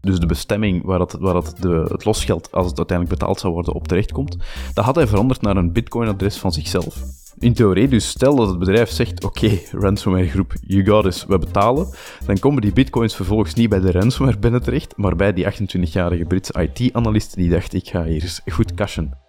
Dus 0.00 0.18
de 0.18 0.26
bestemming 0.26 0.84
waar, 0.84 1.00
het, 1.00 1.12
waar 1.12 1.42
de, 1.60 1.86
het 1.88 2.04
losgeld, 2.04 2.52
als 2.52 2.66
het 2.66 2.78
uiteindelijk 2.78 3.18
betaald 3.18 3.40
zou 3.40 3.52
worden, 3.52 3.74
op 3.74 3.88
terechtkomt, 3.88 4.36
dat 4.74 4.84
had 4.84 4.94
hij 4.94 5.06
veranderd 5.06 5.42
naar 5.42 5.56
een 5.56 5.72
bitcoin-adres 5.72 6.36
van 6.36 6.52
zichzelf. 6.52 6.96
In 7.38 7.54
theorie, 7.54 7.88
dus 7.88 8.08
stel 8.08 8.36
dat 8.36 8.48
het 8.48 8.58
bedrijf 8.58 8.90
zegt: 8.90 9.24
Oké, 9.24 9.58
ransomware 9.70 10.28
groep, 10.28 10.52
you 10.60 10.84
got 10.84 11.04
us, 11.04 11.24
we 11.26 11.38
betalen. 11.38 11.86
Dan 12.26 12.38
komen 12.38 12.62
die 12.62 12.72
bitcoins 12.72 13.16
vervolgens 13.16 13.54
niet 13.54 13.68
bij 13.68 13.80
de 13.80 13.90
ransomware 13.90 14.38
binnen 14.38 14.62
terecht, 14.62 14.96
maar 14.96 15.16
bij 15.16 15.32
die 15.32 15.44
28-jarige 15.44 16.24
Britse 16.24 16.68
IT-analyst 16.68 17.34
die 17.34 17.50
dacht: 17.50 17.74
Ik 17.74 17.88
ga 17.88 18.04
hier 18.04 18.22
eens 18.22 18.40
goed 18.46 18.74
cashen. 18.74 19.25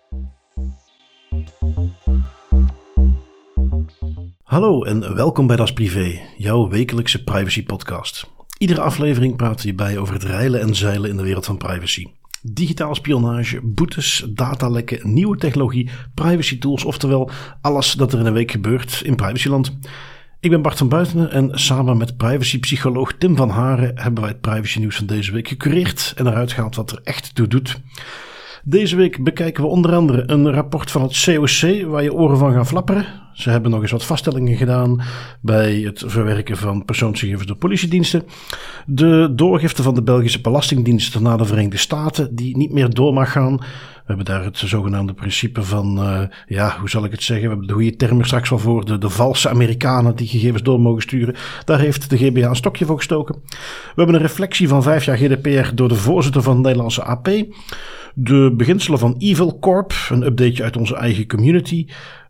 Hallo 4.47 4.83
en 4.83 5.15
welkom 5.15 5.47
bij 5.47 5.55
Das 5.55 5.73
Privé, 5.73 6.19
jouw 6.37 6.69
wekelijkse 6.69 7.23
privacy 7.23 7.63
podcast. 7.63 8.29
Iedere 8.57 8.81
aflevering 8.81 9.35
praten 9.35 9.55
we 9.55 9.61
hierbij 9.63 9.97
over 9.97 10.13
het 10.13 10.23
reilen 10.23 10.61
en 10.61 10.75
zeilen 10.75 11.09
in 11.09 11.17
de 11.17 11.23
wereld 11.23 11.45
van 11.45 11.57
privacy. 11.57 12.07
Digitale 12.41 12.95
spionage, 12.95 13.61
boetes, 13.63 14.25
datalekken, 14.29 15.13
nieuwe 15.13 15.37
technologie, 15.37 15.89
privacy 16.13 16.59
tools, 16.59 16.85
oftewel 16.85 17.29
alles 17.61 17.91
dat 17.91 18.13
er 18.13 18.19
in 18.19 18.25
een 18.25 18.33
week 18.33 18.51
gebeurt 18.51 19.01
in 19.03 19.15
privacyland. 19.15 19.77
Ik 20.39 20.49
ben 20.49 20.61
Bart 20.61 20.77
van 20.77 20.89
Buitenen 20.89 21.31
en 21.31 21.59
samen 21.59 21.97
met 21.97 22.17
privacypsycholoog 22.17 23.13
Tim 23.13 23.35
van 23.35 23.49
Haren 23.49 23.99
hebben 23.99 24.23
wij 24.23 24.31
het 24.31 24.41
privacy 24.41 24.79
nieuws 24.79 24.95
van 24.95 25.05
deze 25.05 25.31
week 25.31 25.47
gecureerd 25.47 26.13
en 26.15 26.27
eruit 26.27 26.51
gehaald 26.51 26.75
wat 26.75 26.91
er 26.91 26.99
echt 27.03 27.35
toe 27.35 27.47
doet. 27.47 27.81
Deze 28.69 28.95
week 28.95 29.23
bekijken 29.23 29.63
we 29.63 29.69
onder 29.69 29.95
andere 29.95 30.23
een 30.25 30.51
rapport 30.51 30.91
van 30.91 31.01
het 31.01 31.23
COC 31.23 31.85
waar 31.85 32.03
je 32.03 32.13
oren 32.13 32.37
van 32.37 32.53
gaan 32.53 32.67
flapperen. 32.67 33.05
Ze 33.33 33.49
hebben 33.49 33.71
nog 33.71 33.81
eens 33.81 33.91
wat 33.91 34.05
vaststellingen 34.05 34.57
gedaan 34.57 35.01
bij 35.41 35.73
het 35.73 36.03
verwerken 36.05 36.57
van 36.57 36.85
persoonsgegevens 36.85 37.47
door 37.47 37.55
politiediensten. 37.55 38.23
De 38.85 39.31
doorgifte 39.35 39.83
van 39.83 39.95
de 39.95 40.03
Belgische 40.03 40.41
Belastingdienst 40.41 41.19
naar 41.19 41.37
de 41.37 41.45
Verenigde 41.45 41.77
Staten, 41.77 42.35
die 42.35 42.57
niet 42.57 42.71
meer 42.71 42.93
door 42.93 43.13
mag 43.13 43.31
gaan. 43.31 43.55
We 43.55 44.13
hebben 44.13 44.25
daar 44.25 44.43
het 44.43 44.57
zogenaamde 44.57 45.13
principe 45.13 45.63
van, 45.63 45.99
uh, 45.99 46.21
ja, 46.47 46.77
hoe 46.79 46.89
zal 46.89 47.05
ik 47.05 47.11
het 47.11 47.23
zeggen? 47.23 47.45
We 47.45 47.51
hebben 47.51 47.67
de 47.67 47.73
goede 47.73 47.95
term 47.95 48.19
er 48.19 48.25
straks 48.25 48.49
wel 48.49 48.59
voor. 48.59 48.85
De, 48.85 48.97
de 48.97 49.09
valse 49.09 49.49
Amerikanen 49.49 50.15
die 50.15 50.27
gegevens 50.27 50.63
door 50.63 50.79
mogen 50.79 51.01
sturen. 51.01 51.35
Daar 51.65 51.79
heeft 51.79 52.09
de 52.09 52.17
GBA 52.17 52.49
een 52.49 52.55
stokje 52.55 52.85
voor 52.85 52.97
gestoken. 52.97 53.35
We 53.45 53.93
hebben 53.95 54.15
een 54.15 54.21
reflectie 54.21 54.67
van 54.67 54.83
vijf 54.83 55.05
jaar 55.05 55.17
GDPR 55.17 55.75
door 55.75 55.87
de 55.87 55.95
voorzitter 55.95 56.41
van 56.41 56.55
de 56.55 56.61
Nederlandse 56.61 57.03
AP. 57.03 57.29
De 58.19 58.53
beginselen 58.57 58.99
van 58.99 59.15
Evil 59.17 59.59
Corp, 59.59 59.93
een 60.09 60.25
updateje 60.25 60.63
uit 60.63 60.77
onze 60.77 60.95
eigen 60.95 61.27
community 61.27 61.87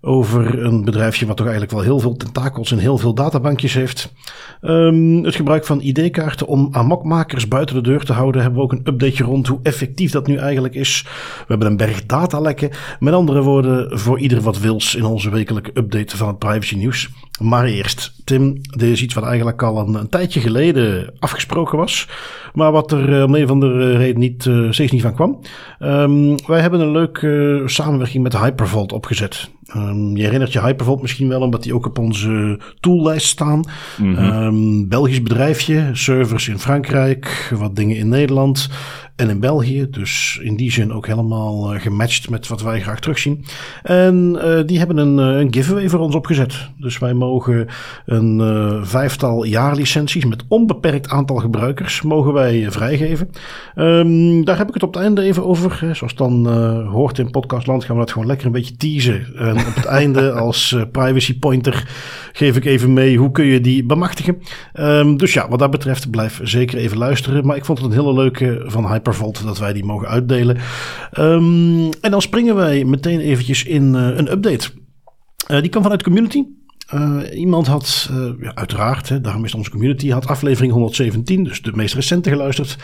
over 0.08 0.64
een 0.64 0.86
bedrijfje 0.86 1.26
wat 1.26 1.38
toch 1.38 1.46
eigenlijk 1.46 1.76
wel 1.76 1.84
heel 1.84 2.00
veel 2.00 2.16
tentakels 2.16 2.72
en 2.72 2.78
heel 2.78 2.98
veel 2.98 3.14
databankjes 3.14 3.74
heeft. 3.74 4.14
Um, 4.62 5.24
het 5.24 5.36
gebruik 5.36 5.66
van 5.66 5.82
ID-kaarten 5.82 6.48
om 6.48 6.68
amokmakers 6.72 7.48
buiten 7.48 7.76
de 7.76 7.82
deur 7.82 8.04
te 8.04 8.14
houden, 8.14 8.42
hebben 8.42 8.60
we 8.60 8.66
ook 8.66 8.72
een 8.72 8.88
updateje 8.88 9.24
rond 9.24 9.48
hoe 9.48 9.60
effectief 9.64 10.12
dat 10.12 10.28
nu 10.28 10.36
eigenlijk 10.36 10.76
is. 10.76 11.04
We 11.38 11.46
hebben 11.48 11.68
een 11.68 11.78
berg 11.78 12.06
datalekken. 12.06 12.70
Met 13.00 13.14
andere 13.14 13.42
woorden, 13.42 14.00
voor 14.00 14.20
ieder 14.20 14.42
wat 14.42 14.60
wils 14.60 14.96
in 14.96 15.06
onze 15.06 15.30
wekelijke 15.30 15.72
update 15.74 16.18
van 16.18 16.28
het 16.28 16.40
privacy 16.40 16.76
nieuws. 16.76 17.10
Maar 17.42 17.66
eerst, 17.66 18.14
Tim, 18.24 18.62
dit 18.62 18.90
is 18.90 19.02
iets 19.02 19.14
wat 19.14 19.24
eigenlijk 19.24 19.64
al 19.64 19.96
een, 19.96 20.10
tijdje 20.10 20.40
geleden 20.40 21.14
afgesproken 21.20 21.78
was. 21.78 22.08
Maar 22.54 22.72
wat 22.72 22.92
er 22.92 23.24
om 23.24 23.36
een 23.36 23.44
of 23.44 23.50
andere 23.50 23.98
reden 23.98 24.20
niet, 24.20 24.46
uh, 24.46 24.72
steeds 24.72 24.92
niet 24.92 25.02
van 25.02 25.14
kwam. 25.14 25.40
Um, 25.80 26.36
wij 26.46 26.62
hebben 26.62 26.80
een 26.80 26.92
leuke 26.92 27.28
uh, 27.28 27.68
samenwerking 27.68 28.24
met 28.24 28.38
Hypervolt 28.38 28.92
opgezet. 28.92 29.50
Um, 29.76 30.18
je 30.18 30.24
herinnert 30.24 30.54
je 30.54 30.62
Hypervolt 30.62 31.02
misschien 31.02 31.28
wel, 31.28 31.42
omdat 31.42 31.64
die 31.64 31.74
ook 31.74 31.86
op 31.86 32.00
onze 32.00 32.60
toollijst 32.80 33.28
staan. 33.28 33.64
Mm 33.98 34.16
-hmm. 34.16 34.44
um, 34.44 34.88
Belgisch 34.88 35.22
bedrijfje, 35.22 35.90
servers 35.94 36.48
in 36.48 36.60
Frankrijk, 36.60 37.54
wat 37.56 37.76
dingen 37.76 37.98
in 37.98 38.10
Nederland 38.10 38.70
en 39.18 39.30
in 39.30 39.40
België. 39.40 39.88
Dus 39.90 40.40
in 40.44 40.56
die 40.56 40.72
zin 40.72 40.94
ook 40.94 41.08
helemaal 41.08 41.74
uh, 41.74 41.82
gematcht 41.82 42.30
met 42.30 42.48
wat 42.48 42.62
wij 42.62 42.82
graag 42.82 43.00
terugzien. 43.00 43.46
En 43.84 44.40
uh, 44.44 44.60
die 44.66 44.78
hebben 44.78 44.98
een, 44.98 45.18
uh, 45.18 45.40
een, 45.40 45.54
giveaway 45.54 45.90
voor 45.90 46.00
ons 46.00 46.16
opgezet. 46.16 46.70
Dus 46.78 46.98
wij 46.98 47.14
mogen 47.14 47.68
een 48.06 48.42
vijftal 48.86 49.44
jaarlicenties 49.44 50.26
met 50.26 50.44
onbeperkt 50.48 51.10
aantal 51.10 51.36
gebruikers 51.36 52.02
mogen 52.02 52.34
wij 52.34 52.72
vrijgeven. 52.72 53.30
Um, 53.76 54.46
daar 54.46 54.58
heb 54.58 54.68
ik 54.68 54.74
het 54.74 54.84
op 54.84 54.94
het 54.94 55.04
einde 55.04 55.22
even 55.22 55.46
over. 55.46 55.96
Zoals 55.96 56.16
dan 56.16 56.48
hoort 56.88 57.20
in 57.20 57.32
podcastland 57.32 57.84
gaan 57.84 57.96
we 57.96 58.02
dat 58.02 58.12
gewoon 58.12 58.28
lekker 58.28 58.46
een 58.46 58.52
beetje 58.52 58.76
teasen. 58.76 59.36
En 59.36 59.58
op 59.58 59.76
het 59.76 59.86
einde 60.02 60.32
als 60.32 60.76
privacy 60.92 61.40
pointer 61.40 61.88
geef 62.32 62.56
ik 62.56 62.66
even 62.66 62.94
mee 62.94 63.18
hoe 63.18 63.32
kun 63.32 63.46
je 63.46 63.62
die 63.62 63.84
bemachtigen. 63.84 64.38
Um, 64.74 65.18
dus 65.18 65.34
ja, 65.34 65.50
wat 65.50 65.60
dat 65.60 65.72
betreft 65.72 66.10
blijf 66.10 66.40
zeker 66.44 66.78
even 66.78 66.98
luisteren. 66.98 67.46
Maar 67.46 67.56
ik 67.56 67.66
vond 67.66 67.78
het 67.78 67.88
een 67.88 67.98
hele 68.00 68.14
leuke 68.14 68.64
van 68.66 68.88
Hyper 68.88 69.07
Hypervolt 69.08 69.44
dat 69.44 69.58
wij 69.58 69.74
die 69.74 69.86
mogen 69.86 70.08
uitdelen. 70.08 70.58
Um, 71.20 71.90
en 72.02 72.12
dan 72.12 72.22
springen 72.22 72.56
wij 72.56 72.84
meteen 72.84 73.20
eventjes 73.20 73.64
in 73.64 73.94
uh, 73.94 74.18
een 74.18 74.32
update. 74.32 74.70
Uh, 75.48 75.62
die 75.62 75.70
kan 75.70 75.82
vanuit 75.82 76.00
de 76.00 76.06
community. 76.06 76.44
Uh, 76.94 77.22
iemand 77.34 77.68
had, 77.68 78.10
ja, 78.42 78.54
uiteraard, 78.54 79.10
hè, 79.10 79.22
daarom 79.22 79.46
is 79.46 79.54
onze 79.54 79.70
community, 79.70 80.10
had 80.10 80.28
aflevering 80.28 80.74
117, 80.74 81.44
dus 81.44 81.62
de 81.62 81.72
meest 81.76 81.94
recente 81.94 82.30
geluisterd. 82.30 82.78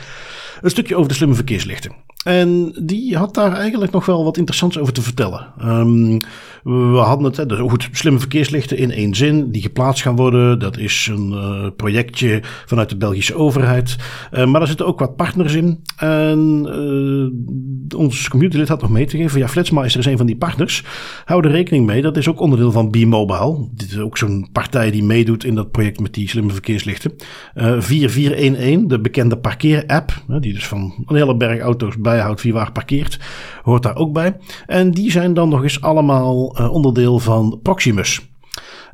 Een 0.62 0.70
stukje 0.70 0.96
over 0.96 1.08
de 1.08 1.14
slimme 1.14 1.36
verkeerslichten. 1.36 1.92
En 2.24 2.74
die 2.82 3.18
had 3.18 3.34
daar 3.34 3.54
eigenlijk 3.54 3.92
nog 3.92 4.06
wel 4.06 4.24
wat 4.24 4.38
interessants 4.38 4.80
over 4.80 4.94
te 4.94 5.02
vertellen. 5.02 5.48
Um, 5.62 6.20
we 6.64 6.98
hadden 6.98 7.26
het, 7.26 7.38
hè, 7.38 7.66
slimme 7.92 8.20
verkeerslichten 8.20 8.78
in 8.78 8.92
één 8.92 9.16
zin, 9.16 9.52
die 9.52 9.62
geplaatst 9.62 10.02
gaan 10.02 10.16
worden. 10.16 10.60
Dat 10.60 10.78
is 10.78 11.10
een 11.12 11.32
uh, 11.32 11.68
projectje 11.76 12.42
vanuit 12.66 12.90
de 12.90 12.98
Belgische 12.98 13.36
overheid. 13.36 13.96
Uh, 14.32 14.46
maar 14.46 14.60
daar 14.60 14.68
zitten 14.68 14.86
ook 14.86 15.00
wat 15.00 15.16
partners 15.16 15.54
in. 15.54 15.82
En 15.98 16.66
uh, 16.68 18.00
ons 18.00 18.30
communitylid 18.30 18.68
had 18.68 18.82
nog 18.82 18.90
mee 18.90 19.06
te 19.06 19.18
geven. 19.18 19.40
Ja, 19.40 19.48
Flitsmeister 19.48 20.00
is 20.00 20.06
een 20.06 20.18
van 20.18 20.26
die 20.26 20.36
partners. 20.36 20.84
Hou 21.26 21.46
er 21.46 21.52
rekening 21.52 21.86
mee, 21.86 22.02
dat 22.02 22.18
is 22.18 22.28
ook 22.28 22.40
onderdeel 22.40 22.72
van 22.72 22.90
B-Mobile. 22.90 23.68
Dit 23.74 23.92
is 23.92 24.00
ook 24.00 24.18
zo'n 24.18 24.48
partij 24.52 24.92
die 24.92 25.04
meedoet 25.04 25.44
in 25.44 25.56
dat 25.56 25.72
project 25.72 26.00
met 26.00 26.14
die 26.14 26.30
slimme 26.30 26.52
verkeerslichten. 26.52 27.12
4411, 27.56 28.88
de 28.88 29.00
bekende 29.00 29.38
parkeerapp, 29.38 30.24
die 30.28 30.54
dus 30.54 30.68
van 30.68 31.06
een 31.06 31.16
hele 31.16 31.38
berg 31.38 31.60
auto's 31.60 31.96
bijhoudt 32.14 32.42
wie 32.42 32.54
waar 32.54 32.72
parkeert, 32.72 33.20
hoort 33.64 33.84
daar 33.84 33.96
ook 33.96 34.14
bij. 34.14 34.36
En 34.66 34.92
die 34.92 35.12
zijn 35.12 35.34
dan 35.34 35.50
nog 35.50 35.64
eens 35.64 35.82
allemaal 35.82 36.60
uh, 36.60 36.72
onderdeel 36.72 37.20
van 37.20 37.60
Proximus. 37.64 38.22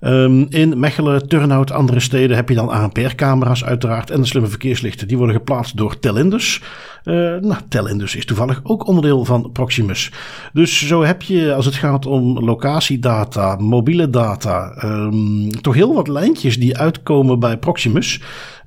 Um, 0.01 0.45
in 0.49 0.79
Mechelen, 0.79 1.27
Turnhout, 1.27 1.71
andere 1.71 1.99
steden 1.99 2.35
heb 2.35 2.49
je 2.49 2.55
dan 2.55 2.69
ANPR-camera's 2.69 3.63
uiteraard 3.63 4.09
en 4.09 4.21
de 4.21 4.27
slimme 4.27 4.49
verkeerslichten. 4.49 5.07
Die 5.07 5.17
worden 5.17 5.35
geplaatst 5.35 5.77
door 5.77 5.99
Telindus. 5.99 6.61
Uh, 7.03 7.13
nou, 7.15 7.55
Telindus 7.69 8.15
is 8.15 8.25
toevallig 8.25 8.59
ook 8.63 8.87
onderdeel 8.87 9.25
van 9.25 9.49
Proximus. 9.53 10.11
Dus 10.53 10.87
zo 10.87 11.03
heb 11.03 11.21
je, 11.21 11.53
als 11.53 11.65
het 11.65 11.75
gaat 11.75 12.05
om 12.05 12.39
locatiedata, 12.39 13.55
mobiele 13.55 14.09
data, 14.09 14.83
um, 14.83 15.61
toch 15.61 15.73
heel 15.73 15.93
wat 15.93 16.07
lijntjes 16.07 16.59
die 16.59 16.77
uitkomen 16.77 17.39
bij 17.39 17.57
Proximus. 17.57 18.21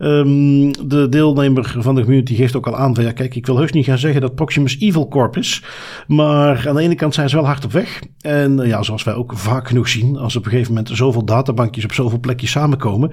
Um, 0.04 0.72
de 0.88 1.06
deelnemer 1.08 1.74
van 1.78 1.94
de 1.94 2.02
community 2.02 2.34
geeft 2.34 2.56
ook 2.56 2.66
al 2.66 2.76
aan 2.76 2.94
van 2.94 3.04
ja, 3.04 3.12
kijk, 3.12 3.34
ik 3.34 3.46
wil 3.46 3.56
heus 3.56 3.72
niet 3.72 3.84
gaan 3.84 3.98
zeggen 3.98 4.20
dat 4.20 4.34
Proximus 4.34 4.78
Evil 4.80 5.08
Corp 5.08 5.36
is. 5.36 5.64
Maar 6.06 6.68
aan 6.68 6.74
de 6.74 6.82
ene 6.82 6.94
kant 6.94 7.14
zijn 7.14 7.28
ze 7.28 7.36
wel 7.36 7.46
hard 7.46 7.64
op 7.64 7.72
weg. 7.72 8.02
En 8.20 8.58
uh, 8.58 8.66
ja, 8.66 8.82
zoals 8.82 9.04
wij 9.04 9.14
ook 9.14 9.32
vaak 9.36 9.68
genoeg 9.68 9.88
zien, 9.88 10.16
als 10.16 10.36
op 10.36 10.44
een 10.44 10.50
gegeven 10.50 10.74
moment 10.74 10.90
zoveel 10.92 11.24
databankjes 11.24 11.84
op 11.84 11.92
zoveel 11.92 12.20
plekjes 12.20 12.50
samenkomen, 12.50 13.10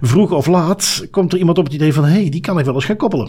vroeg 0.00 0.32
of 0.32 0.46
laat 0.46 1.08
komt 1.10 1.32
er 1.32 1.38
iemand 1.38 1.58
op 1.58 1.64
het 1.64 1.74
idee 1.74 1.92
van 1.92 2.04
hé, 2.04 2.20
hey, 2.20 2.28
die 2.28 2.40
kan 2.40 2.58
ik 2.58 2.64
wel 2.64 2.74
eens 2.74 2.84
gaan 2.84 2.96
koppelen. 2.96 3.28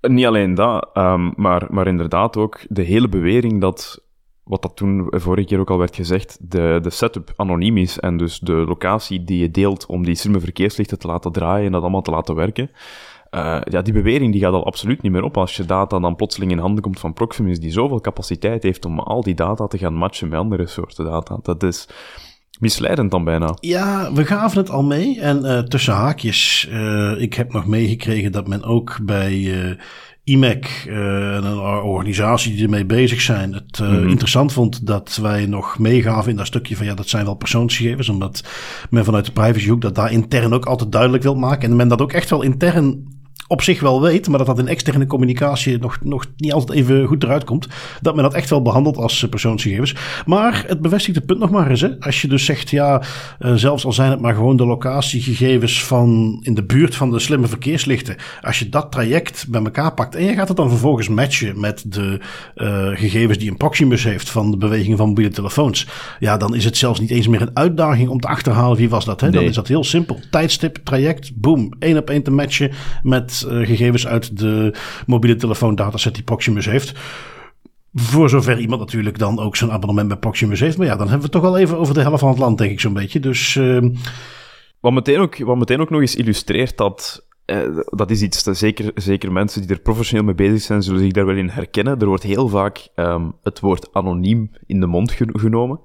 Niet 0.00 0.26
alleen 0.26 0.54
dat, 0.54 0.90
um, 0.94 1.32
maar, 1.36 1.66
maar 1.70 1.86
inderdaad 1.86 2.36
ook 2.36 2.60
de 2.68 2.82
hele 2.82 3.08
bewering 3.08 3.60
dat 3.60 4.05
wat 4.46 4.62
dat 4.62 4.76
toen 4.76 5.06
vorige 5.08 5.46
keer 5.46 5.58
ook 5.58 5.70
al 5.70 5.78
werd 5.78 5.96
gezegd, 5.96 6.38
de, 6.40 6.78
de 6.82 6.90
setup 6.90 7.32
anoniem 7.36 7.76
is 7.76 7.98
en 7.98 8.16
dus 8.16 8.38
de 8.38 8.52
locatie 8.52 9.24
die 9.24 9.38
je 9.38 9.50
deelt 9.50 9.86
om 9.86 10.04
die 10.04 10.14
slimme 10.14 10.40
verkeerslichten 10.40 10.98
te 10.98 11.06
laten 11.06 11.32
draaien 11.32 11.66
en 11.66 11.72
dat 11.72 11.82
allemaal 11.82 12.02
te 12.02 12.10
laten 12.10 12.34
werken. 12.34 12.70
Uh, 13.30 13.60
ja, 13.64 13.82
die 13.82 13.92
bewering 13.92 14.32
die 14.32 14.40
gaat 14.40 14.52
al 14.52 14.66
absoluut 14.66 15.02
niet 15.02 15.12
meer 15.12 15.22
op 15.22 15.36
als 15.36 15.56
je 15.56 15.64
data 15.64 15.98
dan 15.98 16.16
plotseling 16.16 16.50
in 16.50 16.58
handen 16.58 16.82
komt 16.82 17.00
van 17.00 17.12
Proximus, 17.12 17.60
die 17.60 17.70
zoveel 17.70 18.00
capaciteit 18.00 18.62
heeft 18.62 18.84
om 18.84 18.98
al 18.98 19.22
die 19.22 19.34
data 19.34 19.66
te 19.66 19.78
gaan 19.78 19.94
matchen 19.94 20.28
met 20.28 20.38
andere 20.38 20.66
soorten 20.66 21.04
data. 21.04 21.38
Dat 21.42 21.62
is 21.62 21.88
misleidend 22.60 23.10
dan 23.10 23.24
bijna. 23.24 23.56
Ja, 23.60 24.12
we 24.12 24.24
gaven 24.24 24.58
het 24.58 24.70
al 24.70 24.82
mee. 24.82 25.20
En 25.20 25.44
uh, 25.44 25.58
tussen 25.58 25.94
haakjes, 25.94 26.68
uh, 26.70 27.20
ik 27.20 27.34
heb 27.34 27.52
nog 27.52 27.66
meegekregen 27.66 28.32
dat 28.32 28.48
men 28.48 28.64
ook 28.64 28.98
bij 29.02 29.76
IMEC, 30.28 30.84
uh, 30.88 31.34
een 31.34 31.58
organisatie 31.82 32.54
die 32.54 32.64
ermee 32.64 32.84
bezig 32.84 33.20
zijn, 33.20 33.52
het 33.52 33.78
mm-hmm. 33.80 34.08
interessant 34.08 34.52
vond 34.52 34.86
dat 34.86 35.18
wij 35.22 35.46
nog 35.46 35.78
meegaven 35.78 36.30
in 36.30 36.36
dat 36.36 36.46
stukje 36.46 36.76
van 36.76 36.86
ja, 36.86 36.94
dat 36.94 37.08
zijn 37.08 37.24
wel 37.24 37.34
persoonsgegevens, 37.34 38.08
omdat 38.08 38.44
men 38.90 39.04
vanuit 39.04 39.24
de 39.24 39.32
privacyhoek 39.32 39.80
dat 39.80 39.94
daar 39.94 40.12
intern 40.12 40.54
ook 40.54 40.66
altijd 40.66 40.92
duidelijk 40.92 41.22
wil 41.22 41.34
maken 41.34 41.70
en 41.70 41.76
men 41.76 41.88
dat 41.88 42.00
ook 42.00 42.12
echt 42.12 42.30
wel 42.30 42.42
intern 42.42 43.15
op 43.48 43.62
zich 43.62 43.80
wel 43.80 44.02
weet, 44.02 44.28
maar 44.28 44.38
dat 44.38 44.46
dat 44.46 44.58
in 44.58 44.68
externe 44.68 45.06
communicatie 45.06 45.78
nog, 45.78 45.98
nog 46.02 46.26
niet 46.36 46.52
altijd 46.52 46.78
even 46.78 47.06
goed 47.06 47.22
eruit 47.22 47.44
komt. 47.44 47.68
Dat 48.00 48.14
men 48.14 48.24
dat 48.24 48.34
echt 48.34 48.50
wel 48.50 48.62
behandelt 48.62 48.96
als 48.96 49.22
eh, 49.22 49.28
persoonsgegevens. 49.28 49.94
Maar 50.26 50.64
het 50.66 50.80
bevestigt 50.80 51.16
het 51.16 51.26
punt 51.26 51.38
nog 51.38 51.50
maar 51.50 51.70
eens. 51.70 51.80
Hè. 51.80 52.00
Als 52.00 52.22
je 52.22 52.28
dus 52.28 52.44
zegt, 52.44 52.70
ja, 52.70 53.02
uh, 53.40 53.54
zelfs 53.54 53.84
al 53.84 53.92
zijn 53.92 54.10
het 54.10 54.20
maar 54.20 54.34
gewoon 54.34 54.56
de 54.56 54.66
locatiegegevens 54.66 55.84
van 55.84 56.38
in 56.42 56.54
de 56.54 56.64
buurt 56.64 56.94
van 56.94 57.10
de 57.10 57.18
slimme 57.18 57.46
verkeerslichten. 57.46 58.16
Als 58.40 58.58
je 58.58 58.68
dat 58.68 58.92
traject 58.92 59.46
bij 59.48 59.62
elkaar 59.62 59.94
pakt 59.94 60.14
en 60.14 60.24
je 60.24 60.34
gaat 60.34 60.48
het 60.48 60.56
dan 60.56 60.68
vervolgens 60.68 61.08
matchen 61.08 61.60
met 61.60 61.84
de 61.86 62.20
uh, 62.56 62.88
gegevens 62.98 63.38
die 63.38 63.50
een 63.50 63.56
Proximus 63.56 64.04
heeft 64.04 64.30
van 64.30 64.50
de 64.50 64.56
beweging 64.56 64.96
van 64.96 65.08
mobiele 65.08 65.30
telefoons. 65.30 65.86
Ja, 66.18 66.36
dan 66.36 66.54
is 66.54 66.64
het 66.64 66.76
zelfs 66.76 67.00
niet 67.00 67.10
eens 67.10 67.28
meer 67.28 67.42
een 67.42 67.56
uitdaging 67.56 68.08
om 68.08 68.20
te 68.20 68.28
achterhalen 68.28 68.76
wie 68.76 68.88
was 68.88 69.04
dat. 69.04 69.20
Hè? 69.20 69.26
Nee. 69.26 69.40
Dan 69.40 69.48
is 69.48 69.54
dat 69.54 69.68
heel 69.68 69.84
simpel. 69.84 70.20
Tijdstip, 70.30 70.78
traject, 70.84 71.32
boom, 71.34 71.72
één 71.78 71.96
op 71.96 72.10
één 72.10 72.22
te 72.22 72.30
matchen 72.30 72.70
met 73.02 73.35
gegevens 73.40 74.06
uit 74.06 74.38
de 74.38 74.74
mobiele 75.06 75.36
telefoon 75.36 75.74
dataset 75.74 76.14
die 76.14 76.24
Proximus 76.24 76.66
heeft. 76.66 76.94
Voor 77.94 78.28
zover 78.28 78.58
iemand 78.58 78.80
natuurlijk 78.80 79.18
dan 79.18 79.38
ook 79.38 79.56
zijn 79.56 79.72
abonnement 79.72 80.08
bij 80.08 80.16
Proximus 80.16 80.60
heeft. 80.60 80.78
Maar 80.78 80.86
ja, 80.86 80.96
dan 80.96 81.08
hebben 81.08 81.30
we 81.30 81.36
het 81.36 81.42
toch 81.42 81.52
al 81.52 81.58
even 81.58 81.78
over 81.78 81.94
de 81.94 82.00
helft 82.00 82.20
van 82.20 82.28
het 82.28 82.38
land, 82.38 82.58
denk 82.58 82.70
ik 82.70 82.80
zo'n 82.80 82.92
beetje. 82.92 83.20
Dus... 83.20 83.54
Uh... 83.54 83.90
Wat 84.80 84.92
meteen, 84.92 85.18
ook, 85.18 85.38
wat 85.38 85.56
meteen 85.56 85.80
ook 85.80 85.90
nog 85.90 86.00
eens 86.00 86.16
illustreert 86.16 86.76
dat 86.76 87.26
uh, 87.46 87.78
dat 87.90 88.10
is 88.10 88.22
iets 88.22 88.42
zeker, 88.42 88.90
zeker 88.94 89.32
mensen 89.32 89.60
die 89.60 89.70
er 89.70 89.80
professioneel 89.80 90.24
mee 90.24 90.34
bezig 90.34 90.60
zijn, 90.60 90.82
zullen 90.82 91.00
zich 91.00 91.12
daar 91.12 91.26
wel 91.26 91.36
in 91.36 91.48
herkennen. 91.48 92.00
Er 92.00 92.06
wordt 92.06 92.22
heel 92.22 92.48
vaak 92.48 92.88
um, 92.96 93.32
het 93.42 93.60
woord 93.60 93.88
anoniem 93.92 94.50
in 94.66 94.80
de 94.80 94.86
mond 94.86 95.16
genomen. 95.32 95.80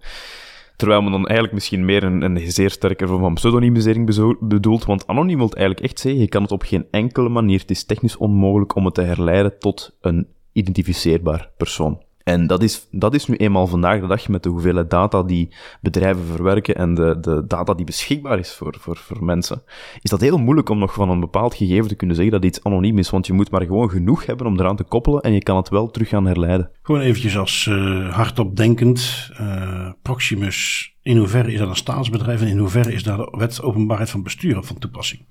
Terwijl 0.81 1.01
men 1.01 1.11
dan 1.11 1.25
eigenlijk 1.25 1.53
misschien 1.53 1.85
meer 1.85 2.03
een, 2.03 2.21
een 2.21 2.51
zeer 2.51 2.69
sterke 2.69 3.07
vorm 3.07 3.21
van 3.21 3.33
pseudonymisering 3.33 4.37
bedoelt. 4.39 4.85
Want 4.85 5.07
anoniem 5.07 5.37
wil 5.37 5.51
eigenlijk 5.51 5.85
echt 5.85 5.99
zeggen, 5.99 6.21
je 6.21 6.27
kan 6.27 6.41
het 6.41 6.51
op 6.51 6.63
geen 6.63 6.87
enkele 6.91 7.29
manier, 7.29 7.59
het 7.59 7.69
is 7.69 7.83
technisch 7.83 8.17
onmogelijk 8.17 8.75
om 8.75 8.85
het 8.85 8.93
te 8.93 9.01
herleiden 9.01 9.59
tot 9.59 9.97
een 10.01 10.27
identificeerbaar 10.51 11.49
persoon. 11.57 12.01
En 12.23 12.47
dat 12.47 12.63
is, 12.63 12.87
dat 12.91 13.13
is 13.13 13.25
nu 13.25 13.35
eenmaal 13.35 13.67
vandaag 13.67 14.01
de 14.01 14.07
dag 14.07 14.27
met 14.27 14.43
de 14.43 14.49
hoeveelheid 14.49 14.89
data 14.89 15.23
die 15.23 15.53
bedrijven 15.81 16.25
verwerken 16.25 16.75
en 16.75 16.93
de, 16.93 17.17
de 17.21 17.43
data 17.47 17.73
die 17.73 17.85
beschikbaar 17.85 18.39
is 18.39 18.53
voor, 18.53 18.75
voor, 18.79 18.97
voor 18.97 19.23
mensen, 19.23 19.63
is 20.01 20.09
dat 20.09 20.21
heel 20.21 20.37
moeilijk 20.37 20.69
om 20.69 20.79
nog 20.79 20.93
van 20.93 21.09
een 21.09 21.19
bepaald 21.19 21.55
gegeven 21.55 21.87
te 21.87 21.95
kunnen 21.95 22.15
zeggen 22.15 22.33
dat 22.33 22.45
iets 22.45 22.63
anoniem 22.63 22.97
is, 22.97 23.09
want 23.09 23.27
je 23.27 23.33
moet 23.33 23.51
maar 23.51 23.65
gewoon 23.65 23.89
genoeg 23.89 24.25
hebben 24.25 24.47
om 24.47 24.59
eraan 24.59 24.75
te 24.75 24.83
koppelen 24.83 25.21
en 25.21 25.33
je 25.33 25.43
kan 25.43 25.55
het 25.55 25.69
wel 25.69 25.91
terug 25.91 26.09
gaan 26.09 26.25
herleiden. 26.25 26.69
Gewoon 26.81 27.01
eventjes 27.01 27.37
als 27.37 27.65
uh, 27.69 28.13
hardop 28.13 28.55
denkend, 28.55 29.29
uh, 29.41 29.89
Proximus, 30.01 30.91
in 31.03 31.17
hoeverre 31.17 31.51
is 31.51 31.59
dat 31.59 31.69
een 31.69 31.75
staatsbedrijf 31.75 32.41
en 32.41 32.47
in 32.47 32.57
hoeverre 32.57 32.93
is 32.93 33.03
daar 33.03 33.17
de 33.17 33.33
wet 33.37 33.61
openbaarheid 33.61 34.09
van 34.09 34.23
bestuur 34.23 34.63
van 34.63 34.77
toepassing? 34.77 35.21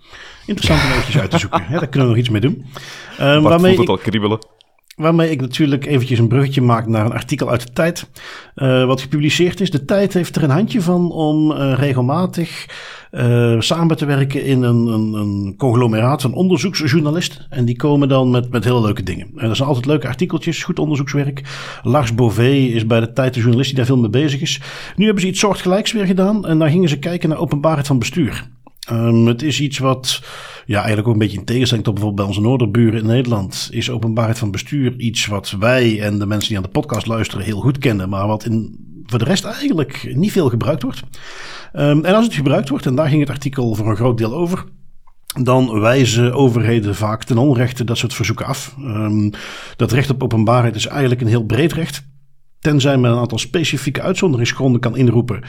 Interessant 0.46 0.82
om 0.82 0.90
eventjes 0.90 1.18
uit 1.18 1.30
te 1.30 1.38
zoeken, 1.38 1.64
hè? 1.64 1.78
daar 1.78 1.88
kunnen 1.88 2.08
we 2.08 2.14
nog 2.14 2.16
iets 2.16 2.30
mee 2.30 2.40
doen. 2.40 2.64
Um, 3.20 3.42
waarmee 3.42 3.74
voelt 3.74 3.88
het 3.88 3.98
al 3.98 4.04
kriebelen. 4.04 4.38
Waarmee 4.96 5.30
ik 5.30 5.40
natuurlijk 5.40 5.86
eventjes 5.86 6.18
een 6.18 6.28
bruggetje 6.28 6.60
maak 6.62 6.86
naar 6.86 7.04
een 7.04 7.12
artikel 7.12 7.50
uit 7.50 7.66
de 7.66 7.72
tijd. 7.72 8.10
Uh, 8.56 8.84
wat 8.84 9.00
gepubliceerd 9.00 9.60
is. 9.60 9.70
De 9.70 9.84
tijd 9.84 10.12
heeft 10.12 10.36
er 10.36 10.42
een 10.42 10.50
handje 10.50 10.80
van 10.80 11.12
om 11.12 11.50
uh, 11.50 11.72
regelmatig 11.76 12.66
uh, 13.12 13.60
samen 13.60 13.96
te 13.96 14.04
werken 14.04 14.44
in 14.44 14.62
een, 14.62 14.86
een, 14.86 15.12
een, 15.12 15.54
conglomeraat 15.56 16.32
onderzoeksjournalisten. 16.32 17.46
En 17.50 17.64
die 17.64 17.76
komen 17.76 18.08
dan 18.08 18.30
met, 18.30 18.50
met 18.50 18.64
hele 18.64 18.80
leuke 18.80 19.02
dingen. 19.02 19.30
En 19.36 19.46
dat 19.46 19.56
zijn 19.56 19.68
altijd 19.68 19.86
leuke 19.86 20.08
artikeltjes, 20.08 20.64
goed 20.64 20.78
onderzoekswerk. 20.78 21.42
Lars 21.82 22.14
Bové 22.14 22.50
is 22.50 22.86
bij 22.86 23.00
de 23.00 23.12
tijd 23.12 23.34
de 23.34 23.40
journalist 23.40 23.68
die 23.68 23.78
daar 23.78 23.86
veel 23.86 23.98
mee 23.98 24.10
bezig 24.10 24.40
is. 24.40 24.60
Nu 24.96 25.04
hebben 25.04 25.22
ze 25.22 25.28
iets 25.28 25.40
soortgelijks 25.40 25.92
weer 25.92 26.06
gedaan. 26.06 26.46
En 26.46 26.58
daar 26.58 26.70
gingen 26.70 26.88
ze 26.88 26.98
kijken 26.98 27.28
naar 27.28 27.38
openbaarheid 27.38 27.86
van 27.86 27.98
bestuur. 27.98 28.48
Um, 28.92 29.26
het 29.26 29.42
is 29.42 29.60
iets 29.60 29.78
wat 29.78 30.22
ja, 30.66 30.78
eigenlijk 30.78 31.06
ook 31.08 31.12
een 31.12 31.20
beetje 31.20 31.38
in 31.38 31.44
tegenstelling 31.44 31.86
tot 31.86 31.94
bijvoorbeeld 31.94 32.26
bij 32.26 32.36
onze 32.36 32.48
noorderburen 32.48 33.00
in 33.00 33.06
Nederland. 33.06 33.68
Is 33.70 33.90
openbaarheid 33.90 34.38
van 34.38 34.50
bestuur 34.50 34.98
iets 34.98 35.26
wat 35.26 35.50
wij 35.58 36.00
en 36.00 36.18
de 36.18 36.26
mensen 36.26 36.48
die 36.48 36.56
aan 36.56 36.62
de 36.62 36.68
podcast 36.68 37.06
luisteren 37.06 37.44
heel 37.44 37.60
goed 37.60 37.78
kennen. 37.78 38.08
Maar 38.08 38.26
wat 38.26 38.44
in, 38.44 38.78
voor 39.06 39.18
de 39.18 39.24
rest 39.24 39.44
eigenlijk 39.44 40.12
niet 40.14 40.32
veel 40.32 40.48
gebruikt 40.48 40.82
wordt. 40.82 41.02
Um, 41.72 42.04
en 42.04 42.14
als 42.14 42.24
het 42.24 42.34
gebruikt 42.34 42.68
wordt, 42.68 42.86
en 42.86 42.94
daar 42.94 43.08
ging 43.08 43.20
het 43.20 43.30
artikel 43.30 43.74
voor 43.74 43.90
een 43.90 43.96
groot 43.96 44.18
deel 44.18 44.34
over. 44.34 44.64
Dan 45.42 45.80
wijzen 45.80 46.34
overheden 46.34 46.94
vaak 46.94 47.24
ten 47.24 47.38
onrechte 47.38 47.84
dat 47.84 47.98
soort 47.98 48.14
verzoeken 48.14 48.46
af. 48.46 48.74
Um, 48.78 49.30
dat 49.76 49.92
recht 49.92 50.10
op 50.10 50.22
openbaarheid 50.22 50.74
is 50.74 50.86
eigenlijk 50.86 51.20
een 51.20 51.26
heel 51.26 51.44
breed 51.44 51.72
recht. 51.72 52.08
Tenzij 52.58 52.98
men 52.98 53.10
een 53.10 53.18
aantal 53.18 53.38
specifieke 53.38 54.02
uitzonderingsgronden 54.02 54.80
kan 54.80 54.96
inroepen. 54.96 55.42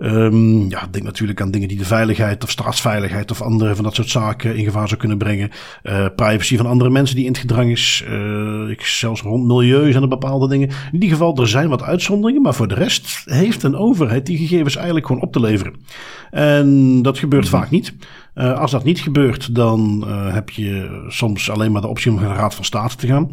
Um, 0.00 0.70
ja, 0.70 0.88
denk 0.90 1.04
natuurlijk 1.04 1.40
aan 1.40 1.50
dingen 1.50 1.68
die 1.68 1.78
de 1.78 1.84
veiligheid 1.84 2.42
of 2.44 2.50
staatsveiligheid 2.50 3.30
of 3.30 3.42
andere 3.42 3.74
van 3.74 3.84
dat 3.84 3.94
soort 3.94 4.08
zaken 4.08 4.56
in 4.56 4.64
gevaar 4.64 4.88
zou 4.88 5.00
kunnen 5.00 5.18
brengen. 5.18 5.50
Uh, 5.82 6.06
privacy 6.16 6.56
van 6.56 6.66
andere 6.66 6.90
mensen 6.90 7.16
die 7.16 7.24
in 7.24 7.30
het 7.30 7.40
gedrang 7.40 7.70
is. 7.70 8.04
Uh, 8.08 8.70
ik, 8.70 8.84
zelfs 8.84 9.22
rond 9.22 9.46
milieu 9.46 9.90
zijn 9.90 10.02
er 10.02 10.08
bepaalde 10.08 10.48
dingen. 10.48 10.68
In 10.68 10.92
ieder 10.92 11.08
geval, 11.08 11.36
er 11.36 11.48
zijn 11.48 11.68
wat 11.68 11.82
uitzonderingen, 11.82 12.42
maar 12.42 12.54
voor 12.54 12.68
de 12.68 12.74
rest 12.74 13.22
heeft 13.24 13.62
een 13.62 13.76
overheid 13.76 14.26
die 14.26 14.38
gegevens 14.38 14.76
eigenlijk 14.76 15.06
gewoon 15.06 15.22
op 15.22 15.32
te 15.32 15.40
leveren. 15.40 15.74
En 16.30 17.02
dat 17.02 17.18
gebeurt 17.18 17.44
mm 17.44 17.50
-hmm. 17.50 17.60
vaak 17.60 17.70
niet. 17.70 17.94
Uh, 18.38 18.58
als 18.58 18.70
dat 18.70 18.84
niet 18.84 19.00
gebeurt, 19.00 19.54
dan 19.54 20.04
uh, 20.06 20.32
heb 20.34 20.50
je 20.50 21.04
soms 21.08 21.50
alleen 21.50 21.72
maar 21.72 21.80
de 21.80 21.88
optie 21.88 22.10
om 22.10 22.20
naar 22.20 22.28
de 22.28 22.34
Raad 22.34 22.54
van 22.54 22.64
State 22.64 22.96
te 22.96 23.06
gaan. 23.06 23.28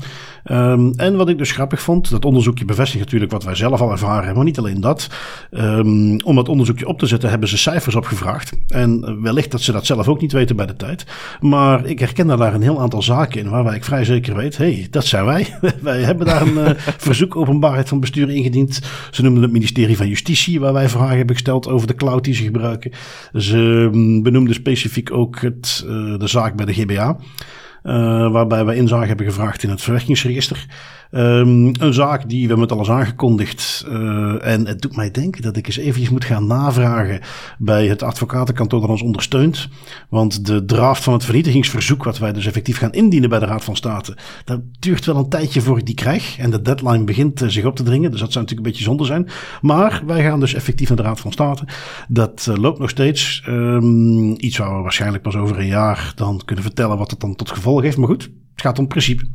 Um, 0.51 0.93
en 0.95 1.15
wat 1.15 1.29
ik 1.29 1.37
dus 1.37 1.51
grappig 1.51 1.81
vond, 1.81 2.09
dat 2.09 2.25
onderzoekje 2.25 2.65
bevestigt 2.65 3.03
natuurlijk 3.03 3.31
wat 3.31 3.43
wij 3.43 3.55
zelf 3.55 3.81
al 3.81 3.91
ervaren 3.91 4.17
hebben, 4.17 4.35
maar 4.35 4.45
niet 4.45 4.57
alleen 4.57 4.81
dat. 4.81 5.09
Um, 5.51 6.21
om 6.21 6.35
dat 6.35 6.49
onderzoekje 6.49 6.87
op 6.87 6.99
te 6.99 7.05
zetten 7.05 7.29
hebben 7.29 7.49
ze 7.49 7.57
cijfers 7.57 7.95
opgevraagd. 7.95 8.51
En 8.67 9.21
wellicht 9.21 9.51
dat 9.51 9.61
ze 9.61 9.71
dat 9.71 9.85
zelf 9.85 10.07
ook 10.07 10.21
niet 10.21 10.31
weten 10.31 10.55
bij 10.55 10.65
de 10.65 10.75
tijd. 10.75 11.05
Maar 11.39 11.85
ik 11.85 11.99
herken 11.99 12.27
daar 12.27 12.53
een 12.53 12.61
heel 12.61 12.81
aantal 12.81 13.01
zaken 13.01 13.39
in 13.39 13.49
waarbij 13.49 13.75
ik 13.75 13.83
vrij 13.83 14.05
zeker 14.05 14.35
weet, 14.35 14.57
hé, 14.57 14.73
hey, 14.73 14.87
dat 14.89 15.05
zijn 15.05 15.25
wij. 15.25 15.57
wij 15.81 16.01
hebben 16.01 16.25
daar 16.25 16.41
een 16.41 16.57
uh, 16.57 16.69
verzoek 17.07 17.35
openbaarheid 17.35 17.89
van 17.89 17.99
bestuur 17.99 18.29
ingediend. 18.29 18.81
Ze 19.11 19.21
noemen 19.21 19.41
het 19.41 19.51
ministerie 19.51 19.97
van 19.97 20.07
Justitie, 20.07 20.59
waar 20.59 20.73
wij 20.73 20.89
vragen 20.89 21.17
hebben 21.17 21.35
gesteld 21.35 21.67
over 21.67 21.87
de 21.87 21.95
cloud 21.95 22.23
die 22.23 22.33
ze 22.33 22.43
gebruiken. 22.43 22.91
Ze 23.33 23.57
um, 23.57 24.23
benoemden 24.23 24.53
specifiek 24.53 24.94
ook 25.11 25.41
het, 25.41 25.83
uh, 25.85 26.17
de 26.17 26.27
zaak 26.27 26.55
bij 26.55 26.65
de 26.65 26.73
GBA. 26.73 27.17
Uh, 27.83 28.31
waarbij 28.31 28.65
we 28.65 28.75
inzage 28.75 29.07
hebben 29.07 29.25
gevraagd 29.25 29.63
in 29.63 29.69
het 29.69 29.81
verwerkingsregister. 29.81 30.65
Um, 31.17 31.71
een 31.79 31.93
zaak 31.93 32.29
die 32.29 32.41
we 32.41 32.47
hebben 32.47 32.59
het 32.59 32.71
al 32.71 32.77
eens 32.77 32.89
aangekondigd. 32.89 33.85
Uh, 33.89 34.45
en 34.45 34.67
het 34.67 34.81
doet 34.81 34.95
mij 34.95 35.11
denken 35.11 35.41
dat 35.41 35.57
ik 35.57 35.67
eens 35.67 35.77
eventjes 35.77 36.09
moet 36.09 36.25
gaan 36.25 36.47
navragen 36.47 37.19
bij 37.57 37.87
het 37.87 38.03
advocatenkantoor 38.03 38.81
dat 38.81 38.89
ons 38.89 39.01
ondersteunt. 39.01 39.69
Want 40.09 40.45
de 40.45 40.65
draft 40.65 41.03
van 41.03 41.13
het 41.13 41.25
vernietigingsverzoek, 41.25 42.03
wat 42.03 42.17
wij 42.17 42.33
dus 42.33 42.45
effectief 42.45 42.77
gaan 42.77 42.91
indienen 42.91 43.29
bij 43.29 43.39
de 43.39 43.45
Raad 43.45 43.63
van 43.63 43.75
State, 43.75 44.17
dat 44.45 44.59
duurt 44.79 45.05
wel 45.05 45.15
een 45.15 45.29
tijdje 45.29 45.61
voor 45.61 45.77
ik 45.77 45.85
die 45.85 45.95
krijg. 45.95 46.37
En 46.37 46.49
de 46.51 46.61
deadline 46.61 47.03
begint 47.03 47.41
uh, 47.41 47.49
zich 47.49 47.65
op 47.65 47.75
te 47.75 47.83
dringen. 47.83 48.11
Dus 48.11 48.19
dat 48.19 48.31
zou 48.31 48.45
natuurlijk 48.45 48.67
een 48.67 48.73
beetje 48.73 48.89
zonde 48.89 49.05
zijn. 49.05 49.27
Maar 49.61 50.03
wij 50.05 50.23
gaan 50.23 50.39
dus 50.39 50.53
effectief 50.53 50.87
naar 50.87 50.97
de 50.97 51.03
Raad 51.03 51.19
van 51.19 51.31
State. 51.31 51.67
Dat 52.07 52.47
uh, 52.49 52.55
loopt 52.55 52.79
nog 52.79 52.89
steeds. 52.89 53.43
Um, 53.47 54.33
iets 54.37 54.57
waar 54.57 54.75
we 54.75 54.81
waarschijnlijk 54.81 55.23
pas 55.23 55.35
over 55.35 55.59
een 55.59 55.67
jaar 55.67 56.11
dan 56.15 56.41
kunnen 56.45 56.63
vertellen 56.63 56.97
wat 56.97 57.11
het 57.11 57.19
dan 57.19 57.35
tot 57.35 57.51
gevolg 57.51 57.81
heeft. 57.81 57.97
Maar 57.97 58.07
goed, 58.07 58.29
het 58.55 58.63
gaat 58.63 58.79
om 58.79 58.87
principe. 58.87 59.25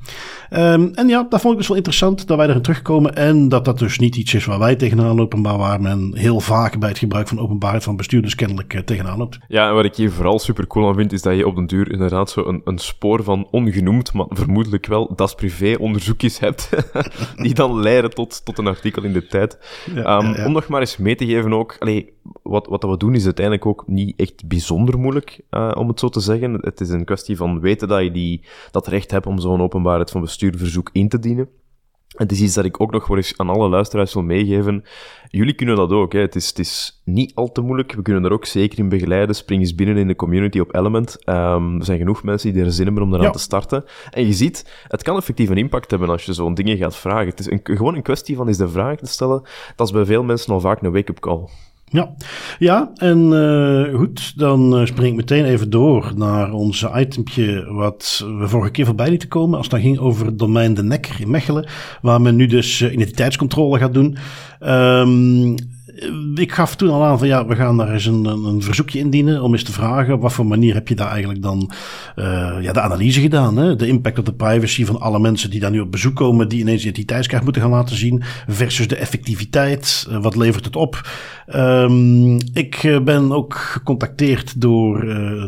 Um, 0.50 0.90
en 0.94 1.08
ja, 1.08 1.26
dat 1.28 1.40
vond 1.40 1.52
ik 1.52 1.58
dus 1.58 1.68
wel 1.68 1.76
interessant 1.76 2.26
dat 2.26 2.36
wij 2.36 2.48
erin 2.48 2.62
terugkomen. 2.62 3.14
En 3.14 3.48
dat 3.48 3.64
dat 3.64 3.78
dus 3.78 3.98
niet 3.98 4.16
iets 4.16 4.34
is 4.34 4.44
waar 4.44 4.58
wij 4.58 4.76
tegenaan 4.76 5.16
lopen, 5.16 5.40
maar 5.40 5.58
waar 5.58 5.80
men 5.80 6.12
heel 6.14 6.40
vaak 6.40 6.78
bij 6.78 6.88
het 6.88 6.98
gebruik 6.98 7.28
van 7.28 7.38
openbaarheid 7.38 7.84
van 7.84 7.96
bestuurders 7.96 8.34
kennelijk 8.34 8.74
uh, 8.74 8.80
tegenaan 8.80 9.18
loopt. 9.18 9.38
Ja, 9.48 9.68
en 9.68 9.74
wat 9.74 9.84
ik 9.84 9.94
hier 9.94 10.12
vooral 10.12 10.38
super 10.38 10.66
cool 10.66 10.88
aan 10.88 10.94
vind, 10.94 11.12
is 11.12 11.22
dat 11.22 11.36
je 11.36 11.46
op 11.46 11.54
den 11.54 11.66
duur 11.66 11.92
inderdaad 11.92 12.30
zo 12.30 12.44
een, 12.46 12.60
een 12.64 12.78
spoor 12.78 13.24
van 13.24 13.48
ongenoemd, 13.50 14.12
maar 14.12 14.26
vermoedelijk 14.28 14.86
wel 14.86 15.12
das 15.16 15.34
privé 15.34 15.76
onderzoekjes 15.78 16.38
hebt, 16.38 16.70
die 17.42 17.54
dan 17.54 17.80
leiden 17.80 18.10
tot, 18.10 18.44
tot 18.44 18.58
een 18.58 18.66
artikel 18.66 19.02
in 19.02 19.12
de 19.12 19.26
tijd. 19.26 19.58
Ja, 19.94 20.18
um, 20.18 20.26
ja, 20.26 20.36
ja. 20.36 20.46
Om 20.46 20.52
nog 20.52 20.68
maar 20.68 20.80
eens 20.80 20.96
mee 20.96 21.14
te 21.14 21.26
geven 21.26 21.52
ook, 21.52 21.76
allee, 21.78 22.12
wat, 22.42 22.66
wat 22.66 22.82
we 22.82 22.96
doen 22.96 23.14
is 23.14 23.24
uiteindelijk 23.24 23.66
ook 23.66 23.84
niet 23.86 24.20
echt 24.20 24.48
bijzonder 24.48 24.98
moeilijk, 24.98 25.40
uh, 25.50 25.70
om 25.74 25.88
het 25.88 26.00
zo 26.00 26.08
te 26.08 26.20
zeggen. 26.20 26.58
Het 26.60 26.80
is 26.80 26.88
een 26.88 27.04
kwestie 27.04 27.36
van 27.36 27.60
weten 27.60 27.88
dat 27.88 28.02
je 28.02 28.10
die, 28.10 28.44
dat 28.70 28.86
recht 28.86 29.10
hebt 29.10 29.26
om 29.26 29.38
zo'n 29.38 29.62
openbaarheid 29.62 30.10
van 30.10 30.20
bestuurverzoek 30.20 30.90
in 30.92 31.08
te 31.08 31.18
dienen. 31.18 31.48
Het 32.16 32.32
is 32.32 32.40
iets 32.40 32.54
dat 32.54 32.64
ik 32.64 32.80
ook 32.80 32.92
nog 32.92 33.06
wel 33.06 33.16
eens 33.16 33.38
aan 33.38 33.48
alle 33.48 33.68
luisteraars 33.68 34.14
wil 34.14 34.22
meegeven. 34.22 34.84
Jullie 35.28 35.54
kunnen 35.54 35.76
dat 35.76 35.90
ook. 35.90 36.12
Hè. 36.12 36.20
Het, 36.20 36.36
is, 36.36 36.48
het 36.48 36.58
is 36.58 37.02
niet 37.04 37.34
al 37.34 37.52
te 37.52 37.60
moeilijk. 37.60 37.92
We 37.92 38.02
kunnen 38.02 38.24
er 38.24 38.32
ook 38.32 38.44
zeker 38.44 38.78
in 38.78 38.88
begeleiden. 38.88 39.34
Spring 39.34 39.60
eens 39.60 39.74
binnen 39.74 39.96
in 39.96 40.06
de 40.06 40.16
community 40.16 40.58
op 40.58 40.74
Element. 40.74 41.16
Um, 41.28 41.78
er 41.78 41.84
zijn 41.84 41.98
genoeg 41.98 42.22
mensen 42.22 42.52
die 42.52 42.64
er 42.64 42.72
zin 42.72 42.84
hebben 42.84 43.02
om 43.02 43.12
eraan 43.12 43.24
ja. 43.24 43.30
te 43.30 43.38
starten. 43.38 43.84
En 44.10 44.26
je 44.26 44.32
ziet, 44.32 44.84
het 44.88 45.02
kan 45.02 45.16
effectief 45.16 45.48
een 45.48 45.56
impact 45.56 45.90
hebben 45.90 46.08
als 46.08 46.24
je 46.24 46.32
zo'n 46.32 46.54
dingen 46.54 46.76
gaat 46.76 46.96
vragen. 46.96 47.28
Het 47.28 47.40
is 47.40 47.50
een, 47.50 47.60
gewoon 47.62 47.94
een 47.94 48.02
kwestie 48.02 48.36
van 48.36 48.48
is 48.48 48.56
de 48.56 48.68
vraag 48.68 48.98
te 48.98 49.06
stellen. 49.06 49.42
Dat 49.76 49.86
is 49.86 49.92
bij 49.92 50.04
veel 50.04 50.22
mensen 50.22 50.52
al 50.52 50.60
vaak 50.60 50.82
een 50.82 50.92
wake-up 50.92 51.20
call. 51.20 51.48
Ja, 51.92 52.14
ja 52.58 52.90
en 52.94 53.32
uh, 53.32 53.94
goed, 53.94 54.38
dan 54.38 54.80
uh, 54.80 54.86
spring 54.86 55.08
ik 55.08 55.16
meteen 55.16 55.44
even 55.44 55.70
door 55.70 56.12
naar 56.16 56.52
ons 56.52 56.86
itempje 56.96 57.72
wat 57.72 58.24
we 58.38 58.48
vorige 58.48 58.70
keer 58.70 58.86
voorbij 58.86 59.08
lieten 59.08 59.28
komen. 59.28 59.58
Als 59.58 59.68
dan 59.68 59.80
ging 59.80 59.98
over 59.98 60.26
het 60.26 60.38
domein 60.38 60.74
De 60.74 60.82
Nekker 60.82 61.20
in 61.20 61.30
Mechelen, 61.30 61.68
waar 62.02 62.20
men 62.20 62.36
nu 62.36 62.46
dus 62.46 62.80
uh, 62.80 62.92
identiteitscontrole 62.92 63.78
gaat 63.78 63.94
doen. 63.94 64.16
Um, 64.60 65.54
ik 66.34 66.52
gaf 66.52 66.76
toen 66.76 66.90
al 66.90 67.04
aan 67.04 67.18
van 67.18 67.28
ja, 67.28 67.46
we 67.46 67.54
gaan 67.56 67.76
daar 67.76 67.92
eens 67.92 68.06
een, 68.06 68.24
een, 68.24 68.62
verzoekje 68.62 68.98
indienen 68.98 69.42
om 69.42 69.52
eens 69.52 69.62
te 69.62 69.72
vragen 69.72 70.14
op 70.14 70.20
wat 70.20 70.32
voor 70.32 70.46
manier 70.46 70.74
heb 70.74 70.88
je 70.88 70.94
daar 70.94 71.10
eigenlijk 71.10 71.42
dan 71.42 71.70
uh, 72.16 72.56
ja, 72.60 72.72
de 72.72 72.80
analyse 72.80 73.20
gedaan. 73.20 73.56
Hè? 73.56 73.76
De 73.76 73.86
impact 73.86 74.18
op 74.18 74.24
de 74.24 74.32
privacy 74.32 74.84
van 74.84 75.00
alle 75.00 75.18
mensen 75.18 75.50
die 75.50 75.60
daar 75.60 75.70
nu 75.70 75.80
op 75.80 75.90
bezoek 75.90 76.16
komen, 76.16 76.48
die 76.48 76.60
ineens 76.60 76.82
identiteitskaart 76.82 77.44
moeten 77.44 77.62
gaan 77.62 77.70
laten 77.70 77.96
zien, 77.96 78.22
versus 78.48 78.88
de 78.88 78.96
effectiviteit. 78.96 80.06
Uh, 80.10 80.22
wat 80.22 80.36
levert 80.36 80.64
het 80.64 80.76
op? 80.76 81.08
Um, 81.54 82.38
ik 82.52 83.00
ben 83.04 83.32
ook 83.32 83.54
gecontacteerd 83.54 84.60
door 84.60 85.00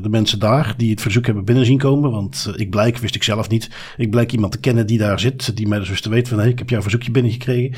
de 0.02 0.08
mensen 0.10 0.38
daar 0.38 0.74
die 0.76 0.90
het 0.90 1.00
verzoek 1.00 1.26
hebben 1.26 1.44
binnen 1.44 1.66
zien 1.66 1.78
komen, 1.78 2.10
want 2.10 2.52
ik 2.56 2.70
blijk, 2.70 2.98
wist 2.98 3.14
ik 3.14 3.22
zelf 3.22 3.48
niet, 3.48 3.70
ik 3.96 4.10
blijk 4.10 4.32
iemand 4.32 4.52
te 4.52 4.60
kennen 4.60 4.86
die 4.86 4.98
daar 4.98 5.20
zit, 5.20 5.56
die 5.56 5.68
mij 5.68 5.78
dus 5.78 5.88
wist 5.88 6.02
te 6.02 6.08
weten 6.08 6.28
van 6.28 6.38
hey, 6.38 6.48
ik 6.48 6.58
heb 6.58 6.70
jouw 6.70 6.82
verzoekje 6.82 7.10
binnengekregen. 7.10 7.74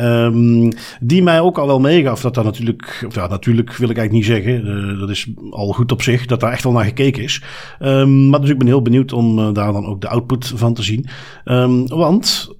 Um, 0.00 0.72
die 1.00 1.22
mij 1.22 1.40
ook 1.40 1.58
al 1.58 1.66
wel 1.66 1.80
meegaf 2.12 2.20
dat 2.20 2.34
daar 2.34 2.52
natuurlijk, 2.52 3.04
of 3.06 3.14
ja, 3.14 3.26
natuurlijk 3.26 3.76
wil 3.76 3.90
ik 3.90 3.96
eigenlijk 3.96 4.12
niet 4.12 4.36
zeggen, 4.36 4.66
uh, 4.66 5.00
dat 5.00 5.10
is 5.10 5.28
al 5.50 5.72
goed 5.72 5.92
op 5.92 6.02
zich, 6.02 6.26
dat 6.26 6.40
daar 6.40 6.52
echt 6.52 6.64
wel 6.64 6.72
naar 6.72 6.84
gekeken 6.84 7.22
is. 7.22 7.42
Um, 7.80 8.28
maar 8.28 8.40
dus 8.40 8.50
ik 8.50 8.58
ben 8.58 8.66
heel 8.66 8.82
benieuwd 8.82 9.12
om 9.12 9.38
uh, 9.38 9.52
daar 9.52 9.72
dan 9.72 9.86
ook 9.86 10.00
de 10.00 10.08
output 10.08 10.52
van 10.54 10.74
te 10.74 10.82
zien. 10.82 11.06
Um, 11.44 11.88
want 11.88 12.50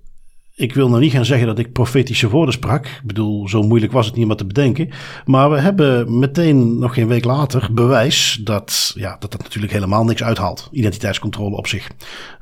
ik 0.62 0.74
wil 0.74 0.88
nou 0.88 1.00
niet 1.00 1.12
gaan 1.12 1.24
zeggen 1.24 1.46
dat 1.46 1.58
ik 1.58 1.72
profetische 1.72 2.28
woorden 2.28 2.54
sprak. 2.54 2.86
Ik 2.86 3.00
bedoel, 3.04 3.48
zo 3.48 3.62
moeilijk 3.62 3.92
was 3.92 4.06
het 4.06 4.16
niet 4.16 4.30
om 4.30 4.36
te 4.36 4.46
bedenken. 4.46 4.88
Maar 5.24 5.50
we 5.50 5.58
hebben 5.58 6.18
meteen, 6.18 6.78
nog 6.78 6.94
geen 6.94 7.08
week 7.08 7.24
later, 7.24 7.68
bewijs 7.72 8.40
dat 8.44 8.92
ja, 8.96 9.16
dat, 9.18 9.30
dat 9.30 9.42
natuurlijk 9.42 9.72
helemaal 9.72 10.04
niks 10.04 10.22
uithaalt. 10.22 10.68
Identiteitscontrole 10.72 11.56
op 11.56 11.66
zich. 11.66 11.90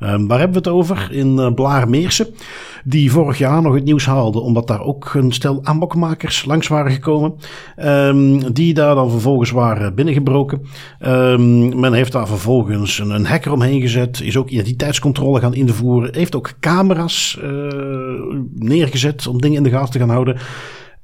Um, 0.00 0.26
waar 0.26 0.38
hebben 0.38 0.62
we 0.62 0.68
het 0.68 0.78
over? 0.78 1.08
In 1.12 1.36
uh, 1.36 1.54
Blaarmeersen. 1.54 2.26
Die 2.84 3.12
vorig 3.12 3.38
jaar 3.38 3.62
nog 3.62 3.74
het 3.74 3.84
nieuws 3.84 4.06
haalde, 4.06 4.40
omdat 4.40 4.66
daar 4.66 4.82
ook 4.82 5.14
een 5.14 5.32
stel 5.32 5.60
aanbokmakers 5.62 6.44
langs 6.44 6.68
waren 6.68 6.92
gekomen. 6.92 7.34
Um, 7.84 8.52
die 8.52 8.74
daar 8.74 8.94
dan 8.94 9.10
vervolgens 9.10 9.50
waren 9.50 9.94
binnengebroken. 9.94 10.62
Um, 11.06 11.80
men 11.80 11.92
heeft 11.92 12.12
daar 12.12 12.26
vervolgens 12.26 12.98
een, 12.98 13.10
een 13.10 13.26
hacker 13.26 13.52
omheen 13.52 13.80
gezet. 13.80 14.20
Is 14.20 14.36
ook 14.36 14.48
identiteitscontrole 14.48 15.40
gaan 15.40 15.54
invoeren. 15.54 16.14
Heeft 16.14 16.36
ook 16.36 16.52
camera's. 16.60 17.38
Uh, 17.42 18.09
neergezet 18.54 19.26
om 19.26 19.40
dingen 19.40 19.56
in 19.56 19.62
de 19.62 19.70
gaten 19.70 19.92
te 19.92 19.98
gaan 19.98 20.10
houden. 20.10 20.36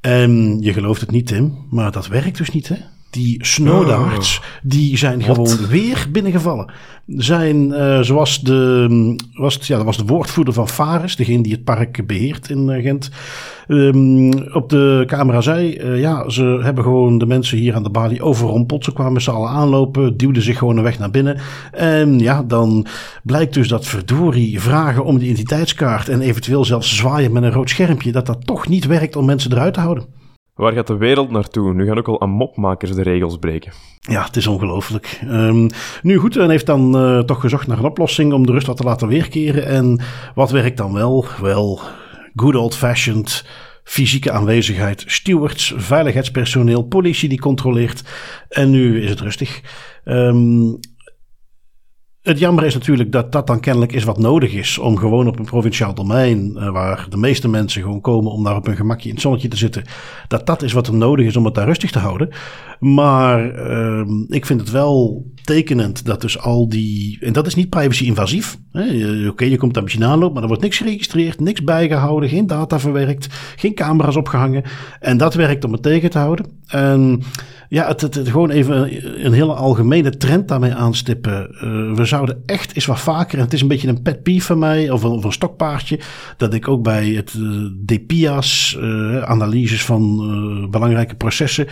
En 0.00 0.58
je 0.60 0.72
gelooft 0.72 1.00
het 1.00 1.10
niet, 1.10 1.26
Tim, 1.26 1.66
maar 1.70 1.92
dat 1.92 2.06
werkt 2.06 2.38
dus 2.38 2.50
niet, 2.50 2.68
hè? 2.68 2.76
Die 3.16 3.44
snowdarts, 3.44 4.38
oh. 4.38 4.44
die 4.62 4.96
zijn 4.96 5.22
gewoon 5.22 5.56
weer 5.68 6.06
binnengevallen. 6.12 6.72
Zijn, 7.06 7.68
uh, 7.68 8.00
zoals 8.00 8.40
de, 8.40 9.16
was 9.32 9.54
het, 9.54 9.66
ja, 9.66 9.76
dat 9.76 9.84
was 9.84 9.96
de 9.96 10.04
woordvoerder 10.04 10.54
van 10.54 10.68
Fares, 10.68 11.16
degene 11.16 11.42
die 11.42 11.52
het 11.52 11.64
park 11.64 12.06
beheert 12.06 12.50
in 12.50 12.68
uh, 12.68 12.82
Gent. 12.82 13.10
Um, 13.68 14.32
op 14.52 14.68
de 14.68 15.04
camera 15.06 15.40
zei, 15.40 15.78
uh, 15.78 16.00
ja, 16.00 16.28
ze 16.28 16.60
hebben 16.62 16.84
gewoon 16.84 17.18
de 17.18 17.26
mensen 17.26 17.58
hier 17.58 17.74
aan 17.74 17.82
de 17.82 17.90
balie 17.90 18.22
overrompeld. 18.22 18.84
Ze 18.84 18.92
kwamen 18.92 19.22
ze 19.22 19.30
allen 19.30 19.50
aanlopen, 19.50 20.16
duwden 20.16 20.42
zich 20.42 20.58
gewoon 20.58 20.76
een 20.76 20.82
weg 20.82 20.98
naar 20.98 21.10
binnen. 21.10 21.38
En 21.72 22.18
ja, 22.18 22.42
dan 22.42 22.86
blijkt 23.22 23.54
dus 23.54 23.68
dat 23.68 23.86
verdorie 23.86 24.60
vragen 24.60 25.04
om 25.04 25.18
de 25.18 25.24
identiteitskaart 25.24 26.08
en 26.08 26.20
eventueel 26.20 26.64
zelfs 26.64 26.96
zwaaien 26.96 27.32
met 27.32 27.42
een 27.42 27.52
rood 27.52 27.70
schermpje, 27.70 28.12
dat 28.12 28.26
dat 28.26 28.46
toch 28.46 28.68
niet 28.68 28.86
werkt 28.86 29.16
om 29.16 29.24
mensen 29.24 29.52
eruit 29.52 29.74
te 29.74 29.80
houden. 29.80 30.04
Waar 30.56 30.72
gaat 30.72 30.86
de 30.86 30.96
wereld 30.96 31.30
naartoe? 31.30 31.74
Nu 31.74 31.86
gaan 31.86 31.98
ook 31.98 32.08
al 32.08 32.26
mopmakers 32.26 32.94
de 32.94 33.02
regels 33.02 33.36
breken. 33.36 33.72
Ja, 34.00 34.24
het 34.24 34.36
is 34.36 34.46
ongelooflijk. 34.46 35.20
Um, 35.24 35.68
nu 36.02 36.16
goed, 36.16 36.34
men 36.36 36.50
heeft 36.50 36.66
dan 36.66 36.96
uh, 36.96 37.18
toch 37.18 37.40
gezocht 37.40 37.66
naar 37.66 37.78
een 37.78 37.84
oplossing 37.84 38.32
om 38.32 38.46
de 38.46 38.52
rust 38.52 38.66
wat 38.66 38.76
te 38.76 38.82
laten 38.82 39.08
weerkeren. 39.08 39.66
En 39.66 40.00
wat 40.34 40.50
werkt 40.50 40.76
dan 40.76 40.92
wel? 40.92 41.26
Wel, 41.40 41.80
good 42.34 42.54
old-fashioned 42.54 43.44
fysieke 43.84 44.30
aanwezigheid, 44.30 45.04
stewards, 45.06 45.74
veiligheidspersoneel, 45.76 46.82
politie 46.82 47.28
die 47.28 47.40
controleert. 47.40 48.02
En 48.48 48.70
nu 48.70 49.02
is 49.02 49.10
het 49.10 49.20
rustig. 49.20 49.60
Um, 50.04 50.78
het 52.26 52.38
jammer 52.38 52.64
is 52.64 52.74
natuurlijk 52.74 53.12
dat 53.12 53.32
dat 53.32 53.46
dan 53.46 53.60
kennelijk 53.60 53.92
is 53.92 54.04
wat 54.04 54.18
nodig 54.18 54.52
is 54.52 54.78
om 54.78 54.96
gewoon 54.96 55.28
op 55.28 55.38
een 55.38 55.44
provinciaal 55.44 55.94
domein, 55.94 56.52
uh, 56.56 56.70
waar 56.70 57.06
de 57.08 57.16
meeste 57.16 57.48
mensen 57.48 57.82
gewoon 57.82 58.00
komen 58.00 58.32
om 58.32 58.44
daar 58.44 58.56
op 58.56 58.66
hun 58.66 58.76
gemakje 58.76 59.08
in 59.08 59.14
het 59.14 59.22
zonnetje 59.22 59.48
te 59.48 59.56
zitten, 59.56 59.82
dat 60.28 60.46
dat 60.46 60.62
is 60.62 60.72
wat 60.72 60.86
er 60.86 60.94
nodig 60.94 61.26
is 61.26 61.36
om 61.36 61.44
het 61.44 61.54
daar 61.54 61.66
rustig 61.66 61.90
te 61.90 61.98
houden. 61.98 62.28
Maar 62.80 63.68
uh, 63.70 64.08
ik 64.28 64.46
vind 64.46 64.60
het 64.60 64.70
wel 64.70 65.26
tekenend 65.44 66.04
dat 66.04 66.20
dus 66.20 66.38
al 66.38 66.68
die, 66.68 67.18
en 67.20 67.32
dat 67.32 67.46
is 67.46 67.54
niet 67.54 67.70
privacy-invasief. 67.70 68.58
Oké, 69.28 69.44
je 69.44 69.56
komt 69.56 69.74
daar 69.74 69.82
misschien 69.82 70.04
aanlopen, 70.04 70.32
maar 70.32 70.42
er 70.42 70.48
wordt 70.48 70.62
niks 70.62 70.76
geregistreerd, 70.76 71.40
niks 71.40 71.62
bijgehouden, 71.64 72.28
geen 72.28 72.46
data 72.46 72.78
verwerkt, 72.78 73.26
geen 73.56 73.74
camera's 73.74 74.16
opgehangen. 74.16 74.62
En 75.00 75.16
dat 75.16 75.34
werkt 75.34 75.64
om 75.64 75.72
het 75.72 75.82
tegen 75.82 76.10
te 76.10 76.18
houden. 76.18 76.46
En 76.66 77.22
ja, 77.68 77.86
het, 77.86 78.00
het, 78.00 78.14
het, 78.14 78.28
gewoon 78.28 78.50
even 78.50 78.90
een, 79.24 79.32
hele 79.32 79.54
algemene 79.54 80.16
trend 80.16 80.48
daarmee 80.48 80.74
aanstippen. 80.74 81.48
Uh, 81.50 81.60
we 81.96 82.04
zouden 82.04 82.42
echt 82.46 82.74
eens 82.74 82.86
wat 82.86 83.00
vaker, 83.00 83.38
en 83.38 83.44
het 83.44 83.52
is 83.52 83.60
een 83.60 83.68
beetje 83.68 83.88
een 83.88 84.02
pet 84.02 84.22
peeve 84.22 84.46
van 84.46 84.58
mij, 84.58 84.90
of 84.90 85.04
of 85.04 85.24
een 85.24 85.32
stokpaardje, 85.32 86.00
dat 86.36 86.54
ik 86.54 86.68
ook 86.68 86.82
bij 86.82 87.08
het 87.08 87.34
uh, 87.34 87.70
DPIA's, 87.86 88.78
uh, 88.80 89.22
analyses 89.22 89.84
van 89.84 90.04
belangrijke 90.70 91.14
processen, 91.14 91.66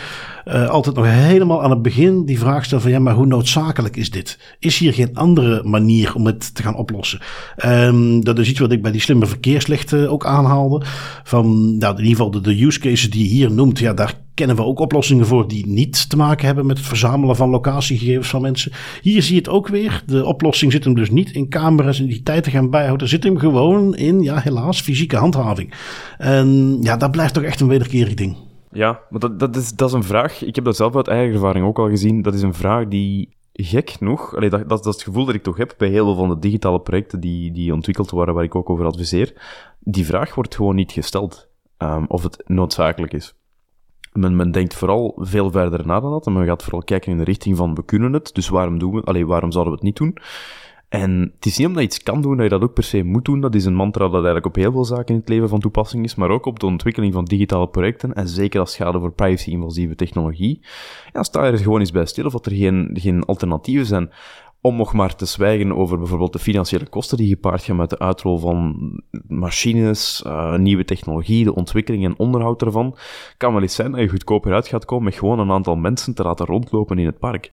altijd 0.69 0.97
nog 0.97 1.07
helemaal 1.09 1.63
aan 1.63 1.71
het 1.71 1.83
begin 1.83 2.25
die 2.25 2.39
vraag 2.39 2.65
stel 2.65 2.81
van 2.81 2.91
ja, 2.91 2.99
maar 2.99 3.15
hoe 3.15 3.27
noodzakelijk 3.27 3.97
is 3.97 4.11
dit? 4.11 4.39
Is 4.59 4.79
hier 4.79 4.93
geen 4.93 5.15
andere 5.15 5.63
manier 5.65 6.15
om 6.15 6.27
het 6.27 6.55
te 6.55 6.63
gaan 6.63 6.77
oplossen? 6.77 7.21
Um, 7.67 8.25
dat 8.25 8.39
is 8.39 8.49
iets 8.49 8.61
wat 8.61 8.73
ik 8.73 8.83
bij 8.83 8.93
die 8.93 9.01
slimme 9.01 9.27
verkeerslichten 9.27 10.11
ook 10.11 10.27
aanhaalde. 10.27 10.83
Van 11.25 11.77
nou, 11.79 11.93
in 11.93 12.03
ieder 12.03 12.17
geval 12.17 12.31
de, 12.31 12.41
de 12.41 12.65
use 12.65 12.79
cases 12.79 13.11
die 13.11 13.23
je 13.23 13.31
hier 13.31 13.53
noemt, 13.53 13.79
ja, 13.79 13.95
daar 13.95 14.15
kennen 14.35 14.57
we 14.57 14.63
ook 14.63 14.79
oplossingen 14.79 15.27
voor 15.27 15.49
die 15.49 15.67
niet 15.67 16.11
te 16.11 16.17
maken 16.17 16.47
hebben 16.47 16.67
met 16.67 16.79
het 16.79 16.87
verzamelen 16.87 17.37
van 17.37 17.51
locatiegegevens 17.51 18.29
van 18.29 18.41
mensen. 18.41 18.73
Hier 19.03 19.23
zie 19.23 19.33
je 19.33 19.39
het 19.39 19.49
ook 19.49 19.69
weer. 19.69 20.03
De 20.07 20.25
oplossing 20.25 20.73
zit 20.73 20.85
hem 20.85 20.95
dus 20.95 21.11
niet 21.11 21.31
in 21.31 21.49
camera's 21.49 22.01
en 22.01 22.07
die 22.07 22.23
tijd 22.23 22.45
te 22.45 22.51
gaan 22.51 22.71
bijhouden. 22.71 23.09
Zit 23.09 23.25
hem 23.25 23.39
gewoon 23.39 23.95
in, 23.95 24.21
ja, 24.21 24.39
helaas, 24.39 24.81
fysieke 24.81 25.17
handhaving. 25.17 25.75
En 26.19 26.79
ja, 26.81 26.97
dat 26.97 27.11
blijft 27.11 27.35
toch 27.35 27.43
echt 27.43 27.61
een 27.61 27.69
wederkerig 27.69 28.15
ding. 28.15 28.37
Ja, 28.73 29.01
maar 29.11 29.21
dat, 29.21 29.41
dat, 29.41 29.57
is, 29.57 29.73
dat 29.73 29.89
is 29.89 29.95
een 29.95 30.05
vraag. 30.05 30.45
Ik 30.45 30.55
heb 30.55 30.65
dat 30.65 30.77
zelf 30.77 30.97
uit 30.97 31.09
eigen 31.09 31.35
ervaring 31.35 31.67
ook 31.67 31.79
al 31.79 31.89
gezien. 31.89 32.23
Dat 32.23 32.35
is 32.35 32.43
een 32.43 32.55
vraag 32.55 32.89
die 32.89 33.37
gek 33.53 33.91
genoeg, 33.91 34.37
allee, 34.37 34.51
dat, 34.51 34.61
dat, 34.61 34.69
dat 34.69 34.87
is 34.87 34.93
het 34.95 35.03
gevoel 35.03 35.25
dat 35.25 35.35
ik 35.35 35.43
toch 35.43 35.57
heb 35.57 35.75
bij 35.79 35.89
heel 35.89 36.05
veel 36.05 36.15
van 36.15 36.29
de 36.29 36.39
digitale 36.39 36.81
projecten 36.81 37.21
die, 37.21 37.53
die 37.53 37.73
ontwikkeld 37.73 38.11
worden, 38.11 38.35
waar 38.35 38.45
ik 38.45 38.55
ook 38.55 38.71
over 38.71 38.85
adviseer. 38.85 39.33
Die 39.81 40.07
vraag 40.07 40.35
wordt 40.35 40.55
gewoon 40.55 40.75
niet 40.75 40.93
gesteld. 40.93 41.49
Um, 41.79 42.07
of 42.09 42.23
het 42.23 42.43
noodzakelijk 42.47 43.13
is. 43.13 43.35
Men, 44.19 44.37
men 44.37 44.51
denkt 44.51 44.75
vooral 44.75 45.19
veel 45.21 45.51
verder 45.51 45.87
na 45.87 46.01
dan 46.01 46.11
dat. 46.11 46.27
En 46.27 46.33
men 46.33 46.47
gaat 46.47 46.63
vooral 46.63 46.83
kijken 46.83 47.13
in 47.13 47.19
de 47.19 47.25
richting 47.25 47.57
van 47.57 47.75
we 47.75 47.85
kunnen 47.85 48.13
het, 48.13 48.31
dus 48.33 48.49
waarom 48.49 48.79
doen 48.79 48.95
we 48.95 49.03
Allee, 49.03 49.27
waarom 49.27 49.53
zouden 49.53 49.73
we 49.73 49.79
het 49.79 49.89
niet 49.89 49.97
doen? 49.97 50.19
En 50.89 51.33
het 51.35 51.47
is 51.47 51.59
niet 51.59 51.67
omdat 51.67 51.83
je 51.83 51.89
iets 51.89 52.03
kan 52.03 52.23
doen 52.23 52.37
dat 52.37 52.45
je 52.45 52.51
dat 52.51 52.63
ook 52.63 52.75
per 52.75 52.83
se 52.83 53.03
moet 53.03 53.25
doen. 53.25 53.41
Dat 53.41 53.55
is 53.55 53.65
een 53.65 53.75
mantra 53.75 54.05
dat 54.05 54.15
eigenlijk 54.15 54.47
op 54.47 54.55
heel 54.55 54.73
veel 54.73 54.85
zaken 54.85 55.15
in 55.15 55.21
het 55.21 55.29
leven 55.29 55.49
van 55.49 55.61
toepassing 55.61 56.05
is, 56.05 56.15
maar 56.15 56.31
ook 56.31 56.47
op 56.47 56.61
de 56.61 56.67
ontwikkeling 56.67 57.13
van 57.13 57.25
digitale 57.25 57.69
projecten. 57.69 58.15
En 58.15 58.29
zeker 58.29 58.61
als 58.61 58.77
gaat 58.77 58.95
over 58.95 59.13
privacy-invasieve 59.13 59.95
technologie. 59.95 60.61
Ja, 61.13 61.23
sta 61.23 61.47
je 61.47 61.53
er 61.53 61.59
gewoon 61.59 61.81
eens 61.81 61.91
bij 61.91 62.07
stil 62.07 62.25
of 62.25 62.33
dat 62.33 62.47
er 62.47 62.53
geen, 62.53 62.91
geen 62.93 63.25
alternatieven 63.25 63.87
zijn. 63.87 64.11
Om 64.67 64.77
nog 64.77 64.93
maar 64.93 65.17
te 65.17 65.27
zwijgen 65.27 65.77
over 65.77 65.99
bijvoorbeeld 65.99 66.33
de 66.33 66.39
financiële 66.39 66.89
kosten 66.89 67.17
die 67.17 67.29
gepaard 67.29 67.63
gaan 67.63 67.77
met 67.77 67.91
de 67.91 67.99
uitrol 67.99 68.39
van 68.39 68.77
machines, 69.27 70.23
uh, 70.27 70.57
nieuwe 70.57 70.85
technologie, 70.85 71.45
de 71.45 71.55
ontwikkeling 71.55 72.05
en 72.05 72.19
onderhoud 72.19 72.63
ervan, 72.63 72.97
kan 73.37 73.53
wel 73.53 73.63
eens 73.63 73.75
zijn 73.75 73.91
dat 73.91 74.01
je 74.01 74.09
goedkoper 74.09 74.53
uit 74.53 74.69
gaat 74.69 74.85
komen 74.85 75.05
met 75.05 75.15
gewoon 75.15 75.39
een 75.39 75.51
aantal 75.51 75.77
mensen 75.77 76.15
te 76.15 76.23
laten 76.23 76.47
rondlopen 76.47 76.99
in 76.99 77.07
het 77.07 77.19
park. 77.19 77.51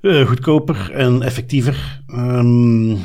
Uh, 0.00 0.26
goedkoper 0.26 0.90
en 0.92 1.22
effectiever. 1.22 2.02
Um, 2.06 2.98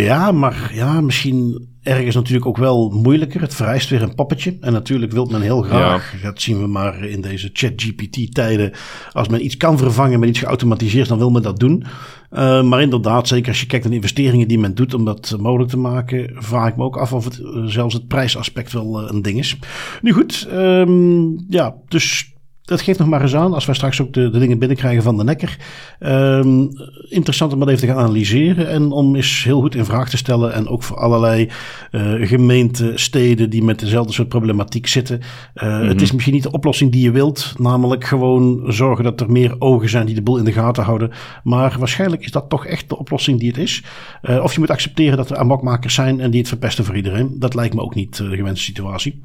ja, 0.00 0.32
maar 0.32 0.70
ja, 0.74 1.00
misschien 1.00 1.68
ergens 1.82 2.14
natuurlijk 2.14 2.46
ook 2.46 2.56
wel 2.56 2.90
moeilijker. 2.90 3.40
Het 3.40 3.54
vereist 3.54 3.90
weer 3.90 4.02
een 4.02 4.14
poppetje. 4.14 4.56
En 4.60 4.72
natuurlijk 4.72 5.12
wil 5.12 5.24
men 5.24 5.40
heel 5.40 5.62
graag, 5.62 6.12
ja. 6.12 6.22
dat 6.22 6.42
zien 6.42 6.60
we 6.60 6.66
maar 6.66 7.04
in 7.04 7.20
deze 7.20 7.50
chat-GPT-tijden. 7.52 8.72
Als 9.12 9.28
men 9.28 9.44
iets 9.44 9.56
kan 9.56 9.78
vervangen 9.78 10.20
met 10.20 10.28
iets 10.28 10.38
geautomatiseerd, 10.38 11.08
dan 11.08 11.18
wil 11.18 11.30
men 11.30 11.42
dat 11.42 11.58
doen. 11.58 11.84
Uh, 12.32 12.62
maar 12.62 12.82
inderdaad, 12.82 13.28
zeker 13.28 13.48
als 13.48 13.60
je 13.60 13.66
kijkt 13.66 13.84
naar 13.84 13.92
de 13.92 14.00
investeringen 14.00 14.48
die 14.48 14.58
men 14.58 14.74
doet 14.74 14.94
om 14.94 15.04
dat 15.04 15.36
mogelijk 15.38 15.70
te 15.70 15.78
maken, 15.78 16.30
vraag 16.34 16.68
ik 16.68 16.76
me 16.76 16.84
ook 16.84 16.96
af 16.96 17.12
of 17.12 17.24
het 17.24 17.38
uh, 17.38 17.64
zelfs 17.64 17.94
het 17.94 18.08
prijsaspect 18.08 18.72
wel 18.72 19.02
uh, 19.02 19.10
een 19.10 19.22
ding 19.22 19.38
is. 19.38 19.58
Nu 20.02 20.12
goed, 20.12 20.48
um, 20.52 21.44
ja, 21.48 21.74
dus 21.88 22.31
dat 22.64 22.80
geeft 22.80 22.98
nog 22.98 23.08
maar 23.08 23.22
eens 23.22 23.34
aan, 23.34 23.54
als 23.54 23.66
wij 23.66 23.74
straks 23.74 24.00
ook 24.00 24.12
de, 24.12 24.30
de 24.30 24.38
dingen 24.38 24.58
binnenkrijgen 24.58 25.02
van 25.02 25.16
de 25.16 25.24
nekker. 25.24 25.56
Um, 26.00 26.68
interessant 27.08 27.52
om 27.52 27.58
dat 27.58 27.68
even 27.68 27.80
te 27.80 27.86
gaan 27.86 27.96
analyseren 27.96 28.68
en 28.68 28.90
om 28.90 29.16
eens 29.16 29.44
heel 29.44 29.60
goed 29.60 29.74
in 29.74 29.84
vraag 29.84 30.10
te 30.10 30.16
stellen. 30.16 30.52
En 30.52 30.68
ook 30.68 30.82
voor 30.82 30.96
allerlei 30.96 31.48
uh, 31.90 32.28
gemeenten, 32.28 33.00
steden 33.00 33.50
die 33.50 33.62
met 33.62 33.78
dezelfde 33.78 34.12
soort 34.12 34.28
problematiek 34.28 34.86
zitten. 34.86 35.20
Uh, 35.54 35.62
mm 35.62 35.80
-hmm. 35.80 35.88
Het 35.88 36.02
is 36.02 36.12
misschien 36.12 36.34
niet 36.34 36.42
de 36.42 36.50
oplossing 36.50 36.92
die 36.92 37.02
je 37.02 37.10
wilt, 37.10 37.54
namelijk 37.58 38.04
gewoon 38.04 38.64
zorgen 38.66 39.04
dat 39.04 39.20
er 39.20 39.30
meer 39.30 39.54
ogen 39.58 39.88
zijn 39.88 40.06
die 40.06 40.14
de 40.14 40.22
boel 40.22 40.38
in 40.38 40.44
de 40.44 40.52
gaten 40.52 40.84
houden. 40.84 41.10
Maar 41.44 41.76
waarschijnlijk 41.78 42.22
is 42.22 42.30
dat 42.30 42.48
toch 42.48 42.66
echt 42.66 42.88
de 42.88 42.98
oplossing 42.98 43.38
die 43.38 43.48
het 43.48 43.58
is. 43.58 43.84
Uh, 44.22 44.42
of 44.42 44.52
je 44.52 44.60
moet 44.60 44.70
accepteren 44.70 45.16
dat 45.16 45.30
er 45.30 45.36
amokmakers 45.36 45.94
zijn 45.94 46.20
en 46.20 46.30
die 46.30 46.40
het 46.40 46.48
verpesten 46.48 46.84
voor 46.84 46.96
iedereen. 46.96 47.36
Dat 47.38 47.54
lijkt 47.54 47.74
me 47.74 47.80
ook 47.80 47.94
niet 47.94 48.16
de 48.16 48.36
gewenste 48.36 48.64
situatie. 48.64 49.22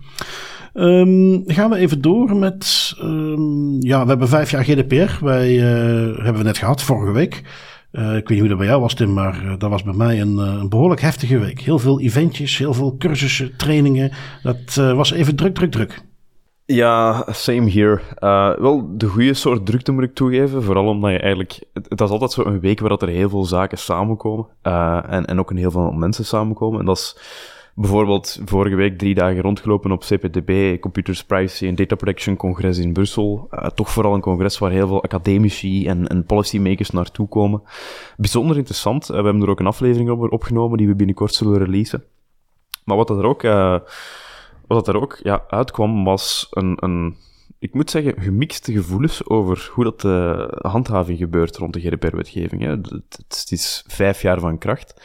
Um, 0.79 1.43
gaan 1.45 1.69
we 1.69 1.75
even 1.75 2.01
door 2.01 2.35
met. 2.35 2.93
Um, 3.01 3.81
ja, 3.81 4.01
we 4.03 4.09
hebben 4.09 4.27
vijf 4.27 4.51
jaar 4.51 4.63
GDPR. 4.63 5.25
Wij 5.25 5.55
uh, 5.55 6.15
hebben 6.15 6.37
we 6.37 6.43
net 6.43 6.57
gehad 6.57 6.83
vorige 6.83 7.11
week. 7.11 7.43
Uh, 7.91 8.15
ik 8.15 8.27
weet 8.27 8.29
niet 8.29 8.39
hoe 8.39 8.47
dat 8.47 8.57
bij 8.57 8.67
jou 8.67 8.81
was, 8.81 8.93
Tim, 8.93 9.13
maar 9.13 9.43
uh, 9.43 9.53
dat 9.57 9.69
was 9.69 9.83
bij 9.83 9.93
mij 9.93 10.21
een, 10.21 10.37
een, 10.37 10.69
behoorlijk 10.69 11.01
heftige 11.01 11.39
week. 11.39 11.59
Heel 11.59 11.79
veel 11.79 11.99
eventjes, 11.99 12.57
heel 12.57 12.73
veel 12.73 12.95
cursussen, 12.97 13.57
trainingen. 13.57 14.11
Dat 14.43 14.75
was 14.75 15.11
even 15.11 15.35
druk, 15.35 15.53
druk, 15.53 15.71
druk. 15.71 16.01
Ja, 16.65 17.25
same 17.29 17.71
here. 17.71 17.99
wel 18.61 18.97
de 18.97 19.07
goede 19.07 19.33
soort 19.33 19.65
drukte 19.65 19.91
moet 19.91 20.03
ik 20.03 20.15
toegeven. 20.15 20.63
Vooral 20.63 20.87
omdat 20.87 21.11
je 21.11 21.19
eigenlijk. 21.19 21.59
Het, 21.73 22.01
is 22.01 22.09
altijd 22.09 22.31
zo 22.31 22.45
een 22.45 22.59
week 22.59 22.79
waar 22.79 22.89
dat 22.89 23.01
er 23.01 23.07
heel 23.07 23.29
veel 23.29 23.45
zaken 23.45 23.77
samenkomen. 23.77 24.47
en, 24.61 25.25
en 25.25 25.39
ook 25.39 25.49
een 25.49 25.57
heel 25.57 25.71
veel 25.71 25.91
mensen 25.91 26.25
samenkomen. 26.25 26.79
En 26.79 26.85
dat 26.85 26.97
is 26.97 27.17
bijvoorbeeld 27.79 28.39
vorige 28.45 28.75
week 28.75 28.97
drie 28.97 29.13
dagen 29.13 29.41
rondgelopen 29.41 29.91
op 29.91 30.01
CPTB, 30.01 30.79
Computers 30.79 31.23
Privacy 31.23 31.67
en 31.67 31.75
Data 31.75 31.95
Protection 31.95 32.35
Congres 32.35 32.77
in 32.77 32.93
Brussel. 32.93 33.47
Uh, 33.51 33.65
toch 33.65 33.91
vooral 33.91 34.13
een 34.13 34.21
congres 34.21 34.57
waar 34.57 34.71
heel 34.71 34.87
veel 34.87 35.03
academici 35.03 35.87
en, 35.87 36.07
en 36.07 36.25
policymakers 36.25 36.89
naartoe 36.89 37.27
komen. 37.27 37.61
Bijzonder 38.17 38.57
interessant. 38.57 39.03
Uh, 39.03 39.17
we 39.17 39.23
hebben 39.23 39.41
er 39.41 39.49
ook 39.49 39.59
een 39.59 39.67
aflevering 39.67 40.09
over 40.09 40.29
opgenomen 40.29 40.77
die 40.77 40.87
we 40.87 40.95
binnenkort 40.95 41.33
zullen 41.33 41.57
releasen. 41.57 42.03
Maar 42.83 42.97
wat 42.97 43.09
er 43.09 43.23
ook, 43.23 43.43
uh, 43.43 43.79
wat 44.67 44.87
er 44.87 45.01
ook 45.01 45.19
ja, 45.23 45.43
uitkwam 45.47 46.03
was 46.03 46.47
een, 46.51 46.77
een, 46.79 47.15
ik 47.59 47.73
moet 47.73 47.91
zeggen, 47.91 48.21
gemixte 48.21 48.71
gevoelens 48.71 49.27
over 49.29 49.69
hoe 49.73 49.83
dat 49.83 50.01
de 50.01 50.47
handhaving 50.61 51.17
gebeurt 51.17 51.57
rond 51.57 51.73
de 51.73 51.79
GDPR-wetgeving. 51.79 52.61
Het 53.17 53.47
is 53.49 53.83
vijf 53.87 54.21
jaar 54.21 54.39
van 54.39 54.57
kracht. 54.57 55.01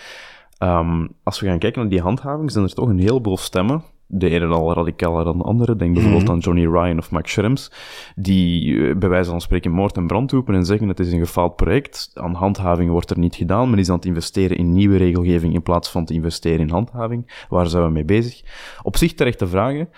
Um, 0.63 1.09
als 1.23 1.41
we 1.41 1.47
gaan 1.47 1.59
kijken 1.59 1.81
naar 1.81 1.91
die 1.91 2.01
handhaving, 2.01 2.51
zijn 2.51 2.65
er 2.65 2.75
toch 2.75 2.89
een 2.89 2.99
heleboel 2.99 3.37
stemmen. 3.37 3.83
De 4.07 4.29
ene 4.29 4.47
al 4.47 4.75
radicaler 4.75 5.25
dan 5.25 5.39
de 5.39 5.45
andere. 5.45 5.77
Denk 5.77 5.93
bijvoorbeeld 5.93 6.23
mm 6.23 6.29
-hmm. 6.29 6.37
aan 6.37 6.57
Johnny 6.57 6.67
Ryan 6.67 6.99
of 6.99 7.11
Max 7.11 7.33
Schrems, 7.33 7.73
die 8.17 8.65
uh, 8.73 8.97
bij 8.97 9.09
wijze 9.09 9.31
van 9.31 9.41
spreken 9.41 9.71
moord 9.71 9.97
en 9.97 10.07
brand 10.07 10.33
roepen 10.33 10.55
en 10.55 10.65
zeggen 10.65 10.89
het 10.89 11.01
is 11.01 11.13
een 11.13 11.19
gefaald 11.19 11.57
project. 11.57 12.11
Aan 12.15 12.35
handhaving 12.35 12.91
wordt 12.91 13.11
er 13.11 13.19
niet 13.19 13.35
gedaan, 13.35 13.71
men 13.71 13.79
is 13.79 13.89
aan 13.89 13.97
het 13.97 14.05
investeren 14.05 14.57
in 14.57 14.73
nieuwe 14.73 14.97
regelgeving 14.97 15.55
in 15.55 15.63
plaats 15.63 15.91
van 15.91 16.05
te 16.05 16.15
investeren 16.15 16.61
in 16.61 16.71
handhaving. 16.71 17.45
Waar 17.49 17.67
zijn 17.67 17.85
we 17.85 17.91
mee 17.91 18.05
bezig? 18.05 18.43
Op 18.83 18.97
zich 18.97 19.15
terechte 19.15 19.47
vragen. 19.47 19.89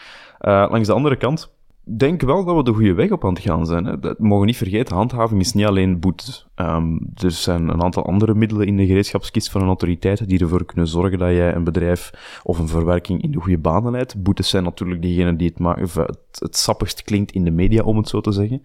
Uh, 0.40 0.66
langs 0.70 0.86
de 0.86 0.94
andere 0.94 1.16
kant, 1.16 1.53
denk 1.84 2.20
wel 2.20 2.44
dat 2.44 2.56
we 2.56 2.62
de 2.62 2.72
goede 2.72 2.94
weg 2.94 3.10
op 3.10 3.24
aan 3.24 3.34
het 3.34 3.42
gaan 3.42 3.66
zijn. 3.66 3.84
Hè. 3.84 3.98
Dat 3.98 4.18
mogen 4.18 4.46
niet 4.46 4.56
vergeten, 4.56 4.96
handhaving 4.96 5.40
is 5.40 5.52
niet 5.52 5.66
alleen 5.66 6.00
boete. 6.00 6.32
Um, 6.56 7.00
er 7.16 7.30
zijn 7.30 7.68
een 7.68 7.82
aantal 7.82 8.06
andere 8.06 8.34
middelen 8.34 8.66
in 8.66 8.76
de 8.76 8.86
gereedschapskist 8.86 9.50
van 9.50 9.60
een 9.60 9.66
autoriteit 9.66 10.28
die 10.28 10.40
ervoor 10.40 10.64
kunnen 10.64 10.88
zorgen 10.88 11.18
dat 11.18 11.30
jij 11.30 11.54
een 11.54 11.64
bedrijf 11.64 12.40
of 12.42 12.58
een 12.58 12.68
verwerking 12.68 13.22
in 13.22 13.30
de 13.30 13.40
goede 13.40 13.58
banen 13.58 13.92
leidt. 13.92 14.22
Boetes 14.22 14.48
zijn 14.48 14.64
natuurlijk 14.64 15.02
diegenen 15.02 15.36
die 15.36 15.54
het, 15.56 15.98
het, 16.38 16.56
sappigst 16.56 17.02
klinkt 17.02 17.32
in 17.32 17.44
de 17.44 17.50
media, 17.50 17.82
om 17.82 17.96
het 17.96 18.08
zo 18.08 18.20
te 18.20 18.32
zeggen. 18.32 18.62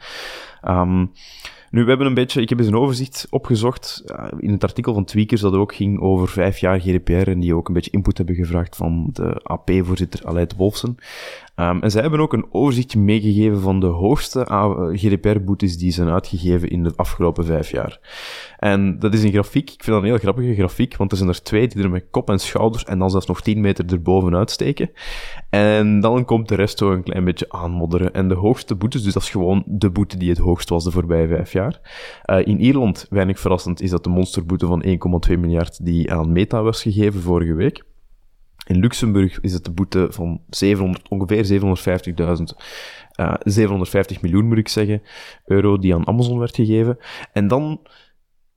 Um, 0.67 1.11
nu, 1.71 1.83
we 1.83 1.89
hebben 1.89 2.07
een 2.07 2.13
beetje, 2.13 2.41
ik 2.41 2.49
heb 2.49 2.59
eens 2.59 2.67
een 2.67 2.75
overzicht 2.75 3.27
opgezocht 3.29 4.03
in 4.39 4.51
het 4.51 4.63
artikel 4.63 4.93
van 4.93 5.05
Tweakers 5.05 5.41
dat 5.41 5.53
ook 5.53 5.75
ging 5.75 5.99
over 5.99 6.27
vijf 6.27 6.57
jaar 6.57 6.79
GDPR 6.79 7.29
en 7.29 7.39
die 7.39 7.55
ook 7.55 7.67
een 7.67 7.73
beetje 7.73 7.91
input 7.91 8.17
hebben 8.17 8.35
gevraagd 8.35 8.75
van 8.75 9.09
de 9.13 9.39
AP-voorzitter 9.43 10.25
Aleid 10.25 10.55
Wolfsen. 10.55 10.95
Um, 11.59 11.81
en 11.81 11.91
zij 11.91 12.01
hebben 12.01 12.19
ook 12.19 12.33
een 12.33 12.47
overzichtje 12.51 12.99
meegegeven 12.99 13.59
van 13.59 13.79
de 13.79 13.87
hoogste 13.87 14.45
GDPR-boetes 14.93 15.77
die 15.77 15.91
zijn 15.91 16.09
uitgegeven 16.09 16.69
in 16.69 16.83
de 16.83 16.93
afgelopen 16.95 17.45
vijf 17.45 17.71
jaar. 17.71 17.99
En 18.57 18.99
dat 18.99 19.13
is 19.13 19.23
een 19.23 19.31
grafiek, 19.31 19.69
ik 19.69 19.83
vind 19.83 19.95
dat 19.95 20.01
een 20.01 20.09
heel 20.09 20.17
grappige 20.17 20.53
grafiek, 20.53 20.95
want 20.97 21.11
er 21.11 21.17
zijn 21.17 21.29
er 21.29 21.43
twee 21.43 21.67
die 21.67 21.83
er 21.83 21.89
met 21.89 22.05
kop 22.11 22.29
en 22.29 22.39
schouders 22.39 22.83
en 22.83 22.99
dan 22.99 23.09
zelfs 23.09 23.25
nog 23.25 23.41
10 23.41 23.61
meter 23.61 23.85
erboven 23.91 24.35
uitsteken. 24.35 24.91
En 25.49 25.99
dan 25.99 26.25
komt 26.25 26.47
de 26.47 26.55
rest 26.55 26.77
zo 26.77 26.91
een 26.91 27.03
klein 27.03 27.23
beetje 27.23 27.49
aanmodderen. 27.49 28.13
En 28.13 28.27
de 28.27 28.35
hoogste 28.35 28.75
boetes, 28.75 29.03
dus 29.03 29.13
dat 29.13 29.23
is 29.23 29.29
gewoon 29.29 29.63
de 29.65 29.89
boete 29.89 30.17
die 30.17 30.29
het 30.29 30.37
hoogst 30.37 30.69
was 30.69 30.83
de 30.83 30.91
voorbije 30.91 31.27
vijf 31.27 31.51
jaar. 31.51 31.79
Uh, 32.25 32.47
in 32.47 32.59
Ierland, 32.59 33.07
weinig 33.09 33.39
verrassend, 33.39 33.81
is 33.81 33.89
dat 33.89 34.03
de 34.03 34.09
monsterboete 34.09 34.65
van 34.65 34.83
1,2 35.29 35.39
miljard 35.39 35.85
die 35.85 36.13
aan 36.13 36.31
Meta 36.31 36.61
was 36.61 36.81
gegeven 36.81 37.21
vorige 37.21 37.53
week. 37.53 37.87
In 38.69 38.79
Luxemburg 38.79 39.39
is 39.41 39.53
het 39.53 39.65
de 39.65 39.71
boete 39.71 40.07
van 40.09 40.41
700, 40.49 41.09
ongeveer 41.09 41.61
750.000 41.61 42.43
uh, 43.19 43.33
750 43.43 44.21
miljoen 44.21 44.47
moet 44.47 44.57
ik 44.57 44.67
zeggen, 44.67 45.01
euro 45.45 45.77
die 45.77 45.95
aan 45.95 46.07
Amazon 46.07 46.39
werd 46.39 46.55
gegeven. 46.55 46.97
En 47.33 47.47
dan 47.47 47.79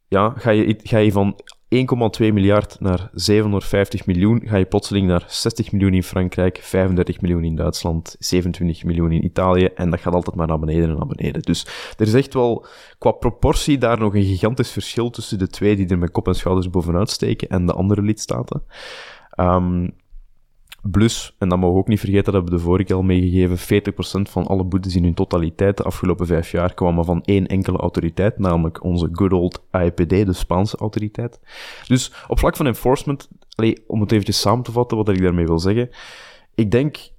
ja, 0.08 0.34
ga, 0.36 0.50
je, 0.50 0.78
ga 0.82 0.98
je 0.98 1.12
van 1.12 1.40
1,2 1.40 2.32
miljard 2.32 2.80
naar 2.80 3.10
750 3.12 4.06
miljoen, 4.06 4.42
ga 4.44 4.56
je 4.56 4.64
plotseling 4.64 5.06
naar 5.06 5.24
60 5.26 5.72
miljoen 5.72 5.94
in 5.94 6.02
Frankrijk, 6.02 6.58
35 6.62 7.20
miljoen 7.20 7.44
in 7.44 7.56
Duitsland, 7.56 8.16
27 8.18 8.84
miljoen 8.84 9.12
in 9.12 9.24
Italië, 9.24 9.64
en 9.64 9.90
dat 9.90 10.00
gaat 10.00 10.14
altijd 10.14 10.36
maar 10.36 10.46
naar 10.46 10.58
beneden 10.58 10.90
en 10.90 10.96
naar 10.96 11.06
beneden. 11.06 11.42
Dus 11.42 11.66
er 11.96 12.06
is 12.06 12.14
echt 12.14 12.34
wel 12.34 12.66
qua 12.98 13.10
proportie 13.10 13.78
daar 13.78 13.98
nog 13.98 14.14
een 14.14 14.24
gigantisch 14.24 14.70
verschil 14.70 15.10
tussen 15.10 15.38
de 15.38 15.48
twee 15.48 15.76
die 15.76 15.88
er 15.88 15.98
met 15.98 16.10
kop 16.10 16.26
en 16.26 16.34
schouders 16.34 16.70
bovenuit 16.70 17.10
steken 17.10 17.48
en 17.48 17.66
de 17.66 17.72
andere 17.72 18.02
lidstaten. 18.02 18.62
Um, 19.36 20.00
Plus, 20.90 21.34
en 21.38 21.48
dat 21.48 21.58
mogen 21.58 21.74
we 21.74 21.80
ook 21.80 21.88
niet 21.88 22.00
vergeten, 22.00 22.24
dat 22.24 22.34
hebben 22.34 22.52
we 22.52 22.58
de 22.58 22.64
vorige 22.64 22.84
keer 22.84 22.96
al 22.96 23.02
meegegeven, 23.02 23.82
40% 24.28 24.30
van 24.30 24.46
alle 24.46 24.64
boetes 24.64 24.96
in 24.96 25.04
hun 25.04 25.14
totaliteit 25.14 25.76
de 25.76 25.82
afgelopen 25.82 26.26
vijf 26.26 26.50
jaar 26.50 26.74
kwamen 26.74 27.04
van 27.04 27.22
één 27.24 27.46
enkele 27.46 27.78
autoriteit, 27.78 28.38
namelijk 28.38 28.84
onze 28.84 29.08
good 29.12 29.32
old 29.32 29.62
AIPD, 29.70 30.08
de 30.08 30.32
Spaanse 30.32 30.76
autoriteit. 30.76 31.40
Dus 31.86 32.12
op 32.28 32.38
vlak 32.38 32.56
van 32.56 32.66
enforcement, 32.66 33.28
allee, 33.54 33.84
om 33.86 34.00
het 34.00 34.12
eventjes 34.12 34.40
samen 34.40 34.64
te 34.64 34.72
vatten 34.72 34.96
wat 34.96 35.08
ik 35.08 35.22
daarmee 35.22 35.46
wil 35.46 35.58
zeggen, 35.58 35.90
ik 36.54 36.70
denk, 36.70 37.10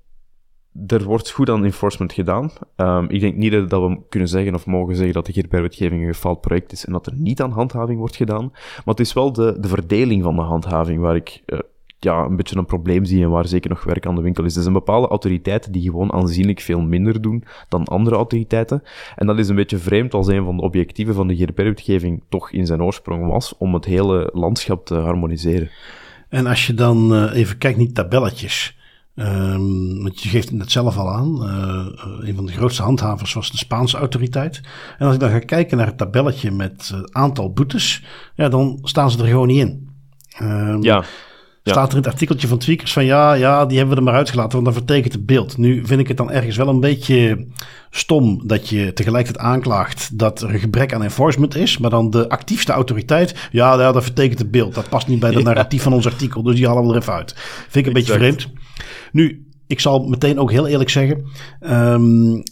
er 0.88 1.04
wordt 1.04 1.30
goed 1.30 1.49
aan 1.49 1.63
enforcement 1.63 2.13
gedaan. 2.13 2.52
Um, 2.76 3.10
ik 3.10 3.19
denk 3.19 3.36
niet 3.36 3.69
dat 3.69 3.82
we 3.82 3.99
kunnen 4.10 4.30
zeggen 4.30 4.54
of 4.54 4.65
mogen 4.65 4.95
zeggen 4.95 5.13
dat 5.13 5.26
de 5.26 5.34
GDPR-wetgeving 5.34 6.02
een 6.02 6.13
gefaald 6.13 6.41
project 6.41 6.71
is 6.71 6.86
en 6.86 6.91
dat 6.91 7.06
er 7.06 7.13
niet 7.15 7.41
aan 7.41 7.52
handhaving 7.52 7.99
wordt 7.99 8.15
gedaan. 8.15 8.49
Maar 8.52 8.82
het 8.95 8.99
is 8.99 9.13
wel 9.13 9.34
de, 9.34 9.58
de 9.60 9.67
verdeling 9.67 10.23
van 10.23 10.36
de 10.36 10.41
handhaving 10.41 11.02
waar 11.02 11.15
ik 11.15 11.43
uh, 11.45 11.60
ja, 12.04 12.24
een 12.24 12.36
beetje 12.36 12.58
een 12.58 12.66
probleem 12.66 13.06
zie 13.06 13.24
en 13.24 13.30
waar 13.30 13.48
zeker 13.48 13.70
nog 13.70 13.84
werk 13.84 14.06
aan 14.06 14.16
de 14.16 14.22
winkel 14.22 14.44
is. 14.44 14.56
Er 14.56 14.62
zijn 14.62 14.74
bepaalde 14.74 15.08
autoriteiten 15.08 15.72
die 15.72 15.82
gewoon 15.82 16.13
aanzienlijk 16.13 16.60
veel 16.60 16.82
minder 16.82 17.22
doen 17.22 17.44
dan 17.70 17.86
andere 17.86 18.16
autoriteiten. 18.16 18.84
En 19.16 19.28
dat 19.28 19.39
is 19.39 19.50
een 19.50 19.56
beetje 19.56 19.78
vreemd 19.78 20.13
als 20.13 20.28
een 20.28 20.46
van 20.46 20.58
de 20.58 20.63
objectieven 20.63 21.13
van 21.13 21.28
de 21.28 21.36
GDPR-wetgeving 21.36 22.24
toch 22.30 22.52
in 22.52 22.66
zijn 22.66 22.84
oorsprong 22.84 23.28
was 23.28 23.58
om 23.58 23.74
het 23.74 23.86
hele 23.86 24.30
landschap 24.34 24.86
te 24.86 24.96
harmoniseren. 24.96 25.70
En 26.30 26.46
als 26.46 26.68
je 26.68 26.74
dan 26.74 27.13
uh, 27.13 27.36
even 27.36 27.58
kijkt 27.58 27.78
naar 27.78 27.92
tabelletjes. 27.92 28.78
Um, 29.16 30.04
want 30.04 30.22
je 30.22 30.30
geeft 30.30 30.50
het 30.50 30.58
net 30.58 30.72
zelf 30.72 30.98
al 30.98 31.10
aan. 31.10 31.44
Uh, 31.44 32.28
een 32.28 32.36
van 32.36 32.46
de 32.46 32.52
grootste 32.52 32.82
handhavers 32.82 33.34
was 33.34 33.52
de 33.52 33.58
Spaanse 33.58 33.98
autoriteit. 33.98 34.62
En 34.98 35.06
als 35.06 35.13
ik 35.13 35.20
dan 35.20 35.30
ga 35.30 35.39
kijken 35.39 35.78
naar 35.78 35.86
het 35.86 35.98
tabelletje 35.98 36.52
met 36.52 36.88
het 36.96 37.13
aantal 37.13 37.52
boetes, 37.52 38.04
ja, 38.36 38.50
dan 38.50 38.80
staan 38.82 39.12
ze 39.12 39.20
er 39.20 39.28
gewoon 39.28 39.48
niet 39.48 39.60
in. 39.60 39.89
Um, 40.42 40.84
ja. 40.84 41.04
Staat 41.71 41.91
er 41.91 41.97
in 41.97 42.04
het 42.04 42.12
artikeltje 42.12 42.47
van 42.47 42.58
Tweakers 42.58 42.93
van 42.93 43.06
ja, 43.06 43.34
ja, 43.34 43.65
die 43.65 43.78
hebben 43.78 43.95
we 43.95 44.02
er 44.02 44.08
maar 44.08 44.17
uitgelaten, 44.17 44.52
want 44.52 44.65
dat 44.65 44.73
vertekent 44.73 45.13
het 45.13 45.26
beeld. 45.26 45.58
Nu 45.58 45.86
vind 45.86 45.99
ik 45.99 46.08
het 46.08 46.17
dan 46.17 46.32
ergens 46.32 46.58
wel 46.58 46.67
een 46.67 46.80
beetje 46.80 47.47
stom 47.89 48.47
dat 48.47 48.69
je 48.69 48.93
tegelijkertijd 48.93 49.45
aanklaagt 49.45 50.17
dat 50.17 50.41
er 50.41 50.54
een 50.54 50.60
gebrek 50.60 50.93
aan 50.93 51.04
enforcement 51.04 51.56
is, 51.56 51.78
maar 51.78 51.89
dan 51.89 52.10
de 52.10 52.30
actiefste 52.30 52.71
autoriteit, 52.71 53.49
ja, 53.52 53.80
ja 53.80 53.91
dat 53.91 54.04
vertekent 54.04 54.39
het 54.39 54.52
beeld. 54.52 54.76
Dat 54.76 54.89
past 54.89 55.08
niet 55.08 55.19
bij 55.19 55.32
de 55.32 55.38
ja. 55.39 55.43
narratief 55.43 55.84
van 55.84 55.93
ons 55.93 56.06
artikel, 56.06 56.43
dus 56.43 56.56
die 56.56 56.67
halen 56.67 56.88
we 56.88 56.93
er 56.93 57.02
even 57.02 57.13
uit. 57.13 57.34
Vind 57.36 57.76
ik 57.76 57.86
een 57.86 57.93
beetje 57.93 58.13
vreemd. 58.13 58.47
Nu, 59.12 59.47
ik 59.67 59.80
zal 59.80 60.08
meteen 60.08 60.39
ook 60.39 60.52
heel 60.52 60.67
eerlijk 60.67 60.89
zeggen, 60.89 61.26
um, 61.62 62.43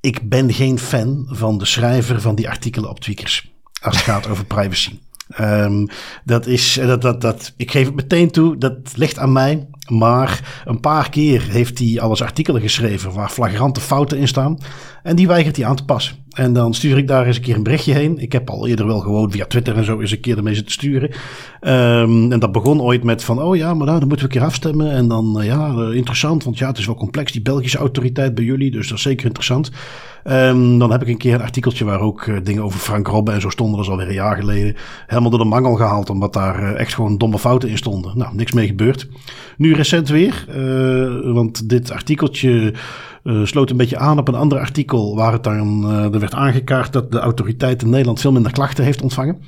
ik 0.00 0.28
ben 0.28 0.52
geen 0.52 0.78
fan 0.78 1.26
van 1.28 1.58
de 1.58 1.64
schrijver 1.64 2.20
van 2.20 2.34
die 2.34 2.48
artikelen 2.48 2.90
op 2.90 3.00
Tweakers. 3.00 3.52
Als 3.82 3.96
het 3.96 4.04
gaat 4.04 4.28
over 4.28 4.44
privacy. 4.44 4.98
Um, 5.40 5.86
dat 6.24 6.46
is, 6.46 6.78
dat, 6.82 7.02
dat, 7.02 7.20
dat, 7.20 7.52
ik 7.56 7.70
geef 7.70 7.86
het 7.86 7.94
meteen 7.94 8.30
toe, 8.30 8.58
dat 8.58 8.76
ligt 8.94 9.18
aan 9.18 9.32
mij. 9.32 9.68
Maar 9.88 10.62
een 10.64 10.80
paar 10.80 11.10
keer 11.10 11.42
heeft 11.42 11.78
hij 11.78 12.00
alles 12.00 12.22
artikelen 12.22 12.60
geschreven 12.60 13.12
waar 13.12 13.28
flagrante 13.28 13.80
fouten 13.80 14.18
in 14.18 14.28
staan. 14.28 14.58
En 15.02 15.16
die 15.16 15.26
weigert 15.26 15.56
hij 15.56 15.66
aan 15.66 15.76
te 15.76 15.84
passen. 15.84 16.19
En 16.30 16.52
dan 16.52 16.74
stuur 16.74 16.96
ik 16.96 17.08
daar 17.08 17.26
eens 17.26 17.36
een 17.36 17.42
keer 17.42 17.56
een 17.56 17.62
berichtje 17.62 17.92
heen. 17.92 18.18
Ik 18.18 18.32
heb 18.32 18.50
al 18.50 18.66
eerder 18.66 18.86
wel 18.86 19.00
gewoon 19.00 19.30
via 19.30 19.46
Twitter 19.46 19.76
en 19.76 19.84
zo 19.84 20.00
eens 20.00 20.10
een 20.10 20.20
keer 20.20 20.36
ermee 20.36 20.54
zitten 20.54 20.72
sturen. 20.72 21.10
Um, 21.60 22.32
en 22.32 22.38
dat 22.38 22.52
begon 22.52 22.80
ooit 22.80 23.04
met 23.04 23.24
van, 23.24 23.42
oh 23.42 23.56
ja, 23.56 23.74
maar 23.74 23.86
nou, 23.86 23.98
dan 23.98 24.08
moeten 24.08 24.26
we 24.26 24.32
een 24.32 24.40
keer 24.40 24.48
afstemmen. 24.48 24.90
En 24.90 25.08
dan, 25.08 25.40
uh, 25.40 25.46
ja, 25.46 25.74
uh, 25.76 25.96
interessant, 25.96 26.44
want 26.44 26.58
ja, 26.58 26.68
het 26.68 26.78
is 26.78 26.86
wel 26.86 26.94
complex, 26.94 27.32
die 27.32 27.42
Belgische 27.42 27.78
autoriteit 27.78 28.34
bij 28.34 28.44
jullie. 28.44 28.70
Dus 28.70 28.88
dat 28.88 28.96
is 28.96 29.02
zeker 29.02 29.26
interessant. 29.26 29.70
Um, 30.24 30.78
dan 30.78 30.90
heb 30.90 31.02
ik 31.02 31.08
een 31.08 31.18
keer 31.18 31.34
een 31.34 31.42
artikeltje 31.42 31.84
waar 31.84 32.00
ook 32.00 32.26
uh, 32.26 32.36
dingen 32.42 32.62
over 32.62 32.80
Frank 32.80 33.06
Robben 33.06 33.34
en 33.34 33.40
zo 33.40 33.48
stonden. 33.48 33.76
Dat 33.76 33.84
is 33.84 33.90
alweer 33.90 34.08
een 34.08 34.14
jaar 34.14 34.36
geleden. 34.36 34.76
Helemaal 35.06 35.30
door 35.30 35.38
de 35.38 35.44
mangel 35.44 35.74
gehaald, 35.74 36.10
omdat 36.10 36.32
daar 36.32 36.74
echt 36.74 36.94
gewoon 36.94 37.18
domme 37.18 37.38
fouten 37.38 37.68
in 37.68 37.76
stonden. 37.76 38.18
Nou, 38.18 38.34
niks 38.34 38.52
mee 38.52 38.66
gebeurd. 38.66 39.08
Nu 39.56 39.74
recent 39.74 40.08
weer, 40.08 40.44
want 41.34 41.68
dit 41.68 41.90
artikeltje 41.90 42.74
uh, 43.24 43.44
sloot 43.44 43.70
een 43.70 43.76
beetje 43.76 43.98
aan 43.98 44.18
op 44.18 44.28
een 44.28 44.34
ander 44.34 44.58
artikel 44.58 45.16
waar 45.16 45.32
het 45.32 45.44
dan, 45.44 45.90
uh, 45.90 46.14
er 46.14 46.20
werd 46.20 46.34
aangekaart 46.34 46.92
dat 46.92 47.12
de 47.12 47.18
autoriteit 47.18 47.82
in 47.82 47.90
Nederland 47.90 48.20
veel 48.20 48.32
minder 48.32 48.52
klachten 48.52 48.84
heeft 48.84 49.02
ontvangen. 49.02 49.38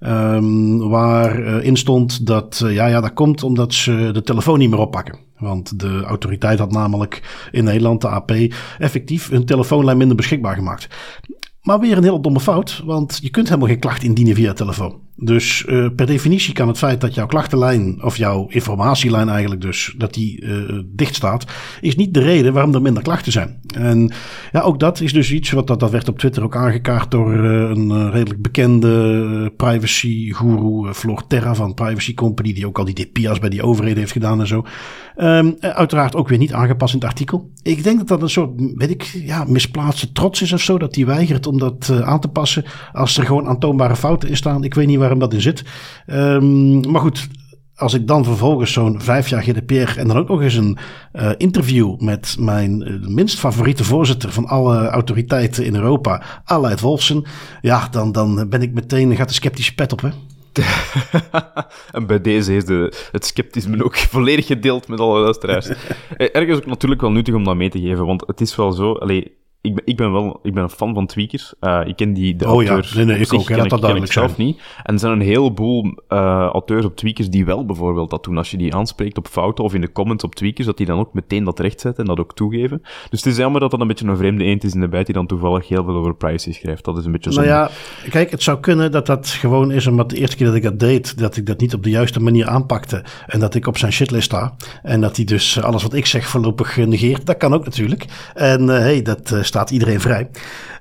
Um, 0.00 0.88
waarin 0.88 1.70
uh, 1.70 1.74
stond 1.74 2.26
dat, 2.26 2.62
ja, 2.66 2.86
ja, 2.86 3.00
dat 3.00 3.12
komt 3.12 3.42
omdat 3.42 3.74
ze 3.74 4.10
de 4.12 4.22
telefoon 4.22 4.58
niet 4.58 4.70
meer 4.70 4.78
oppakken. 4.78 5.18
Want 5.38 5.80
de 5.80 6.02
autoriteit 6.02 6.58
had 6.58 6.72
namelijk 6.72 7.48
in 7.50 7.64
Nederland, 7.64 8.00
de 8.00 8.08
AP, 8.08 8.32
effectief 8.78 9.28
hun 9.28 9.44
telefoonlijn 9.44 9.96
minder 9.96 10.16
beschikbaar 10.16 10.54
gemaakt. 10.54 10.88
Maar 11.62 11.80
weer 11.80 11.96
een 11.96 12.04
hele 12.04 12.20
domme 12.20 12.40
fout, 12.40 12.82
want 12.84 13.18
je 13.22 13.30
kunt 13.30 13.48
helemaal 13.48 13.68
geen 13.68 13.78
klacht 13.78 14.02
indienen 14.02 14.34
via 14.34 14.52
telefoon. 14.52 15.05
Dus 15.18 15.64
uh, 15.68 15.86
per 15.96 16.06
definitie 16.06 16.52
kan 16.52 16.68
het 16.68 16.78
feit 16.78 17.00
dat 17.00 17.14
jouw 17.14 17.26
klachtenlijn, 17.26 18.02
of 18.02 18.16
jouw 18.16 18.46
informatielijn 18.48 19.28
eigenlijk 19.28 19.60
dus, 19.60 19.94
dat 19.98 20.14
die 20.14 20.42
uh, 20.42 20.80
dicht 20.86 21.14
staat, 21.14 21.44
is 21.80 21.96
niet 21.96 22.14
de 22.14 22.20
reden 22.20 22.52
waarom 22.52 22.74
er 22.74 22.82
minder 22.82 23.02
klachten 23.02 23.32
zijn. 23.32 23.60
En 23.74 24.12
ja, 24.52 24.60
ook 24.60 24.80
dat 24.80 25.00
is 25.00 25.12
dus 25.12 25.32
iets, 25.32 25.50
wat 25.50 25.66
dat, 25.66 25.80
dat 25.80 25.90
werd 25.90 26.08
op 26.08 26.18
Twitter 26.18 26.42
ook 26.42 26.56
aangekaart 26.56 27.10
door 27.10 27.34
uh, 27.34 27.60
een 27.60 28.10
redelijk 28.10 28.42
bekende 28.42 29.52
privacy 29.56 30.32
guru, 30.32 30.92
Floor 30.92 31.26
Terra 31.26 31.54
van 31.54 31.74
Privacy 31.74 32.14
Company, 32.14 32.52
die 32.52 32.66
ook 32.66 32.78
al 32.78 32.84
die 32.84 32.94
DPIA's 32.94 33.38
bij 33.38 33.50
die 33.50 33.62
overheden 33.62 33.98
heeft 33.98 34.12
gedaan 34.12 34.40
en 34.40 34.46
zo. 34.46 34.64
Um, 35.18 35.56
uiteraard 35.60 36.16
ook 36.16 36.28
weer 36.28 36.38
niet 36.38 36.52
aangepast 36.52 36.94
in 36.94 37.00
het 37.00 37.08
artikel. 37.08 37.50
Ik 37.62 37.84
denk 37.84 37.98
dat 37.98 38.08
dat 38.08 38.22
een 38.22 38.30
soort, 38.30 38.50
weet 38.74 38.90
ik, 38.90 39.02
ja, 39.02 39.44
misplaatste 39.44 40.12
trots 40.12 40.42
is 40.42 40.52
of 40.52 40.60
zo, 40.60 40.78
dat 40.78 40.94
die 40.94 41.06
weigert 41.06 41.46
om 41.46 41.58
dat 41.58 42.02
aan 42.04 42.20
te 42.20 42.28
passen 42.28 42.64
als 42.92 43.18
er 43.18 43.24
gewoon 43.24 43.46
aantoonbare 43.46 43.96
fouten 43.96 44.28
in 44.28 44.36
staan. 44.36 44.64
Ik 44.64 44.74
weet 44.74 44.86
niet 44.86 44.98
waarom 45.06 45.18
dat 45.18 45.34
in 45.34 45.40
zit. 45.40 45.64
Um, 46.06 46.90
maar 46.90 47.00
goed, 47.00 47.28
als 47.76 47.94
ik 47.94 48.06
dan 48.06 48.24
vervolgens 48.24 48.72
zo'n 48.72 49.00
vijf 49.00 49.28
jaar 49.28 49.42
GDPR 49.42 49.98
en 49.98 50.08
dan 50.08 50.16
ook 50.16 50.28
nog 50.28 50.42
eens 50.42 50.54
een 50.54 50.78
uh, 51.12 51.30
interview 51.36 52.00
met 52.00 52.36
mijn 52.38 52.88
uh, 52.88 53.08
minst 53.08 53.38
favoriete 53.38 53.84
voorzitter 53.84 54.32
van 54.32 54.46
alle 54.46 54.86
autoriteiten 54.88 55.64
in 55.64 55.74
Europa, 55.74 56.22
Aleid 56.44 56.80
Wolfsen, 56.80 57.24
ja, 57.60 57.88
dan, 57.90 58.12
dan 58.12 58.48
ben 58.48 58.62
ik 58.62 58.72
meteen, 58.72 59.16
gaat 59.16 59.28
de 59.28 59.34
sceptische 59.34 59.74
pet 59.74 59.92
op, 59.92 60.00
hè? 60.00 60.08
en 61.92 62.06
bij 62.06 62.20
deze 62.20 62.56
is 62.56 62.64
de, 62.64 63.08
het 63.12 63.24
sceptisme 63.24 63.84
ook 63.84 63.96
volledig 63.96 64.46
gedeeld 64.46 64.88
met 64.88 65.00
alle 65.00 65.20
luisteraars. 65.20 65.68
Eh, 66.16 66.28
ergens 66.32 66.58
ook 66.58 66.66
natuurlijk 66.66 67.00
wel 67.00 67.10
nuttig 67.10 67.34
om 67.34 67.44
dat 67.44 67.56
mee 67.56 67.70
te 67.70 67.80
geven, 67.80 68.06
want 68.06 68.22
het 68.26 68.40
is 68.40 68.56
wel 68.56 68.72
zo, 68.72 68.92
allee, 68.92 69.36
ik 69.66 69.74
ben, 69.74 69.82
ik 69.84 69.96
ben 69.96 70.12
wel 70.12 70.40
ik 70.42 70.54
ben 70.54 70.62
een 70.62 70.70
fan 70.70 70.94
van 70.94 71.06
tweakers. 71.06 71.54
Uh, 71.60 71.80
ik 71.84 71.96
ken 71.96 72.12
die 72.12 72.36
de 72.36 72.44
oh, 72.44 72.50
auteurs. 72.50 72.90
Ja. 72.90 72.96
Nee, 72.96 73.06
nee, 73.06 73.18
ik 73.18 73.32
ook. 73.32 73.44
Ken, 73.44 73.68
dat 73.68 73.80
ken 73.80 73.96
ik 73.96 74.12
zelf 74.12 74.32
zijn. 74.34 74.46
niet. 74.46 74.60
En 74.82 74.94
er 74.94 75.00
zijn 75.00 75.12
een 75.12 75.20
heleboel 75.20 75.84
uh, 75.84 76.18
auteurs 76.52 76.84
op 76.84 76.96
tweakers 76.96 77.30
die 77.30 77.44
wel 77.44 77.64
bijvoorbeeld 77.64 78.10
dat 78.10 78.24
doen. 78.24 78.36
Als 78.36 78.50
je 78.50 78.56
die 78.56 78.74
aanspreekt 78.74 79.18
op 79.18 79.26
fouten 79.26 79.64
of 79.64 79.74
in 79.74 79.80
de 79.80 79.92
comments 79.92 80.24
op 80.24 80.34
tweakers, 80.34 80.66
dat 80.66 80.76
die 80.76 80.86
dan 80.86 80.98
ook 80.98 81.14
meteen 81.14 81.44
dat 81.44 81.58
rechtzetten 81.58 82.02
en 82.02 82.08
dat 82.08 82.20
ook 82.20 82.34
toegeven. 82.34 82.82
Dus 83.10 83.24
het 83.24 83.32
is 83.32 83.36
jammer 83.36 83.60
dat 83.60 83.70
dat 83.70 83.80
een 83.80 83.86
beetje 83.86 84.06
een 84.06 84.16
vreemde 84.16 84.44
eend 84.44 84.64
is 84.64 84.74
in 84.74 84.80
de 84.80 84.88
bijt 84.88 85.06
die 85.06 85.14
dan 85.14 85.26
toevallig 85.26 85.68
heel 85.68 85.84
veel 85.84 85.94
over 85.94 86.14
privacy 86.14 86.52
schrijft. 86.52 86.84
Dat 86.84 86.98
is 86.98 87.04
een 87.04 87.12
beetje 87.12 87.32
zo. 87.32 87.40
Nou 87.40 87.52
ja, 87.52 87.70
kijk, 88.10 88.30
het 88.30 88.42
zou 88.42 88.60
kunnen 88.60 88.92
dat 88.92 89.06
dat 89.06 89.28
gewoon 89.28 89.70
is 89.70 89.86
omdat 89.86 90.10
de 90.10 90.16
eerste 90.16 90.36
keer 90.36 90.46
dat 90.46 90.56
ik 90.56 90.62
dat 90.62 90.78
deed, 90.78 91.18
dat 91.18 91.36
ik 91.36 91.46
dat 91.46 91.60
niet 91.60 91.74
op 91.74 91.82
de 91.82 91.90
juiste 91.90 92.20
manier 92.20 92.46
aanpakte. 92.46 93.04
En 93.26 93.40
dat 93.40 93.54
ik 93.54 93.66
op 93.66 93.78
zijn 93.78 93.92
shitlist 93.92 94.24
sta. 94.24 94.56
En 94.82 95.00
dat 95.00 95.16
hij 95.16 95.24
dus 95.24 95.62
alles 95.62 95.82
wat 95.82 95.94
ik 95.94 96.06
zeg 96.06 96.26
voorlopig 96.26 96.76
negeert. 96.76 97.26
Dat 97.26 97.36
kan 97.36 97.54
ook 97.54 97.64
natuurlijk. 97.64 98.04
En 98.34 98.62
uh, 98.62 98.68
hey, 98.68 99.02
dat 99.02 99.34
staat 99.56 99.70
iedereen 99.70 100.00
vrij. 100.00 100.30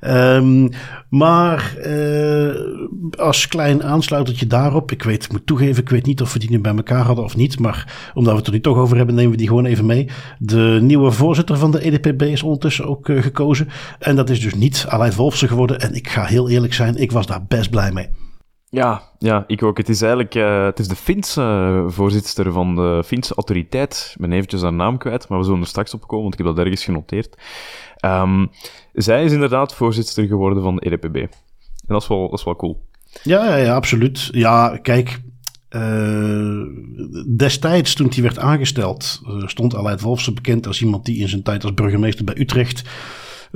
Um, 0.02 0.70
maar 1.10 1.76
uh, 1.86 2.56
als 3.18 3.48
klein 3.48 3.84
aansluitertje 3.84 4.48
daarop, 4.48 4.92
ik 4.92 5.04
weet, 5.04 5.32
moet 5.32 5.46
toegeven, 5.46 5.82
ik 5.82 5.90
weet 5.90 6.06
niet 6.06 6.22
of 6.22 6.34
we 6.34 6.40
die 6.40 6.50
nu 6.50 6.60
bij 6.60 6.76
elkaar 6.76 7.06
hadden 7.06 7.26
of 7.26 7.36
niet, 7.36 7.60
maar 7.60 8.12
omdat 8.14 8.32
we 8.32 8.38
het 8.38 8.48
er 8.48 8.54
nu 8.54 8.62
toch 8.62 8.78
over 8.78 8.98
hebben, 8.98 9.16
nemen 9.16 9.32
we 9.32 9.38
die 9.38 9.48
gewoon 9.48 9.66
even 9.66 9.86
mee. 9.86 10.10
De 10.40 10.80
nieuwe 10.82 11.12
voorzitter 11.12 11.58
van 11.58 11.72
de 11.72 11.86
EDPB 11.86 12.22
is 12.22 12.44
ondertussen 12.44 12.86
ook 12.86 13.08
uh, 13.08 13.22
gekozen. 13.22 13.68
En 14.00 14.16
dat 14.16 14.30
is 14.30 14.42
dus 14.42 14.56
niet 14.56 14.86
Aleid 14.88 15.16
Wolfsen 15.16 15.48
geworden. 15.48 15.80
En 15.80 15.94
ik 15.94 16.10
ga 16.10 16.24
heel 16.24 16.50
eerlijk 16.50 16.74
zijn, 16.74 16.96
ik 16.96 17.12
was 17.12 17.26
daar 17.26 17.46
best 17.48 17.70
blij 17.70 17.92
mee. 17.92 18.10
Ja, 18.70 19.02
ja, 19.20 19.44
ik 19.48 19.64
ook. 19.64 19.78
Het 19.78 19.90
is 19.90 20.02
eigenlijk 20.02 20.36
uh, 20.36 20.66
het 20.66 20.80
is 20.80 20.88
de 20.88 20.96
Finse 20.96 21.84
voorzitter 21.88 22.52
van 22.52 22.76
de 22.76 23.04
Finse 23.06 23.36
autoriteit. 23.36 24.12
Ik 24.16 24.22
ben 24.22 24.32
eventjes 24.32 24.62
haar 24.62 24.74
naam 24.74 24.98
kwijt, 24.98 25.28
maar 25.28 25.40
we 25.40 25.46
zullen 25.46 25.62
er 25.62 25.68
straks 25.68 25.94
op 25.94 26.02
komen, 26.02 26.22
want 26.22 26.40
ik 26.40 26.46
heb 26.46 26.56
dat 26.56 26.66
ergens 26.66 26.84
genoteerd. 26.84 27.38
Um, 28.06 28.50
zij 28.94 29.24
is 29.24 29.32
inderdaad 29.32 29.74
voorzitter 29.74 30.28
geworden 30.28 30.64
van 30.64 30.76
de 30.76 30.86
EDPB. 30.86 31.16
En 31.16 31.30
dat 31.94 32.02
is 32.02 32.08
wel, 32.08 32.30
dat 32.30 32.40
is 32.40 32.46
wel 32.46 32.56
cool. 32.56 32.86
Ja, 33.24 33.46
ja, 33.48 33.56
ja 33.56 33.76
absoluut. 33.76 34.28
Ja, 34.32 34.78
kijk, 34.82 35.22
uh, 35.70 36.62
destijds 37.38 37.94
toen 37.94 38.12
hij 38.14 38.22
werd 38.22 38.40
aangesteld, 38.40 39.22
uh, 39.28 39.48
stond 39.48 39.76
Aleid 39.76 40.02
Wolfsen 40.02 40.34
bekend 40.36 40.68
als 40.68 40.82
iemand 40.82 41.06
die 41.06 41.20
in 41.20 41.30
zijn 41.30 41.44
tijd 41.44 41.64
als 41.64 41.74
burgemeester 41.74 42.26
bij 42.26 42.38
Utrecht 42.38 42.84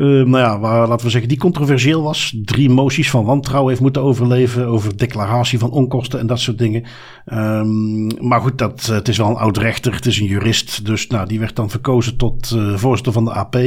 nou 0.08 0.38
ja, 0.38 0.60
waar, 0.60 0.88
laten 0.88 1.06
we 1.06 1.12
zeggen, 1.12 1.30
die 1.30 1.38
controversieel 1.38 2.02
was. 2.02 2.36
Drie 2.44 2.70
moties 2.70 3.10
van 3.10 3.26
wantrouwen 3.26 3.70
heeft 3.70 3.82
moeten 3.82 4.02
overleven 4.02 4.68
over 4.68 4.98
declaratie 4.98 5.60
van 5.60 5.72
onkosten 5.72 6.20
en 6.20 6.28
dat 6.28 6.40
soort 6.40 6.58
dingen. 6.58 6.84
Um, 7.34 8.28
maar 8.28 8.42
goed, 8.42 8.58
dat, 8.58 8.86
het 8.86 9.08
is 9.08 9.18
wel 9.18 9.30
een 9.30 9.36
oud 9.36 9.58
rechter, 9.58 9.94
het 9.94 10.06
is 10.06 10.20
een 10.20 10.26
jurist. 10.26 10.86
Dus 10.86 11.08
nou, 11.08 11.28
die 11.28 11.40
werd 11.40 11.56
dan 11.56 11.70
verkozen 11.70 12.18
tot 12.18 12.54
uh, 12.56 12.76
voorzitter 12.76 13.14
van 13.14 13.26
de 13.26 13.34
AP. 13.34 13.58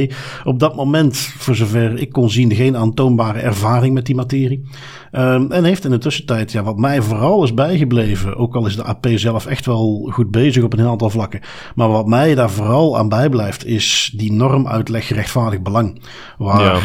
Op 0.43 0.59
dat 0.59 0.75
moment, 0.75 1.17
voor 1.17 1.55
zover 1.55 1.99
ik 1.99 2.11
kon 2.11 2.29
zien, 2.29 2.55
geen 2.55 2.77
aantoonbare 2.77 3.39
ervaring 3.39 3.93
met 3.93 4.05
die 4.05 4.15
materie. 4.15 4.63
Um, 5.11 5.51
en 5.51 5.63
heeft 5.63 5.85
in 5.85 5.91
de 5.91 5.97
tussentijd, 5.97 6.51
ja, 6.51 6.63
wat 6.63 6.77
mij 6.77 7.01
vooral 7.01 7.43
is 7.43 7.53
bijgebleven, 7.53 8.37
ook 8.37 8.55
al 8.55 8.65
is 8.65 8.75
de 8.75 8.83
AP 8.83 9.07
zelf 9.15 9.45
echt 9.45 9.65
wel 9.65 10.09
goed 10.11 10.31
bezig 10.31 10.63
op 10.63 10.73
een 10.73 10.87
aantal 10.87 11.09
vlakken. 11.09 11.41
Maar 11.75 11.89
wat 11.89 12.07
mij 12.07 12.35
daar 12.35 12.49
vooral 12.51 12.97
aan 12.97 13.09
bijblijft, 13.09 13.65
is 13.65 14.13
die 14.15 14.31
normuitleg 14.31 15.07
gerechtvaardig 15.07 15.61
belang. 15.61 16.01
Waar 16.37 16.61
ja. 16.61 16.79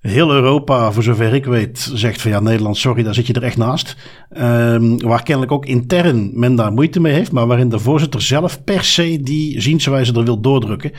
heel 0.00 0.30
Europa, 0.30 0.92
voor 0.92 1.02
zover 1.02 1.34
ik 1.34 1.44
weet, 1.44 1.90
zegt 1.94 2.22
van 2.22 2.30
ja, 2.30 2.40
Nederland, 2.40 2.76
sorry, 2.76 3.02
daar 3.02 3.14
zit 3.14 3.26
je 3.26 3.32
er 3.32 3.42
echt 3.42 3.56
naast. 3.56 3.96
Um, 4.38 4.98
waar 5.00 5.22
kennelijk 5.22 5.52
ook 5.52 5.66
intern 5.66 6.30
men 6.34 6.54
daar 6.54 6.72
moeite 6.72 7.00
mee 7.00 7.12
heeft, 7.12 7.32
maar 7.32 7.46
waarin 7.46 7.68
de 7.68 7.78
voorzitter 7.78 8.22
zelf 8.22 8.64
per 8.64 8.84
se 8.84 9.20
die 9.22 9.60
zienswijze 9.60 10.12
er 10.12 10.24
wil 10.24 10.40
doordrukken. 10.40 10.92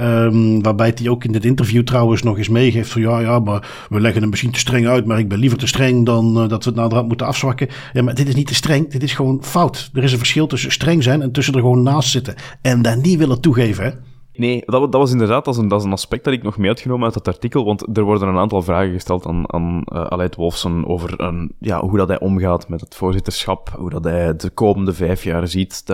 Um, 0.00 0.62
waarbij 0.62 0.92
hij 0.94 1.08
ook 1.08 1.24
in 1.24 1.32
dit 1.32 1.44
interview 1.44 1.82
trouwens 1.82 2.22
nog 2.22 2.38
eens 2.38 2.48
meegeeft 2.48 2.90
van 2.90 3.02
ja, 3.02 3.20
ja, 3.20 3.38
maar 3.38 3.86
we 3.88 4.00
leggen 4.00 4.20
hem 4.20 4.30
misschien 4.30 4.50
te 4.50 4.58
streng 4.58 4.86
uit, 4.86 5.06
maar 5.06 5.18
ik 5.18 5.28
ben 5.28 5.38
liever 5.38 5.58
te 5.58 5.66
streng 5.66 6.06
dan 6.06 6.42
uh, 6.42 6.48
dat 6.48 6.64
we 6.64 6.70
het 6.70 6.78
naderhand 6.78 7.08
moeten 7.08 7.26
afzwakken. 7.26 7.68
Ja, 7.92 8.02
maar 8.02 8.14
dit 8.14 8.28
is 8.28 8.34
niet 8.34 8.46
te 8.46 8.54
streng, 8.54 8.90
dit 8.90 9.02
is 9.02 9.14
gewoon 9.14 9.38
fout. 9.44 9.90
Er 9.94 10.02
is 10.02 10.12
een 10.12 10.18
verschil 10.18 10.46
tussen 10.46 10.72
streng 10.72 11.02
zijn 11.02 11.22
en 11.22 11.32
tussen 11.32 11.54
er 11.54 11.60
gewoon 11.60 11.82
naast 11.82 12.10
zitten. 12.10 12.34
En 12.62 12.82
daar 12.82 12.98
niet 12.98 13.18
willen 13.18 13.40
toegeven, 13.40 13.84
hè. 13.84 13.90
Nee, 14.34 14.62
dat, 14.66 14.92
dat, 14.92 15.00
was 15.00 15.12
inderdaad 15.12 15.44
dat 15.44 15.54
is, 15.54 15.60
een, 15.60 15.68
dat 15.68 15.80
is 15.80 15.86
een 15.86 15.92
aspect 15.92 16.24
dat 16.24 16.32
ik 16.32 16.42
nog 16.42 16.56
mee 16.58 16.68
had 16.68 16.80
genomen 16.80 17.04
uit 17.04 17.14
dat 17.14 17.28
artikel, 17.28 17.64
want 17.64 17.96
er 17.96 18.02
worden 18.02 18.28
een 18.28 18.38
aantal 18.38 18.62
vragen 18.62 18.92
gesteld 18.92 19.26
aan, 19.26 19.52
aan 19.52 19.82
uh, 19.92 20.00
Aleid 20.00 20.36
Wolfson 20.36 20.86
over 20.86 21.20
een, 21.20 21.54
ja, 21.58 21.80
hoe 21.80 21.98
dat 21.98 22.08
hij 22.08 22.20
omgaat 22.20 22.68
met 22.68 22.80
het 22.80 22.94
voorzitterschap, 22.94 23.68
hoe 23.76 23.90
dat 23.90 24.04
hij 24.04 24.36
de 24.36 24.50
komende 24.50 24.92
vijf 24.92 25.24
jaar 25.24 25.48
ziet. 25.48 25.86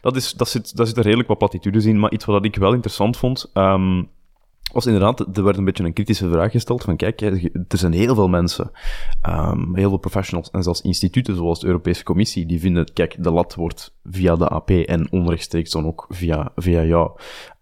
Dat, 0.00 0.16
is, 0.16 0.32
dat, 0.32 0.48
zit, 0.48 0.76
dat 0.76 0.86
zit 0.86 0.96
er 0.96 1.02
redelijk 1.02 1.28
wat 1.28 1.38
platitudes 1.38 1.84
in, 1.84 1.98
maar 1.98 2.12
iets 2.12 2.24
wat 2.24 2.44
ik 2.44 2.56
wel 2.56 2.72
interessant 2.72 3.16
vond, 3.16 3.50
um, 3.54 4.08
was 4.76 4.86
inderdaad, 4.86 5.36
er 5.36 5.44
werd 5.44 5.56
een 5.56 5.64
beetje 5.64 5.84
een 5.84 5.92
kritische 5.92 6.28
vraag 6.30 6.50
gesteld 6.50 6.82
van 6.82 6.96
kijk, 6.96 7.20
er 7.20 7.78
zijn 7.78 7.92
heel 7.92 8.14
veel 8.14 8.28
mensen, 8.28 8.70
um, 9.28 9.76
heel 9.76 9.88
veel 9.88 9.98
professionals 9.98 10.50
en 10.50 10.62
zelfs 10.62 10.80
instituten 10.80 11.36
zoals 11.36 11.60
de 11.60 11.66
Europese 11.66 12.04
Commissie, 12.04 12.46
die 12.46 12.60
vinden, 12.60 12.92
kijk, 12.92 13.16
de 13.18 13.30
lat 13.30 13.54
wordt 13.54 13.94
via 14.04 14.36
de 14.36 14.48
AP 14.48 14.70
en 14.70 15.12
onrechtstreeks 15.12 15.70
dan 15.70 15.86
ook 15.86 16.06
via, 16.08 16.52
via 16.56 16.84
jou 16.84 17.10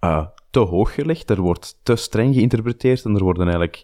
uh, 0.01 0.27
te 0.51 0.61
hoog 0.61 0.95
gelegd. 0.95 1.31
Er 1.31 1.41
wordt 1.41 1.79
te 1.83 1.97
streng 1.97 2.35
geïnterpreteerd 2.35 3.05
en 3.05 3.15
er 3.15 3.23
worden 3.23 3.43
eigenlijk 3.43 3.83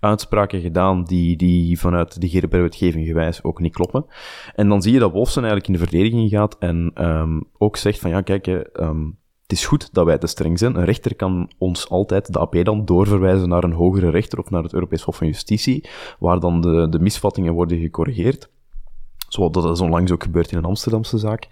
uitspraken 0.00 0.60
gedaan 0.60 1.04
die, 1.04 1.36
die 1.36 1.78
vanuit 1.78 2.20
de 2.20 2.28
GDPR-wetgeving 2.28 3.06
gewijs 3.06 3.42
ook 3.42 3.60
niet 3.60 3.74
kloppen. 3.74 4.06
En 4.54 4.68
dan 4.68 4.82
zie 4.82 4.92
je 4.92 4.98
dat 4.98 5.12
Wolfsen 5.12 5.42
eigenlijk 5.42 5.72
in 5.72 5.78
de 5.78 5.88
verdediging 5.88 6.30
gaat 6.30 6.58
en 6.58 6.92
um, 6.94 7.44
ook 7.58 7.76
zegt 7.76 7.98
van 7.98 8.10
ja, 8.10 8.20
kijk, 8.20 8.46
um, 8.80 9.20
het 9.52 9.60
is 9.60 9.66
goed 9.66 9.88
dat 9.92 10.04
wij 10.04 10.18
te 10.18 10.26
streng 10.26 10.58
zijn. 10.58 10.76
Een 10.76 10.84
rechter 10.84 11.14
kan 11.14 11.50
ons 11.58 11.88
altijd, 11.88 12.32
de 12.32 12.38
AP 12.38 12.64
dan, 12.64 12.84
doorverwijzen 12.84 13.48
naar 13.48 13.64
een 13.64 13.72
hogere 13.72 14.10
rechter 14.10 14.38
of 14.38 14.50
naar 14.50 14.62
het 14.62 14.72
Europees 14.72 15.02
Hof 15.02 15.16
van 15.16 15.26
Justitie, 15.26 15.88
waar 16.18 16.40
dan 16.40 16.60
de, 16.60 16.86
de 16.90 16.98
misvattingen 16.98 17.52
worden 17.52 17.78
gecorrigeerd. 17.78 18.50
Zoals 19.28 19.52
dat 19.52 19.64
is 19.70 19.80
onlangs 19.80 20.12
ook 20.12 20.22
gebeurd 20.22 20.52
in 20.52 20.58
een 20.58 20.64
Amsterdamse 20.64 21.18
zaak. 21.18 21.48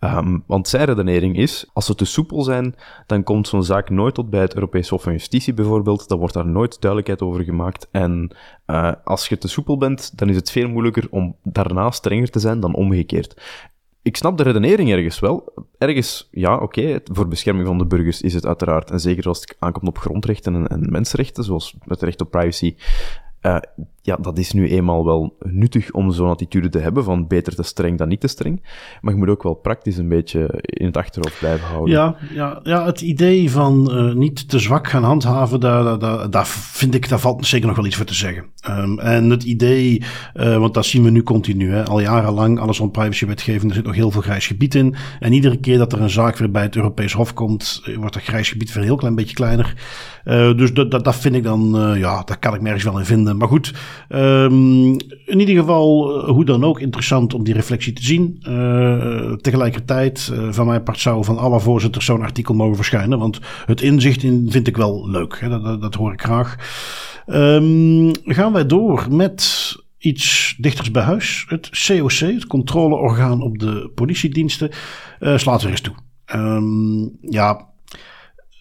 Um, 0.00 0.44
want 0.46 0.68
zijn 0.68 0.84
redenering 0.84 1.36
is, 1.36 1.70
als 1.72 1.86
ze 1.86 1.94
te 1.94 2.04
soepel 2.04 2.42
zijn, 2.42 2.74
dan 3.06 3.22
komt 3.22 3.48
zo'n 3.48 3.64
zaak 3.64 3.90
nooit 3.90 4.14
tot 4.14 4.30
bij 4.30 4.40
het 4.40 4.54
Europees 4.54 4.88
Hof 4.88 5.02
van 5.02 5.12
Justitie 5.12 5.54
bijvoorbeeld. 5.54 6.08
Dan 6.08 6.18
wordt 6.18 6.34
daar 6.34 6.46
nooit 6.46 6.80
duidelijkheid 6.80 7.22
over 7.22 7.44
gemaakt. 7.44 7.88
En 7.90 8.36
uh, 8.66 8.92
als 9.04 9.28
je 9.28 9.38
te 9.38 9.48
soepel 9.48 9.78
bent, 9.78 10.18
dan 10.18 10.28
is 10.28 10.36
het 10.36 10.50
veel 10.50 10.68
moeilijker 10.68 11.06
om 11.10 11.36
daarna 11.42 11.90
strenger 11.90 12.30
te 12.30 12.38
zijn 12.38 12.60
dan 12.60 12.74
omgekeerd. 12.74 13.42
Ik 14.08 14.16
snap 14.16 14.36
de 14.36 14.42
redenering 14.42 14.90
ergens 14.90 15.20
wel. 15.20 15.52
Ergens, 15.78 16.28
ja, 16.30 16.56
oké, 16.56 17.00
voor 17.04 17.28
bescherming 17.28 17.66
van 17.66 17.78
de 17.78 17.86
burgers 17.86 18.22
is 18.22 18.34
het 18.34 18.46
uiteraard, 18.46 18.90
en 18.90 19.00
zeker 19.00 19.28
als 19.28 19.40
het 19.40 19.56
aankomt 19.58 19.88
op 19.88 19.98
grondrechten 19.98 20.54
en, 20.54 20.66
en 20.66 20.90
mensenrechten, 20.90 21.44
zoals 21.44 21.74
het 21.86 22.02
recht 22.02 22.20
op 22.20 22.30
privacy, 22.30 22.76
uh, 23.42 23.56
ja, 24.02 24.16
dat 24.20 24.38
is 24.38 24.52
nu 24.52 24.68
eenmaal 24.68 25.04
wel 25.04 25.36
nuttig 25.40 25.90
om 25.90 26.12
zo'n 26.12 26.28
attitude 26.28 26.68
te 26.68 26.78
hebben 26.78 27.04
van 27.04 27.26
beter 27.26 27.54
te 27.54 27.62
streng 27.62 27.98
dan 27.98 28.08
niet 28.08 28.20
te 28.20 28.26
streng. 28.26 28.62
Maar 29.00 29.12
je 29.12 29.18
moet 29.18 29.28
ook 29.28 29.42
wel 29.42 29.54
praktisch 29.54 29.96
een 29.96 30.08
beetje 30.08 30.62
in 30.62 30.86
het 30.86 30.96
achterhoofd 30.96 31.38
blijven 31.38 31.66
houden. 31.66 31.94
Ja, 31.94 32.16
ja, 32.34 32.60
ja 32.62 32.84
het 32.84 33.00
idee 33.00 33.50
van 33.50 33.90
uh, 33.92 34.14
niet 34.14 34.48
te 34.48 34.58
zwak 34.58 34.88
gaan 34.88 35.02
handhaven, 35.02 35.60
daar, 36.30 36.46
vind 36.46 36.94
ik, 36.94 37.08
daar 37.08 37.18
valt 37.18 37.46
zeker 37.46 37.66
nog 37.66 37.76
wel 37.76 37.86
iets 37.86 37.96
voor 37.96 38.04
te 38.04 38.14
zeggen. 38.14 38.44
Um, 38.68 38.98
en 38.98 39.30
het 39.30 39.42
idee, 39.42 40.02
uh, 40.34 40.56
want 40.56 40.74
dat 40.74 40.86
zien 40.86 41.02
we 41.02 41.10
nu 41.10 41.22
continu, 41.22 41.72
hè, 41.72 41.84
al 41.84 42.00
jarenlang, 42.00 42.58
alles 42.60 42.78
rond 42.78 42.92
privacywetgeving, 42.92 43.70
er 43.70 43.76
zit 43.76 43.86
nog 43.86 43.94
heel 43.94 44.10
veel 44.10 44.22
grijs 44.22 44.46
gebied 44.46 44.74
in. 44.74 44.94
En 45.20 45.32
iedere 45.32 45.60
keer 45.60 45.78
dat 45.78 45.92
er 45.92 46.00
een 46.00 46.10
zaak 46.10 46.36
weer 46.36 46.50
bij 46.50 46.62
het 46.62 46.76
Europees 46.76 47.12
Hof 47.12 47.34
komt, 47.34 47.82
wordt 47.96 48.14
dat 48.14 48.22
grijs 48.22 48.48
gebied 48.48 48.68
weer 48.72 48.82
een 48.82 48.88
heel 48.88 48.96
klein 48.96 49.14
beetje 49.14 49.34
kleiner. 49.34 49.74
Dus 50.56 50.72
dat, 50.72 50.90
dat, 50.90 51.04
dat 51.04 51.16
vind 51.16 51.34
ik 51.34 51.42
dan, 51.42 51.94
ja, 51.98 52.22
daar 52.22 52.38
kan 52.38 52.54
ik 52.54 52.60
me 52.60 52.66
ergens 52.66 52.84
wel 52.84 52.98
in 52.98 53.04
vinden. 53.04 53.27
Maar 53.36 53.48
goed, 53.48 53.72
Um, 54.08 54.96
in 55.26 55.40
ieder 55.40 55.56
geval, 55.56 56.20
eh, 56.22 56.28
hoe 56.28 56.44
dan 56.44 56.64
ook, 56.64 56.80
interessant 56.80 57.34
om 57.34 57.44
die 57.44 57.54
reflectie 57.54 57.92
te 57.92 58.04
zien. 58.04 58.42
Uh, 58.48 59.32
tegelijkertijd, 59.32 60.30
uh, 60.32 60.48
van 60.50 60.66
mijn 60.66 60.82
part 60.82 61.00
zou 61.00 61.24
van 61.24 61.38
alle 61.38 61.60
voorzitters 61.60 62.04
zo'n 62.04 62.22
artikel 62.22 62.54
mogen 62.54 62.76
verschijnen. 62.76 63.18
Want 63.18 63.40
het 63.66 63.80
inzicht 63.80 64.22
in 64.22 64.46
vind 64.50 64.66
ik 64.66 64.76
wel 64.76 65.08
leuk. 65.10 65.40
Hè? 65.40 65.48
Dat, 65.48 65.80
dat, 65.80 65.94
hoor 65.94 66.12
ik 66.12 66.22
graag. 66.22 66.56
Um, 67.26 68.12
gaan 68.24 68.52
wij 68.52 68.66
door 68.66 69.06
met 69.10 69.74
iets 69.98 70.54
dichters 70.58 70.90
bij 70.90 71.02
huis. 71.02 71.44
Het 71.48 71.86
COC, 71.86 72.18
het 72.18 72.46
controleorgaan 72.46 73.42
op 73.42 73.58
de 73.58 73.90
politiediensten, 73.94 74.70
slaat 75.20 75.62
er 75.62 75.70
eens 75.70 75.80
toe. 75.80 75.94
Um, 76.34 77.18
ja, 77.20 77.67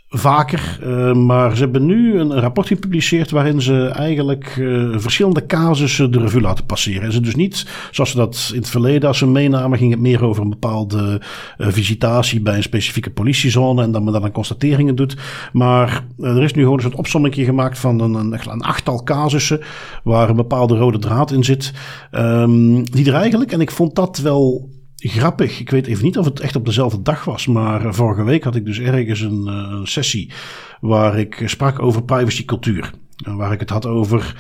vaker. 0.09 0.79
Uh, 0.83 1.13
maar 1.13 1.55
ze 1.55 1.63
hebben 1.63 1.85
nu 1.85 2.19
een, 2.19 2.39
rapport 2.39 2.67
gepubliceerd 2.67 3.31
waarin 3.31 3.61
ze 3.61 3.87
eigenlijk 3.87 4.55
uh, 4.55 4.97
verschillende 4.97 5.45
casussen 5.45 6.11
de 6.11 6.19
revue 6.19 6.41
laten 6.41 6.65
passeren. 6.65 7.01
En 7.01 7.11
ze 7.11 7.19
dus 7.19 7.35
niet, 7.35 7.65
zoals 7.91 8.09
ze 8.09 8.17
dat 8.17 8.49
in 8.53 8.59
het 8.59 8.69
verleden 8.69 9.07
als 9.07 9.17
ze 9.17 9.27
meenamen, 9.27 9.77
ging 9.77 9.91
het 9.91 9.99
meer 9.99 10.23
over 10.23 10.43
een 10.43 10.49
bepaalde 10.49 11.21
uh, 11.57 11.67
visitatie 11.69 12.41
bij 12.41 12.55
een 12.55 12.63
specifieke 12.63 13.09
politiezone 13.09 13.83
en 13.83 13.91
dat 13.91 14.03
men 14.03 14.13
dan 14.13 14.31
constateringen 14.31 14.95
doet. 14.95 15.17
Maar 15.53 16.05
er 16.19 16.43
is 16.43 16.53
nu 16.53 16.61
gewoon 16.61 16.77
een 16.77 16.83
soort 16.83 16.95
opsomming 16.95 17.35
gemaakt 17.35 17.79
van 17.79 17.99
een, 17.99 18.13
een, 18.13 18.33
een, 18.33 18.61
achttal 18.61 19.03
casussen 19.03 19.61
waar 20.03 20.29
een 20.29 20.35
bepaalde 20.35 20.77
rode 20.77 20.99
draad 20.99 21.31
in 21.31 21.43
zit. 21.43 21.73
Um, 22.11 22.83
die 22.91 23.07
er 23.07 23.13
eigenlijk, 23.13 23.51
en 23.51 23.61
ik 23.61 23.71
vond 23.71 23.95
dat 23.95 24.17
wel 24.17 24.69
grappig. 24.97 25.60
Ik 25.60 25.69
weet 25.69 25.88
even 25.88 26.03
niet 26.03 26.17
of 26.17 26.25
het 26.25 26.39
echt 26.39 26.55
op 26.55 26.65
dezelfde 26.65 27.01
dag 27.01 27.25
was. 27.25 27.47
Maar 27.47 27.93
vorige 27.93 28.23
week 28.23 28.43
had 28.43 28.55
ik 28.55 28.65
dus 28.65 28.79
ergens 28.79 29.21
een, 29.21 29.47
eh, 29.47 29.79
sessie 29.83 30.31
waar 30.81 31.19
ik 31.19 31.41
sprak 31.45 31.81
over 31.81 32.03
privacycultuur. 32.03 32.93
Waar 33.17 33.51
ik 33.51 33.60
het 33.60 33.69
had 33.69 33.86
over 33.86 34.36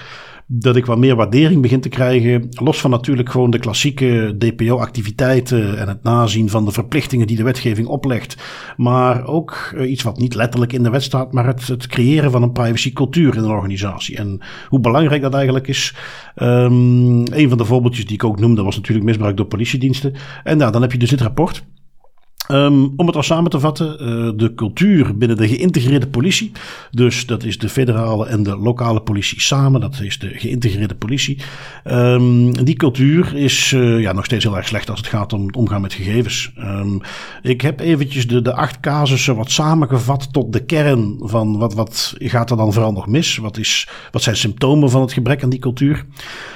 dat 0.49 0.75
ik 0.75 0.85
wat 0.85 0.97
meer 0.97 1.15
waardering 1.15 1.61
begin 1.61 1.81
te 1.81 1.89
krijgen. 1.89 2.47
Los 2.49 2.79
van 2.79 2.89
natuurlijk 2.89 3.29
gewoon 3.29 3.49
de 3.49 3.59
klassieke 3.59 4.35
DPO-activiteiten 4.37 5.77
en 5.77 5.87
het 5.87 6.03
nazien 6.03 6.49
van 6.49 6.65
de 6.65 6.71
verplichtingen 6.71 7.27
die 7.27 7.37
de 7.37 7.43
wetgeving 7.43 7.87
oplegt. 7.87 8.37
Maar 8.77 9.25
ook 9.25 9.73
eh, 9.75 9.91
iets 9.91 10.03
wat 10.03 10.17
niet 10.17 10.35
letterlijk 10.35 10.73
in 10.73 10.83
de 10.83 10.89
wet 10.89 11.03
staat, 11.03 11.33
maar 11.33 11.45
het, 11.45 11.67
het 11.67 11.87
creëren 11.87 12.31
van 12.31 12.43
een 12.43 12.51
privacycultuur 12.51 13.35
in 13.35 13.43
een 13.43 13.49
organisatie. 13.49 14.17
En 14.17 14.41
hoe 14.67 14.79
belangrijk 14.79 15.21
dat 15.21 15.33
eigenlijk 15.33 15.67
is. 15.67 15.95
Um, 16.35 17.33
een 17.33 17.49
van 17.49 17.57
de 17.57 17.65
voorbeeldjes 17.65 18.05
die 18.05 18.15
ik 18.15 18.23
ook 18.23 18.39
noemde 18.39 18.63
was 18.63 18.75
natuurlijk 18.75 19.05
misbruik 19.05 19.37
door 19.37 19.45
politiediensten. 19.45 20.13
En 20.43 20.57
nou, 20.57 20.71
dan 20.71 20.81
heb 20.81 20.91
je 20.91 20.97
dus 20.97 21.09
dit 21.09 21.21
rapport. 21.21 21.63
Um, 22.51 22.93
om 22.95 23.07
het 23.07 23.15
al 23.15 23.23
samen 23.23 23.51
te 23.51 23.59
vatten, 23.59 23.87
uh, 23.87 24.31
de 24.35 24.53
cultuur 24.53 25.17
binnen 25.17 25.37
de 25.37 25.47
geïntegreerde 25.47 26.07
politie. 26.07 26.51
Dus 26.91 27.25
dat 27.25 27.43
is 27.43 27.57
de 27.57 27.69
federale 27.69 28.25
en 28.25 28.43
de 28.43 28.57
lokale 28.57 29.01
politie 29.01 29.41
samen. 29.41 29.81
Dat 29.81 29.99
is 30.01 30.19
de 30.19 30.29
geïntegreerde 30.29 30.95
politie. 30.95 31.37
Um, 31.85 32.65
die 32.65 32.75
cultuur 32.75 33.35
is 33.35 33.71
uh, 33.71 34.01
ja, 34.01 34.11
nog 34.11 34.25
steeds 34.25 34.43
heel 34.43 34.57
erg 34.57 34.67
slecht 34.67 34.89
als 34.89 34.99
het 34.99 35.07
gaat 35.07 35.33
om 35.33 35.45
het 35.45 35.55
omgaan 35.55 35.81
met 35.81 35.93
gegevens. 35.93 36.51
Um, 36.59 37.01
ik 37.41 37.61
heb 37.61 37.79
eventjes 37.79 38.27
de, 38.27 38.41
de 38.41 38.53
acht 38.53 38.79
casussen 38.79 39.35
wat 39.35 39.51
samengevat 39.51 40.33
tot 40.33 40.53
de 40.53 40.65
kern 40.65 41.15
van 41.19 41.57
wat, 41.57 41.73
wat 41.73 42.15
gaat 42.17 42.49
er 42.49 42.57
dan 42.57 42.73
vooral 42.73 42.91
nog 42.91 43.07
mis? 43.07 43.37
Wat, 43.37 43.57
is, 43.57 43.87
wat 44.11 44.23
zijn 44.23 44.37
symptomen 44.37 44.89
van 44.89 45.01
het 45.01 45.13
gebrek 45.13 45.43
aan 45.43 45.49
die 45.49 45.59
cultuur? 45.59 46.05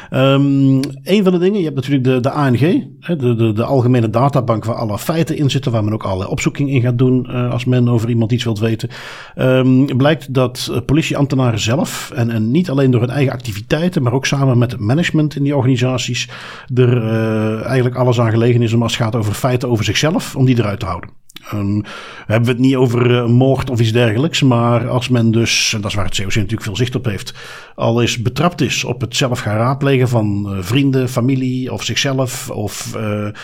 Een 0.10 1.24
van 1.24 1.32
de 1.32 1.38
dingen, 1.38 1.60
je 1.60 1.64
hebt 1.64 1.76
natuurlijk 1.76 2.04
de, 2.04 2.20
de 2.20 2.32
ANG, 2.32 2.60
de, 3.00 3.36
de, 3.36 3.52
de 3.54 3.64
Algemene 3.64 4.10
Databank, 4.10 4.66
waar 4.66 4.76
alle 4.76 4.98
feiten 4.98 5.38
in 5.38 5.50
zitten, 5.50 5.72
waar 5.72 5.81
men 5.84 5.94
ook 5.94 6.04
allerlei 6.04 6.30
opzoeking 6.30 6.70
in 6.70 6.82
gaat 6.82 6.98
doen 6.98 7.28
uh, 7.30 7.52
als 7.52 7.66
men 7.66 7.90
over 7.90 8.10
iemand 8.10 8.32
iets 8.32 8.44
wilt 8.44 8.60
weten. 8.60 8.90
Um, 9.36 9.98
blijkt 9.98 10.34
dat 10.34 10.82
politieambtenaren 10.86 11.60
zelf, 11.60 12.12
en, 12.16 12.30
en 12.30 12.52
niet 12.52 12.70
alleen 12.70 12.92
door 12.92 13.02
hun 13.02 13.10
eigen 13.10 13.34
activiteiten, 13.34 14.04
maar 14.04 14.14
ook 14.14 14.26
samen 14.26 14.58
met 14.58 14.72
het 14.72 14.80
management 14.80 15.36
in 15.36 15.44
die 15.44 15.56
organisaties, 15.56 16.30
er 16.74 16.98
uh, 16.98 17.66
eigenlijk 17.66 17.96
alles 17.96 18.20
aan 18.20 18.32
gelegen 18.32 18.62
is 18.62 18.74
om 18.74 18.82
als 18.82 18.98
het 18.98 19.02
gaat 19.02 19.16
over 19.16 19.34
feiten 19.34 19.70
over 19.70 19.86
zichzelf, 19.86 20.36
om 20.36 20.46
die 20.46 20.58
eruit 20.58 20.80
te 20.80 20.86
houden. 20.86 21.10
Um, 21.54 21.84
hebben 22.26 22.46
we 22.46 22.52
het 22.52 22.62
niet 22.62 22.76
over 22.76 23.30
moord 23.30 23.70
of 23.70 23.80
iets 23.80 23.92
dergelijks. 23.92 24.42
Maar 24.42 24.90
als 24.90 25.10
men 25.10 25.32
dus, 25.32 25.74
en 25.74 25.82
dat 25.82 25.90
is 25.90 25.96
waar 25.96 26.06
het 26.06 26.16
COC 26.18 26.36
natuurlijk 26.36 26.64
veel 26.64 26.76
zicht 26.76 26.96
op 26.96 27.06
heeft, 27.06 27.34
al 27.76 28.02
eens 28.02 28.22
betrapt 28.22 28.62
is 28.62 28.84
op 28.84 29.02
het 29.02 29.16
zelf 29.16 29.40
gaan 29.40 29.58
raadplegen 29.58 30.10
van 30.10 30.58
vrienden, 30.60 31.10
familie 31.10 31.74
of 31.74 31.84
zichzelf 31.84 32.50
of 32.50 32.98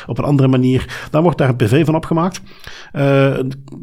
op 0.07 0.17
een 0.17 0.23
andere 0.23 0.47
manier, 0.47 1.07
dan 1.11 1.23
wordt 1.23 1.37
daar 1.37 1.49
een 1.49 1.55
PV 1.55 1.85
van 1.85 1.95
opgemaakt. 1.95 2.26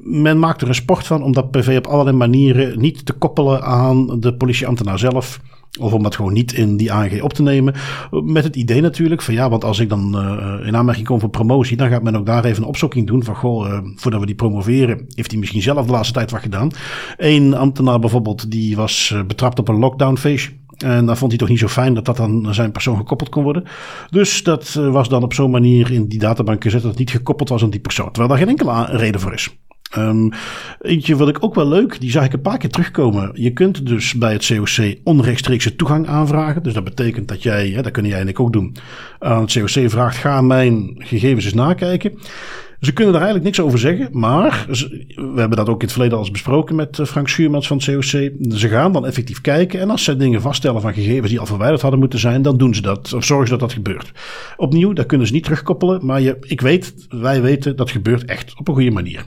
Men 0.02 0.38
maakt 0.38 0.62
er 0.62 0.68
een 0.68 0.74
sport 0.74 1.06
van 1.06 1.22
om 1.22 1.32
dat 1.32 1.50
PV 1.50 1.76
op 1.78 1.86
allerlei 1.86 2.16
manieren 2.16 2.80
niet 2.80 3.06
te 3.06 3.12
koppelen 3.12 3.62
aan 3.62 4.20
de 4.20 4.34
politieambtenaar 4.34 4.98
zelf. 4.98 5.40
Of 5.80 5.92
om 5.92 6.02
dat 6.02 6.16
gewoon 6.16 6.32
niet 6.32 6.52
in 6.52 6.76
die 6.76 6.92
ANG 6.92 7.22
op 7.22 7.32
te 7.32 7.42
nemen. 7.42 7.74
Met 8.10 8.44
het 8.44 8.56
idee 8.56 8.80
natuurlijk 8.80 9.22
van 9.22 9.34
ja, 9.34 9.50
want 9.50 9.64
als 9.64 9.78
ik 9.78 9.88
dan 9.88 10.16
uh, 10.16 10.66
in 10.66 10.76
aanmerking 10.76 11.06
kom 11.06 11.20
voor 11.20 11.28
promotie, 11.28 11.76
dan 11.76 11.88
gaat 11.88 12.02
men 12.02 12.16
ook 12.16 12.26
daar 12.26 12.44
even 12.44 12.62
een 12.62 12.68
opzoeking 12.68 13.06
doen 13.06 13.24
van 13.24 13.36
goh, 13.36 13.68
uh, 13.68 13.78
voordat 13.96 14.20
we 14.20 14.26
die 14.26 14.34
promoveren, 14.34 15.06
heeft 15.14 15.30
hij 15.30 15.40
misschien 15.40 15.62
zelf 15.62 15.86
de 15.86 15.92
laatste 15.92 16.14
tijd 16.14 16.30
wat 16.30 16.40
gedaan. 16.40 16.70
Eén 17.16 17.54
ambtenaar 17.54 17.98
bijvoorbeeld, 17.98 18.50
die 18.50 18.76
was 18.76 19.14
betrapt 19.26 19.58
op 19.58 19.68
een 19.68 19.78
lockdownfeestje. 19.78 20.52
En 20.76 21.06
dan 21.06 21.16
vond 21.16 21.30
hij 21.30 21.40
toch 21.40 21.48
niet 21.48 21.58
zo 21.58 21.68
fijn 21.68 21.94
dat 21.94 22.04
dat 22.04 22.20
aan 22.20 22.54
zijn 22.54 22.72
persoon 22.72 22.96
gekoppeld 22.96 23.28
kon 23.28 23.42
worden. 23.42 23.64
Dus 24.10 24.42
dat 24.42 24.72
was 24.72 25.08
dan 25.08 25.22
op 25.22 25.34
zo'n 25.34 25.50
manier 25.50 25.92
in 25.92 26.08
die 26.08 26.18
databank 26.18 26.62
gezet 26.62 26.80
dat 26.80 26.90
het 26.90 26.98
niet 26.98 27.10
gekoppeld 27.10 27.48
was 27.48 27.62
aan 27.62 27.70
die 27.70 27.80
persoon. 27.80 28.10
Terwijl 28.10 28.28
daar 28.28 28.38
geen 28.38 28.48
enkele 28.48 28.84
reden 28.96 29.20
voor 29.20 29.32
is. 29.32 29.56
Um, 29.98 30.30
eentje 30.80 31.16
wat 31.16 31.28
ik 31.28 31.44
ook 31.44 31.54
wel 31.54 31.68
leuk, 31.68 32.00
die 32.00 32.10
zag 32.10 32.24
ik 32.24 32.32
een 32.32 32.40
paar 32.40 32.58
keer 32.58 32.70
terugkomen. 32.70 33.30
Je 33.34 33.52
kunt 33.52 33.86
dus 33.86 34.14
bij 34.14 34.32
het 34.32 34.46
COC 34.46 34.96
onrechtstreekse 35.04 35.76
toegang 35.76 36.08
aanvragen. 36.08 36.62
Dus 36.62 36.74
dat 36.74 36.84
betekent 36.84 37.28
dat 37.28 37.42
jij, 37.42 37.68
hè, 37.68 37.82
dat 37.82 37.92
kun 37.92 38.06
jij 38.06 38.20
en 38.20 38.28
ik 38.28 38.40
ook 38.40 38.52
doen, 38.52 38.76
aan 39.18 39.40
het 39.40 39.52
COC 39.52 39.90
vraagt: 39.90 40.16
ga 40.16 40.40
mijn 40.40 40.94
gegevens 40.98 41.44
eens 41.44 41.54
nakijken. 41.54 42.18
Ze 42.84 42.92
kunnen 42.92 43.14
er 43.14 43.20
eigenlijk 43.20 43.44
niks 43.44 43.60
over 43.66 43.78
zeggen, 43.78 44.08
maar 44.12 44.66
we 45.14 45.34
hebben 45.36 45.56
dat 45.56 45.68
ook 45.68 45.78
in 45.78 45.84
het 45.84 45.92
verleden 45.92 46.16
al 46.16 46.22
eens 46.22 46.32
besproken 46.32 46.74
met 46.74 46.98
eh, 46.98 47.06
Frank 47.06 47.28
Schuurmans 47.28 47.66
van 47.66 47.76
het 47.76 47.86
COC. 47.86 48.30
Ze 48.58 48.68
gaan 48.68 48.92
dan 48.92 49.06
effectief 49.06 49.40
kijken 49.40 49.80
en 49.80 49.90
als 49.90 50.04
ze 50.04 50.16
dingen 50.16 50.40
vaststellen 50.40 50.80
van 50.80 50.94
gegevens 50.94 51.30
die 51.30 51.40
al 51.40 51.46
verwijderd 51.46 51.82
hadden 51.82 52.00
moeten 52.00 52.18
zijn, 52.18 52.42
dan 52.42 52.56
doen 52.56 52.74
ze 52.74 52.82
dat. 52.82 53.12
Of 53.12 53.24
zorgen 53.24 53.46
ze 53.46 53.52
dat 53.52 53.60
dat 53.60 53.72
gebeurt. 53.72 54.12
Opnieuw, 54.56 54.92
dat 54.92 55.06
kunnen 55.06 55.26
ze 55.26 55.32
niet 55.32 55.44
terugkoppelen, 55.44 56.06
maar 56.06 56.20
je, 56.20 56.36
ik 56.40 56.60
weet, 56.60 56.94
wij 57.08 57.42
weten, 57.42 57.76
dat 57.76 57.90
gebeurt 57.90 58.24
echt 58.24 58.58
op 58.58 58.68
een 58.68 58.74
goede 58.74 58.90
manier. 58.90 59.24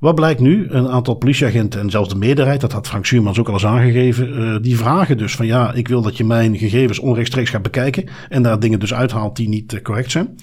Wat 0.00 0.14
blijkt 0.14 0.40
nu? 0.40 0.66
Een 0.68 0.88
aantal 0.88 1.14
politieagenten 1.14 1.80
en 1.80 1.90
zelfs 1.90 2.08
de 2.08 2.16
meerderheid, 2.16 2.60
dat 2.60 2.72
had 2.72 2.88
Frank 2.88 3.06
Schuurmans 3.06 3.38
ook 3.38 3.46
al 3.48 3.52
eens 3.52 3.66
aangegeven, 3.66 4.40
uh, 4.40 4.56
die 4.60 4.76
vragen 4.76 5.18
dus 5.18 5.36
van 5.36 5.46
ja, 5.46 5.72
ik 5.72 5.88
wil 5.88 6.02
dat 6.02 6.16
je 6.16 6.24
mijn 6.24 6.56
gegevens 6.56 6.98
onrechtstreeks 6.98 7.50
gaat 7.50 7.62
bekijken 7.62 8.04
en 8.28 8.42
daar 8.42 8.60
dingen 8.60 8.78
dus 8.78 8.94
uithaalt 8.94 9.36
die 9.36 9.48
niet 9.48 9.72
uh, 9.72 9.80
correct 9.82 10.10
zijn. 10.10 10.36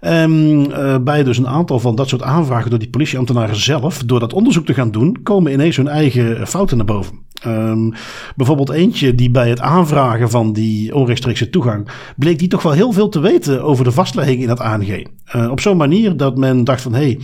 Um, 0.00 0.60
uh, 0.60 0.96
bij 0.98 1.24
dus 1.24 1.38
een 1.38 1.48
aantal 1.48 1.80
van 1.80 1.94
dat 1.94 2.08
soort 2.08 2.22
aanvragen 2.22 2.70
door 2.70 2.78
die 2.78 2.90
politieambtenaren 2.90 3.56
zelf, 3.56 4.02
door 4.02 4.20
dat 4.20 4.32
onderzoek 4.32 4.66
te 4.66 4.74
gaan 4.74 4.90
doen, 4.90 5.22
komen 5.22 5.52
ineens 5.52 5.76
hun 5.76 5.88
eigen 5.88 6.46
fouten 6.46 6.76
naar 6.76 6.86
boven. 6.86 7.18
Um, 7.46 7.92
bijvoorbeeld 8.36 8.70
eentje 8.70 9.14
die 9.14 9.30
bij 9.30 9.48
het 9.48 9.60
aanvragen 9.60 10.30
van 10.30 10.52
die 10.52 10.94
onrechtstreekse 10.94 11.50
toegang 11.50 11.88
bleek 12.16 12.38
die 12.38 12.48
toch 12.48 12.62
wel 12.62 12.72
heel 12.72 12.92
veel 12.92 13.08
te 13.08 13.20
weten 13.20 13.62
over 13.62 13.84
de 13.84 13.92
vastlegging 13.92 14.42
in 14.42 14.48
het 14.48 14.60
ANG. 14.60 15.06
Op 15.50 15.60
zo'n 15.60 15.76
manier 15.76 16.16
dat 16.16 16.36
men 16.36 16.64
dacht 16.64 16.82
van 16.82 16.94
hé, 16.94 17.00
hey, 17.00 17.18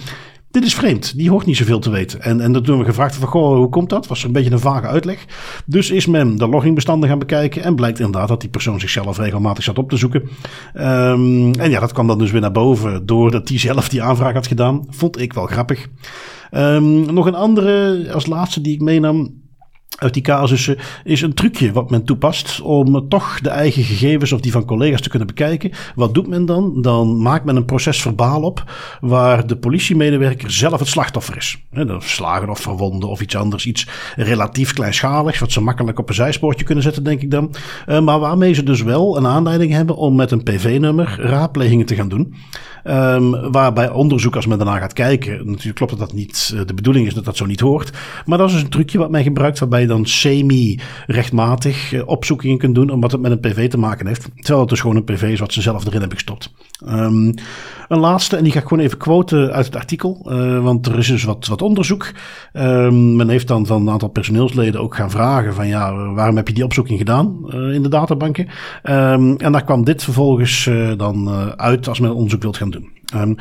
dit 0.56 0.64
is 0.64 0.74
vreemd. 0.74 1.16
Die 1.16 1.30
hoort 1.30 1.46
niet 1.46 1.56
zoveel 1.56 1.78
te 1.78 1.90
weten. 1.90 2.22
En, 2.22 2.40
en 2.40 2.62
toen 2.62 2.78
we 2.78 2.84
gevraagd 2.84 3.16
van, 3.16 3.28
goh, 3.28 3.56
hoe 3.56 3.68
komt 3.68 3.90
dat? 3.90 4.06
Was 4.06 4.20
er 4.20 4.26
een 4.26 4.32
beetje 4.32 4.50
een 4.50 4.58
vage 4.58 4.86
uitleg. 4.86 5.24
Dus 5.66 5.90
is 5.90 6.06
men 6.06 6.36
de 6.36 6.48
loggingbestanden 6.48 7.08
gaan 7.08 7.18
bekijken 7.18 7.62
en 7.62 7.74
blijkt 7.74 7.98
inderdaad 7.98 8.28
dat 8.28 8.40
die 8.40 8.50
persoon 8.50 8.80
zichzelf 8.80 9.18
regelmatig 9.18 9.64
zat 9.64 9.78
op 9.78 9.90
te 9.90 9.96
zoeken. 9.96 10.22
Um, 10.74 11.54
en 11.54 11.70
ja, 11.70 11.80
dat 11.80 11.92
kwam 11.92 12.06
dan 12.06 12.18
dus 12.18 12.30
weer 12.30 12.40
naar 12.40 12.52
boven 12.52 13.06
doordat 13.06 13.48
hij 13.48 13.58
zelf 13.58 13.88
die 13.88 14.02
aanvraag 14.02 14.34
had 14.34 14.46
gedaan. 14.46 14.84
Vond 14.88 15.20
ik 15.20 15.32
wel 15.32 15.46
grappig. 15.46 15.86
Um, 16.52 17.14
nog 17.14 17.26
een 17.26 17.34
andere 17.34 18.06
als 18.12 18.26
laatste 18.26 18.60
die 18.60 18.74
ik 18.74 18.80
meenam 18.80 19.32
uit 19.96 20.14
die 20.14 20.22
casussen 20.22 20.76
is 21.04 21.22
een 21.22 21.34
trucje 21.34 21.72
wat 21.72 21.90
men 21.90 22.04
toepast 22.04 22.60
om 22.60 23.08
toch 23.08 23.40
de 23.40 23.48
eigen 23.48 23.82
gegevens 23.82 24.32
of 24.32 24.40
die 24.40 24.52
van 24.52 24.64
collega's 24.64 25.00
te 25.00 25.08
kunnen 25.08 25.28
bekijken. 25.28 25.70
Wat 25.94 26.14
doet 26.14 26.26
men 26.26 26.46
dan? 26.46 26.82
Dan 26.82 27.22
maakt 27.22 27.44
men 27.44 27.56
een 27.56 27.64
proces 27.64 28.02
verbaal 28.02 28.42
op 28.42 28.64
waar 29.00 29.46
de 29.46 29.56
politiemedewerker 29.56 30.50
zelf 30.50 30.78
het 30.78 30.88
slachtoffer 30.88 31.36
is. 31.36 31.58
Slagen 31.98 32.50
of 32.50 32.60
verwonden 32.60 33.08
of 33.08 33.20
iets 33.20 33.36
anders. 33.36 33.66
Iets 33.66 33.88
relatief 34.16 34.72
kleinschaligs 34.72 35.38
wat 35.38 35.52
ze 35.52 35.60
makkelijk 35.60 35.98
op 35.98 36.08
een 36.08 36.14
zijspoortje 36.14 36.64
kunnen 36.64 36.84
zetten 36.84 37.04
denk 37.04 37.22
ik 37.22 37.30
dan. 37.30 37.54
Uh, 37.86 38.00
maar 38.00 38.18
waarmee 38.18 38.52
ze 38.52 38.62
dus 38.62 38.82
wel 38.82 39.16
een 39.16 39.26
aanleiding 39.26 39.72
hebben 39.72 39.96
om 39.96 40.14
met 40.14 40.30
een 40.30 40.42
PV-nummer 40.42 41.16
raadplegingen 41.20 41.86
te 41.86 41.94
gaan 41.94 42.08
doen. 42.08 42.34
Um, 42.88 43.50
waarbij 43.52 43.90
onderzoek, 43.90 44.36
als 44.36 44.46
men 44.46 44.58
daarna 44.58 44.78
gaat 44.78 44.92
kijken, 44.92 45.46
natuurlijk 45.46 45.76
klopt 45.76 45.90
dat 45.90 46.00
dat 46.00 46.12
niet 46.12 46.52
uh, 46.54 46.60
de 46.66 46.74
bedoeling 46.74 47.06
is 47.06 47.14
dat 47.14 47.24
dat 47.24 47.36
zo 47.36 47.46
niet 47.46 47.60
hoort. 47.60 47.90
Maar 48.24 48.38
dat 48.38 48.46
is 48.46 48.52
dus 48.52 48.62
een 48.62 48.68
trucje 48.68 48.98
wat 48.98 49.10
men 49.10 49.22
gebruikt 49.22 49.58
waarbij 49.58 49.80
je 49.80 49.86
dan 49.86 50.06
semi-rechtmatig 50.06 51.92
uh, 51.92 52.02
opzoekingen 52.06 52.58
kunt 52.58 52.74
doen, 52.74 52.90
omdat 52.90 53.12
het 53.12 53.20
met 53.20 53.30
een 53.30 53.40
PV 53.40 53.70
te 53.70 53.78
maken 53.78 54.06
heeft. 54.06 54.28
Terwijl 54.34 54.60
het 54.60 54.68
dus 54.68 54.80
gewoon 54.80 54.96
een 54.96 55.04
PV 55.04 55.22
is 55.22 55.40
wat 55.40 55.52
ze 55.52 55.62
zelf 55.62 55.86
erin 55.86 56.00
hebben 56.00 56.16
gestopt. 56.16 56.52
Um, 56.88 57.34
een 57.88 57.98
laatste, 57.98 58.36
en 58.36 58.42
die 58.42 58.52
ga 58.52 58.58
ik 58.58 58.68
gewoon 58.68 58.84
even 58.84 58.98
quoten 58.98 59.52
uit 59.52 59.66
het 59.66 59.76
artikel, 59.76 60.26
uh, 60.28 60.62
want 60.62 60.86
er 60.86 60.98
is 60.98 61.06
dus 61.06 61.24
wat, 61.24 61.46
wat 61.46 61.62
onderzoek. 61.62 62.12
Um, 62.52 63.16
men 63.16 63.28
heeft 63.28 63.48
dan 63.48 63.66
van 63.66 63.80
een 63.80 63.90
aantal 63.90 64.08
personeelsleden 64.08 64.80
ook 64.80 64.94
gaan 64.94 65.10
vragen 65.10 65.54
van 65.54 65.66
ja, 65.66 65.94
waarom 66.12 66.36
heb 66.36 66.48
je 66.48 66.54
die 66.54 66.64
opzoeking 66.64 66.98
gedaan 66.98 67.36
uh, 67.48 67.74
in 67.74 67.82
de 67.82 67.88
databanken? 67.88 68.48
Um, 68.82 69.36
en 69.36 69.52
daar 69.52 69.64
kwam 69.64 69.84
dit 69.84 70.04
vervolgens 70.04 70.66
uh, 70.66 70.92
dan 70.96 71.30
uit 71.56 71.88
als 71.88 72.00
men 72.00 72.14
onderzoek 72.14 72.42
wilt 72.42 72.56
gaan 72.56 72.70
doen. 72.70 72.88
Um, 73.14 73.36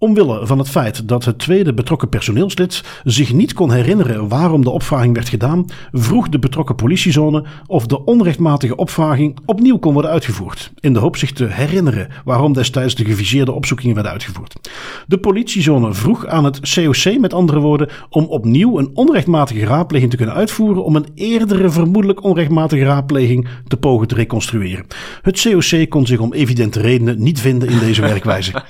omwille 0.00 0.46
van 0.46 0.58
het 0.58 0.68
feit 0.68 1.08
dat 1.08 1.24
het 1.24 1.38
tweede 1.38 1.74
betrokken 1.74 2.08
personeelslid 2.08 2.84
zich 3.04 3.32
niet 3.32 3.52
kon 3.52 3.72
herinneren 3.72 4.28
waarom 4.28 4.64
de 4.64 4.70
opvraging 4.70 5.14
werd 5.14 5.28
gedaan, 5.28 5.64
vroeg 5.92 6.28
de 6.28 6.38
betrokken 6.38 6.74
politiezone 6.74 7.44
of 7.66 7.86
de 7.86 8.04
onrechtmatige 8.04 8.76
opvraging 8.76 9.38
opnieuw 9.46 9.78
kon 9.78 9.92
worden 9.92 10.10
uitgevoerd, 10.10 10.72
in 10.80 10.92
de 10.92 10.98
hoop 10.98 11.16
zich 11.16 11.32
te 11.32 11.44
herinneren 11.44 12.08
waarom 12.24 12.52
destijds 12.52 12.94
de 12.94 13.04
geviseerde 13.04 13.52
opzoekingen 13.52 13.94
werden 13.94 14.12
uitgevoerd. 14.12 14.70
De 15.06 15.18
politiezone 15.18 15.94
vroeg 15.94 16.26
aan 16.26 16.44
het 16.44 16.74
COC, 16.74 17.18
met 17.18 17.34
andere 17.34 17.58
woorden, 17.58 17.88
om 18.08 18.24
opnieuw 18.24 18.78
een 18.78 18.90
onrechtmatige 18.94 19.64
raadpleging 19.64 20.10
te 20.10 20.16
kunnen 20.16 20.34
uitvoeren 20.34 20.84
om 20.84 20.96
een 20.96 21.06
eerdere 21.14 21.70
vermoedelijk 21.70 22.24
onrechtmatige 22.24 22.84
raadpleging 22.84 23.48
te 23.66 23.76
pogen 23.76 24.08
te 24.08 24.14
reconstrueren. 24.14 24.86
Het 25.22 25.40
COC 25.42 25.88
kon 25.88 26.06
zich 26.06 26.18
om 26.18 26.32
evidente 26.32 26.80
redenen 26.80 27.22
niet 27.22 27.40
vinden 27.40 27.68
in 27.68 27.78
deze 27.78 28.00
werkwijze. 28.12 28.62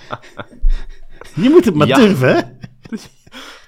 Je 1.35 1.51
moet 1.51 1.65
het 1.65 1.75
maar 1.75 1.87
ja. 1.87 1.97
durven, 1.97 2.35
hè? 2.35 2.41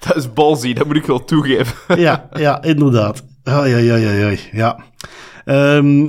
Dat 0.07 0.15
is 0.15 0.33
balzie, 0.33 0.73
dat 0.73 0.85
moet 0.85 0.95
ik 0.95 1.05
wel 1.05 1.25
toegeven. 1.25 2.01
ja, 2.01 2.29
ja, 2.33 2.63
inderdaad. 2.63 3.23
Ja, 3.43 3.65
ja, 3.65 3.77
ja, 3.77 3.95
ja, 3.95 4.37
ja. 4.51 4.79
Um, 5.45 6.05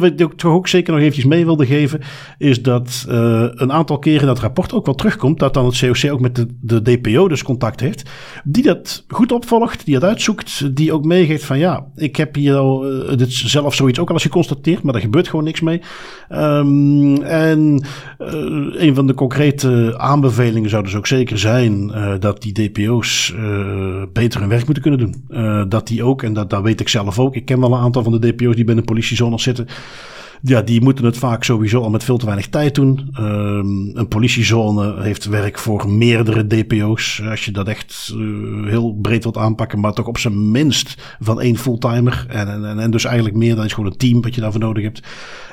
wat 0.00 0.20
ik 0.20 0.32
toch 0.36 0.52
ook 0.52 0.68
zeker 0.68 0.92
nog 0.92 1.00
eventjes 1.00 1.24
mee 1.24 1.44
wilde 1.44 1.66
geven, 1.66 2.00
is 2.38 2.62
dat 2.62 3.06
uh, 3.08 3.46
een 3.50 3.72
aantal 3.72 3.98
keren 3.98 4.26
dat 4.26 4.38
rapport 4.38 4.72
ook 4.72 4.86
wel 4.86 4.94
terugkomt, 4.94 5.38
dat 5.38 5.54
dan 5.54 5.66
het 5.66 5.78
COC 5.78 6.12
ook 6.12 6.20
met 6.20 6.34
de, 6.36 6.46
de 6.60 6.82
DPO 6.82 7.28
dus 7.28 7.42
contact 7.42 7.80
heeft, 7.80 8.10
die 8.44 8.62
dat 8.62 9.04
goed 9.08 9.32
opvolgt, 9.32 9.84
die 9.84 9.94
dat 9.94 10.08
uitzoekt, 10.08 10.76
die 10.76 10.92
ook 10.92 11.04
meegeeft 11.04 11.44
van 11.44 11.58
ja, 11.58 11.86
ik 11.96 12.16
heb 12.16 12.34
hier 12.34 12.54
al, 12.54 12.92
uh, 12.92 13.16
dit 13.16 13.32
zelf 13.32 13.74
zoiets 13.74 13.98
ook 13.98 14.08
al 14.08 14.14
eens 14.14 14.22
geconstateerd, 14.22 14.82
maar 14.82 14.94
er 14.94 15.00
gebeurt 15.00 15.28
gewoon 15.28 15.44
niks 15.44 15.60
mee. 15.60 15.80
Um, 16.32 17.22
en 17.22 17.84
uh, 18.18 18.28
een 18.82 18.94
van 18.94 19.06
de 19.06 19.14
concrete 19.14 19.94
aanbevelingen 19.98 20.70
zou 20.70 20.82
dus 20.82 20.94
ook 20.94 21.06
zeker 21.06 21.38
zijn 21.38 21.92
dat 22.20 22.42
die 22.42 22.52
DPO's 22.52 23.34
beter 24.12 24.40
hun 24.40 24.48
werk 24.48 24.64
moeten 24.64 24.82
kunnen 24.82 25.00
doen. 25.00 25.68
dat 25.68 25.86
die 25.86 26.02
ook, 26.02 26.22
en 26.22 26.32
dat, 26.32 26.50
dat 26.50 26.62
weet 26.62 26.80
ik 26.80 26.88
zelf 26.88 27.18
ook, 27.18 27.34
ik 27.34 27.44
ken 27.44 27.60
wel 27.60 27.72
een 27.72 27.80
aantal 27.80 28.02
van 28.02 28.20
de 28.20 28.32
DPO's 28.32 28.56
die 28.56 28.64
de 28.78 28.84
politiezone 28.84 29.38
zitten. 29.38 29.68
Ja, 30.42 30.62
die 30.62 30.80
moeten 30.80 31.04
het 31.04 31.18
vaak 31.18 31.44
sowieso 31.44 31.82
al 31.82 31.90
met 31.90 32.04
veel 32.04 32.18
te 32.18 32.24
weinig 32.24 32.48
tijd 32.48 32.74
doen. 32.74 33.10
Um, 33.20 33.90
een 33.94 34.08
politiezone 34.08 35.02
heeft 35.02 35.24
werk 35.24 35.58
voor 35.58 35.90
meerdere 35.90 36.46
DPO's. 36.46 37.22
Als 37.30 37.44
je 37.44 37.50
dat 37.50 37.68
echt 37.68 38.14
uh, 38.16 38.66
heel 38.66 38.98
breed 39.02 39.22
wilt 39.22 39.36
aanpakken, 39.36 39.80
maar 39.80 39.92
toch 39.92 40.06
op 40.06 40.18
zijn 40.18 40.50
minst 40.50 41.16
van 41.20 41.40
één 41.40 41.56
fulltimer. 41.56 42.26
En, 42.28 42.64
en, 42.64 42.78
en 42.78 42.90
dus 42.90 43.04
eigenlijk 43.04 43.36
meer, 43.36 43.56
dan 43.56 43.64
is 43.64 43.72
gewoon 43.72 43.90
een 43.90 43.96
team 43.96 44.22
wat 44.22 44.34
je 44.34 44.40
daarvoor 44.40 44.60
nodig 44.60 44.82
hebt. 44.82 45.02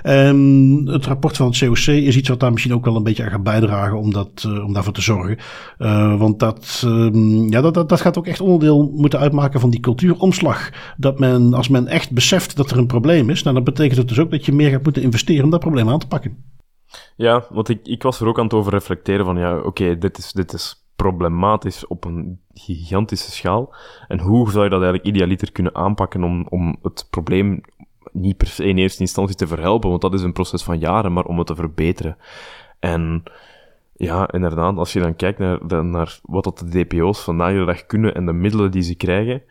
Um, 0.03 0.87
het 0.87 1.05
rapport 1.05 1.37
van 1.37 1.47
het 1.47 1.57
COC 1.57 1.87
is 1.87 2.17
iets 2.17 2.29
wat 2.29 2.39
daar 2.39 2.51
misschien 2.51 2.73
ook 2.73 2.85
wel 2.85 2.95
een 2.95 3.03
beetje 3.03 3.23
aan 3.23 3.31
gaat 3.31 3.43
bijdragen 3.43 3.97
om, 3.97 4.13
dat, 4.13 4.45
uh, 4.47 4.65
om 4.65 4.73
daarvoor 4.73 4.93
te 4.93 5.01
zorgen. 5.01 5.37
Uh, 5.79 6.19
want 6.19 6.39
dat, 6.39 6.83
um, 6.85 7.51
ja, 7.51 7.61
dat, 7.61 7.73
dat, 7.73 7.89
dat 7.89 8.01
gaat 8.01 8.17
ook 8.17 8.27
echt 8.27 8.41
onderdeel 8.41 8.91
moeten 8.95 9.19
uitmaken 9.19 9.59
van 9.59 9.69
die 9.69 9.79
cultuuromslag. 9.79 10.69
Dat 10.97 11.19
men, 11.19 11.53
als 11.53 11.67
men 11.67 11.87
echt 11.87 12.11
beseft 12.11 12.55
dat 12.55 12.71
er 12.71 12.77
een 12.77 12.87
probleem 12.87 13.29
is, 13.29 13.43
nou, 13.43 13.55
dan 13.55 13.63
betekent 13.63 13.97
het 13.97 14.07
dus 14.07 14.19
ook 14.19 14.31
dat 14.31 14.45
je 14.45 14.51
meer 14.51 14.69
gaat 14.75 14.83
moeten 14.83 15.03
investeren 15.03 15.43
om 15.43 15.49
dat 15.49 15.59
probleem 15.59 15.89
aan 15.89 15.99
te 15.99 16.07
pakken. 16.07 16.43
Ja, 17.15 17.45
want 17.49 17.69
ik, 17.69 17.87
ik 17.87 18.03
was 18.03 18.19
er 18.19 18.27
ook 18.27 18.37
aan 18.37 18.43
het 18.43 18.53
over 18.53 18.71
reflecteren 18.71 19.25
van, 19.25 19.37
ja, 19.37 19.57
oké, 19.57 19.97
dit, 19.97 20.17
is, 20.17 20.31
dit 20.31 20.53
is 20.53 20.85
problematisch 20.95 21.87
op 21.87 22.05
een 22.05 22.39
gigantische 22.53 23.31
schaal. 23.31 23.75
En 24.07 24.19
hoe 24.19 24.51
zou 24.51 24.63
je 24.63 24.69
dat 24.69 24.81
eigenlijk 24.81 25.15
idealiter 25.15 25.51
kunnen 25.51 25.75
aanpakken 25.75 26.23
om, 26.23 26.47
om 26.49 26.77
het 26.81 27.07
probleem 27.09 27.61
niet 28.11 28.37
per 28.37 28.47
se 28.47 28.63
in 28.63 28.77
eerste 28.77 29.01
instantie 29.01 29.35
te 29.35 29.47
verhelpen, 29.47 29.89
want 29.89 30.01
dat 30.01 30.13
is 30.13 30.21
een 30.21 30.33
proces 30.33 30.63
van 30.63 30.79
jaren, 30.79 31.13
maar 31.13 31.25
om 31.25 31.37
het 31.37 31.47
te 31.47 31.55
verbeteren. 31.55 32.17
En 32.79 33.23
ja, 33.93 34.31
inderdaad, 34.31 34.77
als 34.77 34.93
je 34.93 34.99
dan 34.99 35.15
kijkt 35.15 35.39
naar, 35.39 35.85
naar 35.85 36.19
wat 36.23 36.43
dat 36.43 36.59
de 36.59 36.85
DPO's 36.85 37.23
vandaag 37.23 37.53
de 37.53 37.65
dag 37.65 37.85
kunnen 37.85 38.15
en 38.15 38.25
de 38.25 38.33
middelen 38.33 38.71
die 38.71 38.81
ze 38.81 38.95
krijgen, 38.95 39.43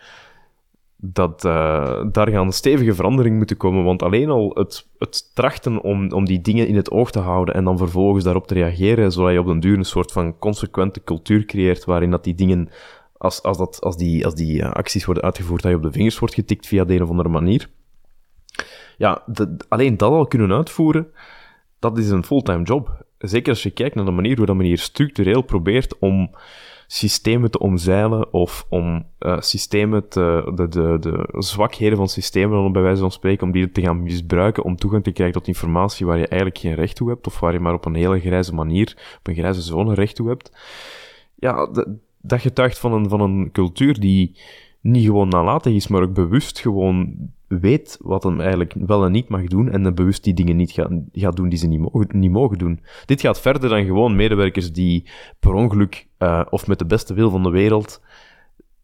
dat 1.13 1.45
uh, 1.45 2.05
daar 2.13 2.29
gaan 2.29 2.53
stevige 2.53 2.95
veranderingen 2.95 3.39
moeten 3.39 3.57
komen. 3.57 3.85
Want 3.85 4.03
alleen 4.03 4.31
al 4.31 4.51
het, 4.55 4.89
het 4.99 5.35
trachten 5.35 5.83
om, 5.83 6.13
om 6.13 6.25
die 6.25 6.41
dingen 6.41 6.67
in 6.67 6.77
het 6.77 6.91
oog 6.91 7.11
te 7.11 7.19
houden 7.19 7.55
en 7.55 7.65
dan 7.65 7.79
vervolgens 7.79 8.25
daarop 8.25 8.47
te 8.47 8.55
reageren, 8.55 9.13
zodat 9.13 9.33
je 9.33 9.41
op 9.41 9.47
den 9.47 9.61
duur 9.61 9.79
een 9.79 9.85
soort 9.85 10.13
van 10.13 10.39
consequente 10.39 11.05
cultuur 11.05 11.45
creëert 11.45 11.85
waarin 11.85 12.11
dat 12.11 12.25
die 12.25 12.35
dingen, 12.35 12.69
als, 13.17 13.43
als, 13.43 13.59
dat, 13.59 13.81
als 13.81 13.97
die, 13.97 14.25
als 14.25 14.35
die 14.35 14.65
acties 14.65 15.05
worden 15.05 15.25
uitgevoerd, 15.25 15.63
dat 15.63 15.71
je 15.71 15.77
op 15.77 15.83
de 15.83 15.93
vingers 15.93 16.19
wordt 16.19 16.35
getikt 16.35 16.67
via 16.67 16.85
de 16.85 16.95
een 16.95 17.03
of 17.03 17.11
andere 17.11 17.29
manier 17.29 17.69
ja, 18.97 19.25
alleen 19.69 19.97
dat 19.97 20.13
al 20.13 20.27
kunnen 20.27 20.53
uitvoeren, 20.53 21.13
dat 21.79 21.99
is 21.99 22.11
een 22.11 22.25
fulltime 22.25 22.63
job. 22.63 23.05
Zeker 23.19 23.53
als 23.53 23.63
je 23.63 23.71
kijkt 23.71 23.95
naar 23.95 24.05
de 24.05 24.11
manier 24.11 24.37
hoe 24.37 24.47
dat 24.47 24.57
men 24.57 24.67
hier 24.67 24.79
structureel 24.79 25.43
probeert 25.43 25.99
om 25.99 26.31
systemen 26.87 27.51
te 27.51 27.59
omzeilen 27.59 28.33
of 28.33 28.67
om 28.69 29.07
uh, 29.21 29.41
systemen 29.41 30.09
te, 30.09 30.53
de, 30.55 30.69
de, 30.69 30.97
de 31.01 31.27
zwakheden 31.39 31.97
van 31.97 32.09
systemen, 32.09 32.73
bij 32.73 32.83
wijze 32.83 33.01
van 33.01 33.13
spreken, 33.13 33.47
om 33.47 33.53
die 33.53 33.71
te 33.71 33.81
gaan 33.81 34.03
misbruiken 34.03 34.65
om 34.65 34.77
toegang 34.77 35.05
te 35.05 35.13
krijgen 35.13 35.37
tot 35.37 35.49
informatie 35.49 36.07
waar 36.07 36.19
je 36.19 36.29
eigenlijk 36.29 36.61
geen 36.61 36.75
recht 36.75 36.97
toe 36.97 37.09
hebt 37.09 37.27
of 37.27 37.41
waar 37.41 37.53
je 37.53 37.61
maar 37.61 37.75
op 37.75 37.85
een 37.85 37.95
hele 37.95 38.21
grijze 38.21 38.55
manier, 38.55 39.17
op 39.19 39.27
een 39.27 39.35
grijze 39.35 39.63
zone 39.63 39.95
recht 39.95 40.17
toe 40.17 40.29
hebt. 40.29 40.53
Ja, 41.35 41.69
dat 42.21 42.41
getuigt 42.41 42.79
van 42.79 42.93
een, 42.93 43.09
van 43.09 43.21
een 43.21 43.51
cultuur 43.53 44.01
die 44.01 44.37
niet 44.81 45.05
gewoon 45.05 45.29
nalatig 45.29 45.73
is, 45.73 45.89
maar 45.89 46.03
ook 46.03 46.15
bewust 46.15 46.59
gewoon 46.59 47.15
weet 47.59 47.99
wat 48.01 48.23
hem 48.23 48.41
eigenlijk 48.41 48.75
wel 48.87 49.05
en 49.05 49.13
niet 49.13 49.29
mag 49.29 49.45
doen 49.45 49.71
en 49.71 49.83
dan 49.83 49.95
bewust 49.95 50.25
die 50.25 50.35
dingen 50.35 50.57
niet 50.57 50.71
gaat, 50.71 50.91
gaat 51.13 51.37
doen 51.37 51.49
die 51.49 51.59
ze 51.59 51.67
niet 51.67 51.81
mogen, 51.81 52.09
niet 52.11 52.31
mogen 52.31 52.59
doen. 52.59 52.81
Dit 53.05 53.21
gaat 53.21 53.41
verder 53.41 53.69
dan 53.69 53.85
gewoon 53.85 54.17
medewerkers 54.17 54.73
die 54.73 55.09
per 55.41 55.53
ongeluk 55.53 56.07
uh, 56.19 56.43
of 56.51 56.67
met 56.67 56.79
de 56.79 56.87
beste 56.87 57.15
wil 57.15 57.31
van 57.31 57.43
de 57.43 57.51
wereld 57.51 58.01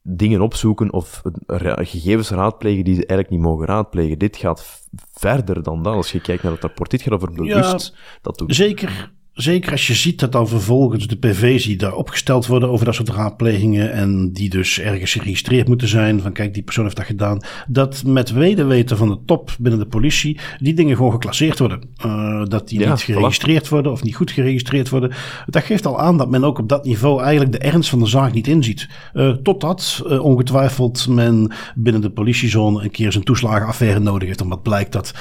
dingen 0.02 0.40
opzoeken 0.40 0.92
of 0.92 1.22
gegevens 1.66 2.30
raadplegen 2.30 2.84
die 2.84 2.94
ze 2.94 3.06
eigenlijk 3.06 3.30
niet 3.30 3.40
mogen 3.40 3.66
raadplegen. 3.66 4.18
Dit 4.18 4.36
gaat 4.36 4.86
verder 5.12 5.62
dan 5.62 5.82
dat. 5.82 5.94
Als 5.94 6.12
je 6.12 6.20
kijkt 6.20 6.42
naar 6.42 6.52
het 6.52 6.62
rapport, 6.62 6.90
dit 6.90 7.02
gaat 7.02 7.12
over 7.12 7.32
bewust 7.32 7.92
ja, 7.94 8.18
dat 8.22 8.38
doen. 8.38 8.50
Zeker, 8.50 9.12
Zeker 9.40 9.72
als 9.72 9.86
je 9.86 9.94
ziet 9.94 10.20
dat 10.20 10.32
dan 10.32 10.48
vervolgens 10.48 11.06
de 11.06 11.16
PV's 11.16 11.64
die 11.64 11.76
daar 11.76 11.94
opgesteld 11.94 12.46
worden 12.46 12.68
over 12.68 12.84
dat 12.84 12.94
soort 12.94 13.08
raadplegingen 13.08 13.92
en 13.92 14.32
die 14.32 14.50
dus 14.50 14.80
ergens 14.80 15.12
geregistreerd 15.12 15.68
moeten 15.68 15.88
zijn 15.88 16.20
van 16.20 16.32
kijk 16.32 16.54
die 16.54 16.62
persoon 16.62 16.84
heeft 16.84 16.96
dat 16.96 17.06
gedaan, 17.06 17.40
dat 17.68 18.02
met 18.04 18.32
wederweten 18.32 18.96
van 18.96 19.08
de 19.08 19.18
top 19.26 19.56
binnen 19.58 19.80
de 19.80 19.86
politie 19.86 20.38
die 20.58 20.74
dingen 20.74 20.96
gewoon 20.96 21.12
geclasseerd 21.12 21.58
worden. 21.58 21.88
Uh, 22.06 22.44
dat 22.44 22.68
die 22.68 22.80
ja, 22.80 22.90
niet 22.90 23.00
geregistreerd 23.00 23.66
voilà. 23.66 23.68
worden 23.68 23.92
of 23.92 24.02
niet 24.02 24.14
goed 24.14 24.30
geregistreerd 24.30 24.88
worden. 24.88 25.12
Dat 25.46 25.62
geeft 25.62 25.86
al 25.86 26.00
aan 26.00 26.16
dat 26.16 26.30
men 26.30 26.44
ook 26.44 26.58
op 26.58 26.68
dat 26.68 26.84
niveau 26.84 27.22
eigenlijk 27.22 27.52
de 27.52 27.58
ernst 27.58 27.90
van 27.90 27.98
de 27.98 28.06
zaak 28.06 28.32
niet 28.32 28.46
inziet. 28.46 28.88
Uh, 29.14 29.30
totdat 29.30 30.02
uh, 30.06 30.24
ongetwijfeld 30.24 31.08
men 31.08 31.52
binnen 31.74 32.02
de 32.02 32.10
politiezone 32.10 32.82
een 32.82 32.90
keer 32.90 33.12
zijn 33.12 33.24
toeslagenaffaire 33.24 34.00
nodig 34.00 34.28
heeft 34.28 34.42
omdat 34.42 34.62
blijkt 34.62 34.92
dat, 34.92 35.14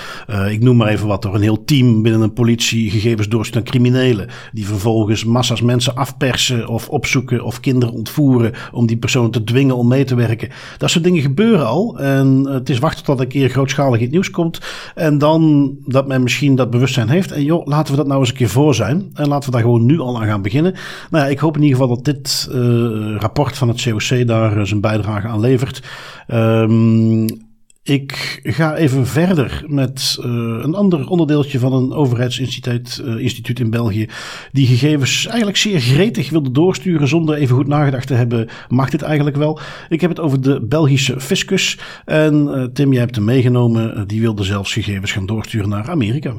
ik 0.49 0.61
noem 0.61 0.77
maar 0.77 0.87
even 0.87 1.07
wat, 1.07 1.21
door 1.21 1.35
een 1.35 1.41
heel 1.41 1.63
team 1.63 2.01
binnen 2.01 2.21
een 2.21 2.33
politie 2.33 2.89
gegevens 2.91 3.27
doorstuurt 3.27 3.65
aan 3.65 3.71
criminelen 3.71 4.08
die 4.51 4.65
vervolgens 4.65 5.25
massa's 5.25 5.61
mensen 5.61 5.95
afpersen 5.95 6.67
of 6.67 6.89
opzoeken 6.89 7.43
of 7.43 7.59
kinderen 7.59 7.95
ontvoeren 7.95 8.53
om 8.71 8.87
die 8.87 8.97
personen 8.97 9.31
te 9.31 9.43
dwingen 9.43 9.75
om 9.75 9.87
mee 9.87 10.03
te 10.03 10.15
werken. 10.15 10.49
Dat 10.77 10.89
soort 10.89 11.03
dingen 11.03 11.21
gebeuren 11.21 11.67
al 11.67 11.99
en 11.99 12.47
het 12.47 12.69
is 12.69 12.79
wachten 12.79 13.03
tot 13.03 13.19
een 13.19 13.27
keer 13.27 13.49
grootschalig 13.49 13.97
in 13.97 14.03
het 14.03 14.11
nieuws 14.11 14.31
komt 14.31 14.59
en 14.95 15.17
dan 15.17 15.75
dat 15.85 16.07
men 16.07 16.23
misschien 16.23 16.55
dat 16.55 16.69
bewustzijn 16.69 17.09
heeft 17.09 17.31
en 17.31 17.43
joh, 17.43 17.65
laten 17.65 17.91
we 17.91 17.97
dat 17.97 18.07
nou 18.07 18.19
eens 18.19 18.29
een 18.29 18.35
keer 18.35 18.49
voor 18.49 18.75
zijn 18.75 19.09
en 19.13 19.27
laten 19.27 19.49
we 19.49 19.55
daar 19.55 19.65
gewoon 19.65 19.85
nu 19.85 19.99
al 19.99 20.21
aan 20.21 20.27
gaan 20.27 20.41
beginnen. 20.41 20.73
Nou 21.09 21.23
ja, 21.23 21.29
ik 21.29 21.39
hoop 21.39 21.55
in 21.55 21.63
ieder 21.63 21.77
geval 21.77 21.95
dat 21.95 22.05
dit 22.05 22.49
uh, 22.51 23.15
rapport 23.17 23.57
van 23.57 23.67
het 23.67 23.83
COC 23.83 24.27
daar 24.27 24.67
zijn 24.67 24.81
bijdrage 24.81 25.27
aan 25.27 25.39
levert. 25.39 25.83
Um, 26.27 27.47
ik 27.89 28.39
ga 28.43 28.75
even 28.75 29.05
verder 29.05 29.63
met 29.67 30.17
uh, 30.19 30.25
een 30.63 30.75
ander 30.75 31.07
onderdeeltje 31.07 31.59
van 31.59 31.73
een 31.73 31.93
overheidsinstituut 31.93 33.01
uh, 33.05 33.19
instituut 33.19 33.59
in 33.59 33.69
België. 33.69 34.07
Die 34.51 34.67
gegevens 34.67 35.25
eigenlijk 35.25 35.57
zeer 35.57 35.79
gretig 35.79 36.29
wilde 36.29 36.51
doorsturen 36.51 37.07
zonder 37.07 37.35
even 37.35 37.55
goed 37.55 37.67
nagedacht 37.67 38.07
te 38.07 38.13
hebben. 38.13 38.49
Mag 38.67 38.89
dit 38.89 39.01
eigenlijk 39.01 39.37
wel? 39.37 39.59
Ik 39.89 40.01
heb 40.01 40.09
het 40.09 40.19
over 40.19 40.41
de 40.41 40.65
Belgische 40.65 41.19
fiscus. 41.19 41.79
En 42.05 42.47
uh, 42.47 42.63
Tim, 42.63 42.91
jij 42.91 43.01
hebt 43.01 43.15
hem 43.15 43.25
meegenomen. 43.25 44.07
die 44.07 44.21
wilde 44.21 44.43
zelfs 44.43 44.73
gegevens 44.73 45.11
gaan 45.11 45.25
doorsturen 45.25 45.69
naar 45.69 45.89
Amerika. 45.89 46.33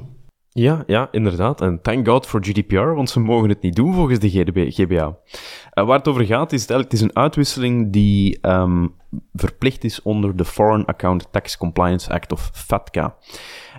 Ja, 0.52 0.84
ja, 0.86 1.08
inderdaad. 1.10 1.60
En 1.60 1.82
thank 1.82 2.08
God 2.08 2.26
for 2.26 2.44
GDPR, 2.44 2.94
want 2.94 3.10
ze 3.10 3.20
mogen 3.20 3.48
het 3.48 3.62
niet 3.62 3.76
doen 3.76 3.94
volgens 3.94 4.18
de 4.18 4.70
GBA. 4.70 5.16
Uh, 5.74 5.84
waar 5.84 5.98
het 5.98 6.08
over 6.08 6.24
gaat, 6.24 6.52
is 6.52 6.68
het 6.68 6.92
is 6.92 7.00
een 7.00 7.16
uitwisseling 7.16 7.92
die 7.92 8.48
um, 8.48 8.94
verplicht 9.32 9.84
is 9.84 10.02
onder 10.02 10.36
de 10.36 10.44
Foreign 10.44 10.84
Account 10.84 11.32
Tax 11.32 11.56
Compliance 11.56 12.12
Act 12.12 12.32
of 12.32 12.50
FATCA. 12.52 13.16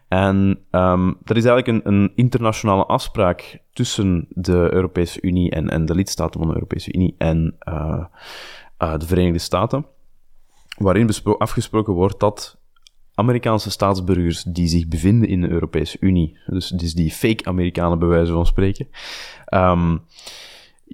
En 0.07 0.65
dat 1.23 1.37
is 1.37 1.45
eigenlijk 1.45 1.67
een, 1.67 1.93
een, 1.93 2.11
internationale 2.15 2.85
afspraak 2.85 3.59
tussen 3.73 4.25
de 4.29 4.67
Europese 4.71 5.21
Unie 5.21 5.51
en, 5.51 5.69
en 5.69 5.85
de 5.85 5.95
lidstaten 5.95 6.39
van 6.39 6.49
de 6.49 6.55
Europese 6.55 6.93
Unie 6.93 7.15
en 7.17 7.55
uh, 7.67 8.03
uh, 8.79 8.97
de 8.97 9.05
Verenigde 9.05 9.39
Staten, 9.39 9.85
waarin 10.77 11.09
afgesproken 11.37 11.93
wordt 11.93 12.19
dat 12.19 12.59
Amerikaanse 13.13 13.71
staatsburgers 13.71 14.43
die 14.43 14.67
zich 14.67 14.87
bevinden 14.87 15.29
in 15.29 15.41
de 15.41 15.49
Europese 15.49 15.97
Unie, 15.99 16.37
dus, 16.45 16.69
dus 16.69 16.93
die 16.93 17.11
fake 17.11 17.45
Amerikanen 17.45 17.99
bij 17.99 18.07
wijze 18.07 18.31
van 18.31 18.45
spreken, 18.45 18.87
um, 19.53 20.01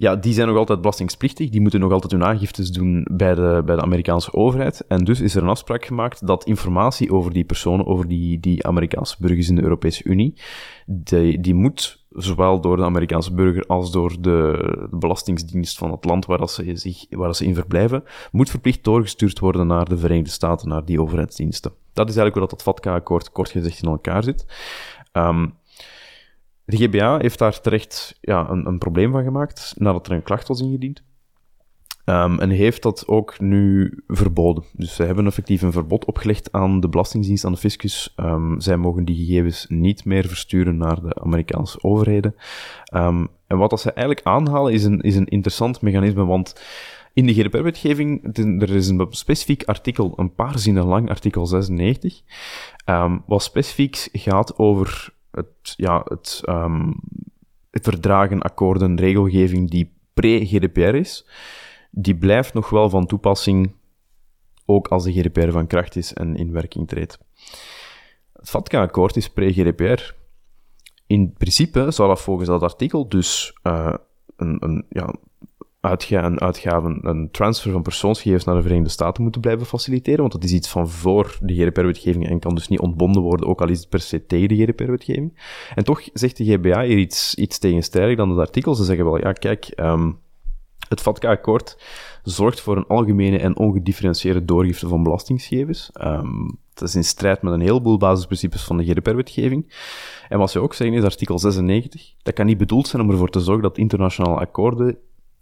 ja, 0.00 0.16
die 0.16 0.32
zijn 0.32 0.48
nog 0.48 0.56
altijd 0.56 0.80
belastingplichtig. 0.80 1.50
Die 1.50 1.60
moeten 1.60 1.80
nog 1.80 1.92
altijd 1.92 2.12
hun 2.12 2.24
aangiftes 2.24 2.70
doen 2.70 3.06
bij 3.10 3.34
de, 3.34 3.62
bij 3.64 3.76
de 3.76 3.82
Amerikaanse 3.82 4.32
overheid. 4.32 4.84
En 4.88 5.04
dus 5.04 5.20
is 5.20 5.34
er 5.34 5.42
een 5.42 5.48
afspraak 5.48 5.84
gemaakt 5.84 6.26
dat 6.26 6.44
informatie 6.44 7.12
over 7.12 7.32
die 7.32 7.44
personen, 7.44 7.86
over 7.86 8.08
die, 8.08 8.40
die 8.40 8.66
Amerikaanse 8.66 9.16
burgers 9.18 9.48
in 9.48 9.54
de 9.54 9.62
Europese 9.62 10.04
Unie, 10.04 10.34
die, 10.86 11.40
die 11.40 11.54
moet 11.54 12.04
zowel 12.10 12.60
door 12.60 12.76
de 12.76 12.84
Amerikaanse 12.84 13.34
burger 13.34 13.66
als 13.66 13.90
door 13.90 14.16
de, 14.20 14.88
belastingsdienst 14.90 15.78
van 15.78 15.90
het 15.90 16.04
land 16.04 16.26
waar, 16.26 16.48
ze, 16.48 16.76
zich, 16.76 17.06
waar 17.10 17.34
ze 17.34 17.44
in 17.44 17.54
verblijven, 17.54 18.04
moet 18.32 18.50
verplicht 18.50 18.84
doorgestuurd 18.84 19.38
worden 19.38 19.66
naar 19.66 19.88
de 19.88 19.98
Verenigde 19.98 20.30
Staten, 20.30 20.68
naar 20.68 20.84
die 20.84 21.00
overheidsdiensten. 21.00 21.72
Dat 21.92 22.08
is 22.08 22.16
eigenlijk 22.16 22.34
hoe 22.34 22.48
dat, 22.48 22.50
dat 22.50 22.62
FATCA-akkoord 22.62 23.32
kort 23.32 23.50
gezegd 23.50 23.82
in 23.82 23.88
elkaar 23.88 24.22
zit. 24.22 24.46
Um, 25.12 25.54
de 26.68 26.76
GBA 26.76 27.18
heeft 27.18 27.38
daar 27.38 27.60
terecht 27.60 28.18
ja, 28.20 28.48
een, 28.50 28.66
een 28.66 28.78
probleem 28.78 29.12
van 29.12 29.24
gemaakt 29.24 29.74
nadat 29.76 30.06
er 30.06 30.12
een 30.12 30.22
klacht 30.22 30.48
was 30.48 30.60
ingediend. 30.60 31.02
Um, 32.04 32.38
en 32.38 32.50
heeft 32.50 32.82
dat 32.82 33.06
ook 33.06 33.40
nu 33.40 33.92
verboden. 34.06 34.64
Dus 34.72 34.94
ze 34.94 35.02
hebben 35.02 35.26
effectief 35.26 35.62
een 35.62 35.72
verbod 35.72 36.04
opgelegd 36.04 36.52
aan 36.52 36.80
de 36.80 36.88
Belastingdienst, 36.88 37.44
aan 37.44 37.52
de 37.52 37.58
fiscus. 37.58 38.14
Um, 38.16 38.60
zij 38.60 38.76
mogen 38.76 39.04
die 39.04 39.16
gegevens 39.16 39.66
niet 39.68 40.04
meer 40.04 40.26
versturen 40.26 40.76
naar 40.76 41.00
de 41.00 41.14
Amerikaanse 41.14 41.82
overheden. 41.82 42.34
Um, 42.94 43.28
en 43.46 43.58
wat 43.58 43.70
dat 43.70 43.80
ze 43.80 43.92
eigenlijk 43.92 44.26
aanhalen 44.26 44.72
is 44.72 44.84
een, 44.84 45.00
is 45.00 45.16
een 45.16 45.28
interessant 45.28 45.80
mechanisme, 45.80 46.24
want 46.24 46.62
in 47.12 47.26
de 47.26 47.34
GDPR-wetgeving, 47.34 48.36
er 48.62 48.74
is 48.74 48.88
een 48.88 49.06
specifiek 49.10 49.64
artikel, 49.64 50.12
een 50.16 50.34
paar 50.34 50.58
zinnen 50.58 50.84
lang, 50.84 51.08
artikel 51.08 51.46
96, 51.46 52.22
wat 53.26 53.42
specifiek 53.42 54.08
gaat 54.12 54.58
over 54.58 55.16
het, 55.38 55.74
ja, 55.76 56.02
het, 56.04 56.42
um, 56.48 56.94
het 57.70 57.84
verdragen, 57.84 58.42
akkoorden, 58.42 58.96
regelgeving 58.96 59.70
die 59.70 59.92
pre-GDPR 60.14 60.94
is, 60.94 61.26
die 61.90 62.16
blijft 62.16 62.54
nog 62.54 62.70
wel 62.70 62.90
van 62.90 63.06
toepassing, 63.06 63.74
ook 64.64 64.88
als 64.88 65.04
de 65.04 65.12
GDPR 65.12 65.50
van 65.50 65.66
kracht 65.66 65.96
is 65.96 66.14
en 66.14 66.36
in 66.36 66.52
werking 66.52 66.88
treedt. 66.88 67.18
Het 68.32 68.50
FATCA-akkoord 68.50 69.16
is 69.16 69.30
pre-GDPR. 69.30 70.14
In 71.06 71.32
principe 71.32 71.90
zou 71.90 72.08
dat 72.08 72.20
volgens 72.20 72.48
dat 72.48 72.62
artikel 72.62 73.08
dus 73.08 73.58
uh, 73.62 73.94
een, 74.36 74.56
een, 74.60 74.86
ja, 74.88 75.14
uitgaan, 75.80 76.40
uitgaven, 76.40 76.98
een 77.02 77.30
transfer 77.30 77.72
van 77.72 77.82
persoonsgegevens 77.82 78.44
naar 78.44 78.54
de 78.54 78.62
Verenigde 78.62 78.90
Staten 78.90 79.22
moeten 79.22 79.40
blijven 79.40 79.66
faciliteren, 79.66 80.20
want 80.20 80.32
dat 80.32 80.44
is 80.44 80.52
iets 80.52 80.68
van 80.68 80.88
voor 80.88 81.38
de 81.40 81.54
GDPR-wetgeving 81.54 82.28
en 82.28 82.38
kan 82.38 82.54
dus 82.54 82.68
niet 82.68 82.80
ontbonden 82.80 83.22
worden, 83.22 83.46
ook 83.46 83.60
al 83.60 83.68
is 83.68 83.78
het 83.78 83.88
per 83.88 84.00
se 84.00 84.26
tegen 84.26 84.48
de 84.48 84.56
GDPR-wetgeving. 84.56 85.40
En 85.74 85.84
toch 85.84 86.02
zegt 86.12 86.36
de 86.36 86.44
GBA 86.44 86.82
hier 86.82 86.98
iets, 86.98 87.34
iets 87.34 87.58
tegenstrijdig 87.58 88.16
dan 88.16 88.30
het 88.30 88.38
artikel. 88.38 88.74
Ze 88.74 88.84
zeggen 88.84 89.04
wel, 89.04 89.18
ja, 89.18 89.32
kijk, 89.32 89.72
um, 89.76 90.18
het 90.88 91.00
FATCA-akkoord 91.00 91.78
zorgt 92.22 92.60
voor 92.60 92.76
een 92.76 92.86
algemene 92.86 93.38
en 93.38 93.56
ongedifferentieerde 93.56 94.44
doorgifte 94.44 94.88
van 94.88 95.02
belastingsgegevens. 95.02 95.90
Um, 96.00 96.58
dat 96.74 96.88
is 96.88 96.94
in 96.94 97.04
strijd 97.04 97.42
met 97.42 97.52
een 97.52 97.60
heleboel 97.60 97.98
basisprincipes 97.98 98.64
van 98.64 98.76
de 98.76 98.84
GDPR-wetgeving. 98.84 99.74
En 100.28 100.38
wat 100.38 100.50
ze 100.50 100.60
ook 100.60 100.74
zeggen 100.74 100.96
is 100.96 101.04
artikel 101.04 101.38
96, 101.38 102.14
dat 102.22 102.34
kan 102.34 102.46
niet 102.46 102.58
bedoeld 102.58 102.88
zijn 102.88 103.02
om 103.02 103.10
ervoor 103.10 103.30
te 103.30 103.40
zorgen 103.40 103.62
dat 103.62 103.78
internationale 103.78 104.36
akkoorden 104.36 104.98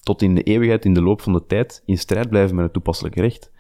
tot 0.07 0.23
in 0.23 0.35
de 0.35 0.43
eeuwigheid 0.43 0.85
in 0.85 0.95
de 0.95 1.03
loop 1.03 1.21
van 1.21 1.33
de 1.33 1.47
tijd 1.47 1.83
in 1.87 1.99
strijd 1.99 2.29
blijven 2.29 2.55
met 2.55 2.65
het 2.65 2.73
toepasselijk 2.73 3.15
recht. 3.15 3.51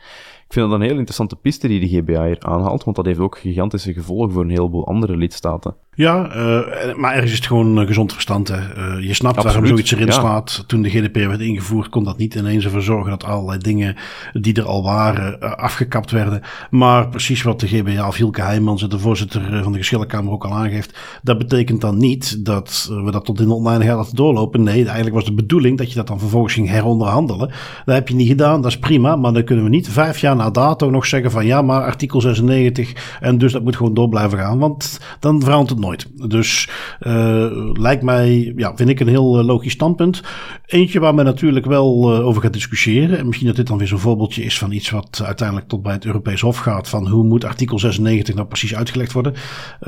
Ik 0.47 0.53
vind 0.53 0.71
dat 0.71 0.81
een 0.81 0.87
heel 0.87 0.97
interessante 0.97 1.37
piste 1.37 1.69
die 1.69 1.81
de 1.81 1.89
GBA 1.89 2.27
hier 2.27 2.41
aanhaalt, 2.41 2.85
want 2.85 2.97
dat 2.97 3.07
heeft 3.07 3.19
ook 3.19 3.39
gigantische 3.39 3.93
gevolgen 3.93 4.33
voor 4.33 4.43
een 4.43 4.51
heleboel 4.51 4.87
andere 4.87 5.17
lidstaten. 5.17 5.77
Ja, 5.97 6.37
uh, 6.37 6.95
maar 6.95 7.13
ergens 7.13 7.31
is 7.31 7.37
het 7.37 7.47
gewoon 7.47 7.81
uh, 7.81 7.87
gezond 7.87 8.13
verstand. 8.13 8.49
Hè. 8.49 8.57
Uh, 8.57 9.07
je 9.07 9.15
snapt 9.15 9.43
waarom 9.43 9.67
zoiets 9.67 9.93
erin 9.93 10.07
ja. 10.07 10.13
slaat. 10.13 10.65
Toen 10.67 10.83
de 10.83 10.91
GDPR 10.91 11.29
werd 11.29 11.41
ingevoerd, 11.41 11.89
kon 11.89 12.05
dat 12.05 12.19
niet 12.19 12.35
ineens 12.35 12.65
ervoor 12.65 12.83
zorgen 12.83 13.11
dat 13.11 13.25
allerlei 13.25 13.59
dingen 13.59 13.97
die 14.33 14.55
er 14.55 14.65
al 14.65 14.83
waren, 14.83 15.57
afgekapt 15.57 16.11
werden. 16.11 16.43
Maar 16.71 17.09
precies 17.09 17.43
wat 17.43 17.61
de 17.61 17.67
GBA 17.67 18.07
of 18.07 18.17
Hielke 18.17 18.43
Heijmans, 18.43 18.89
de 18.89 18.99
voorzitter 18.99 19.63
van 19.63 19.73
de 19.73 19.79
geschillenkamer, 19.79 20.33
ook 20.33 20.45
al 20.45 20.53
aangeeft. 20.53 20.99
Dat 21.23 21.39
betekent 21.39 21.81
dan 21.81 21.97
niet 21.97 22.45
dat 22.45 22.91
we 23.05 23.11
dat 23.11 23.25
tot 23.25 23.41
in 23.41 23.49
de 23.49 23.55
oneindigheid 23.55 23.99
laten 23.99 24.17
doorlopen. 24.17 24.63
Nee, 24.63 24.85
eigenlijk 24.85 25.15
was 25.15 25.25
de 25.25 25.35
bedoeling 25.35 25.79
dat 25.79 25.89
je 25.89 25.97
dat 25.97 26.07
dan 26.07 26.19
vervolgens 26.19 26.55
ging 26.55 26.69
heronderhandelen. 26.69 27.51
Dat 27.85 27.95
heb 27.95 28.09
je 28.09 28.15
niet 28.15 28.29
gedaan, 28.29 28.63
dat 28.63 28.71
is 28.71 28.79
prima. 28.79 29.17
Maar 29.17 29.33
dan 29.33 29.45
kunnen 29.45 29.65
we 29.65 29.71
niet 29.71 29.89
vijf 29.89 30.19
jaar 30.19 30.37
na 30.37 30.51
dato 30.51 30.91
nog 30.91 31.07
zeggen 31.07 31.31
van 31.31 31.47
ja, 31.47 31.63
maar 31.63 31.83
artikel 31.83 32.21
96 32.21 33.19
en 33.21 33.39
dus 33.39 33.53
dat 33.53 33.63
moet 33.63 33.77
gewoon 33.77 33.95
door 33.95 34.09
blijven 34.09 34.39
gaan. 34.39 34.59
Want 34.59 35.01
dan 35.21 35.41
verandert 35.41 35.71
het 35.71 35.79
Dus 36.28 36.68
uh, 37.01 37.72
lijkt 37.72 38.03
mij, 38.03 38.53
ja, 38.57 38.76
vind 38.76 38.89
ik 38.89 39.01
een 39.01 39.09
heel 39.09 39.39
uh, 39.39 39.47
logisch 39.47 39.72
standpunt. 39.72 40.22
Eentje 40.66 41.01
waar 41.01 41.14
men 41.14 41.24
natuurlijk 41.24 41.66
wel 41.66 42.14
uh, 42.14 42.26
over 42.26 42.43
gaat 42.43 42.53
discussiëren. 42.53 43.18
En 43.18 43.26
misschien 43.26 43.47
dat 43.47 43.57
dit 43.57 43.66
dan 43.66 43.78
weer 43.78 43.87
zo'n 43.87 43.99
voorbeeldje 43.99 44.43
is 44.43 44.59
van 44.59 44.72
iets 44.72 44.91
wat 44.91 45.22
uiteindelijk 45.24 45.68
tot 45.68 45.82
bij 45.82 45.93
het 45.93 46.05
Europees 46.05 46.41
Hof 46.41 46.59
gaat. 46.59 46.89
Van 46.89 47.09
hoe 47.09 47.24
moet 47.24 47.45
artikel 47.45 47.78
96 47.78 48.34
nou 48.34 48.47
precies 48.47 48.74
uitgelegd 48.74 49.12
worden? 49.12 49.34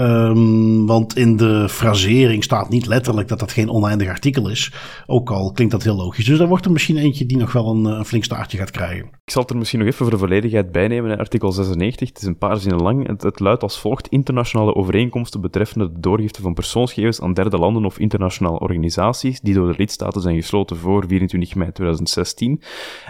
Um, 0.00 0.86
want 0.86 1.16
in 1.16 1.36
de 1.36 1.68
frasering 1.68 2.44
staat 2.44 2.68
niet 2.68 2.86
letterlijk 2.86 3.28
dat 3.28 3.38
dat 3.38 3.52
geen 3.52 3.70
oneindig 3.70 4.08
artikel 4.08 4.48
is. 4.48 4.72
Ook 5.06 5.30
al 5.30 5.52
klinkt 5.52 5.72
dat 5.72 5.82
heel 5.82 5.96
logisch. 5.96 6.24
Dus 6.24 6.38
daar 6.38 6.48
wordt 6.48 6.64
er 6.64 6.72
misschien 6.72 6.96
eentje 6.96 7.26
die 7.26 7.36
nog 7.36 7.52
wel 7.52 7.70
een, 7.70 7.84
een 7.84 8.04
flink 8.04 8.24
staartje 8.24 8.58
gaat 8.58 8.70
krijgen. 8.70 9.06
Ik 9.24 9.34
zal 9.34 9.42
het 9.42 9.50
er 9.50 9.56
misschien 9.56 9.78
nog 9.78 9.88
even 9.88 10.02
voor 10.02 10.10
de 10.10 10.18
volledigheid 10.18 10.72
bijnemen. 10.72 11.18
Artikel 11.18 11.52
96, 11.52 12.08
het 12.08 12.18
is 12.18 12.24
een 12.24 12.38
paar 12.38 12.56
zinnen 12.56 12.82
lang. 12.82 13.06
Het, 13.06 13.22
het 13.22 13.40
luidt 13.40 13.62
als 13.62 13.80
volgt. 13.80 14.08
Internationale 14.08 14.74
overeenkomsten 14.74 15.40
betreffende 15.40 15.87
doorgifte 15.92 16.42
van 16.42 16.54
persoonsgegevens 16.54 17.20
aan 17.20 17.32
derde 17.32 17.58
landen 17.58 17.84
of 17.84 17.98
internationale 17.98 18.58
organisaties 18.58 19.40
die 19.40 19.54
door 19.54 19.66
de 19.66 19.78
lidstaten 19.78 20.20
zijn 20.20 20.36
gesloten 20.36 20.76
voor 20.76 21.04
24 21.06 21.54
mei 21.54 21.72
2016 21.72 22.62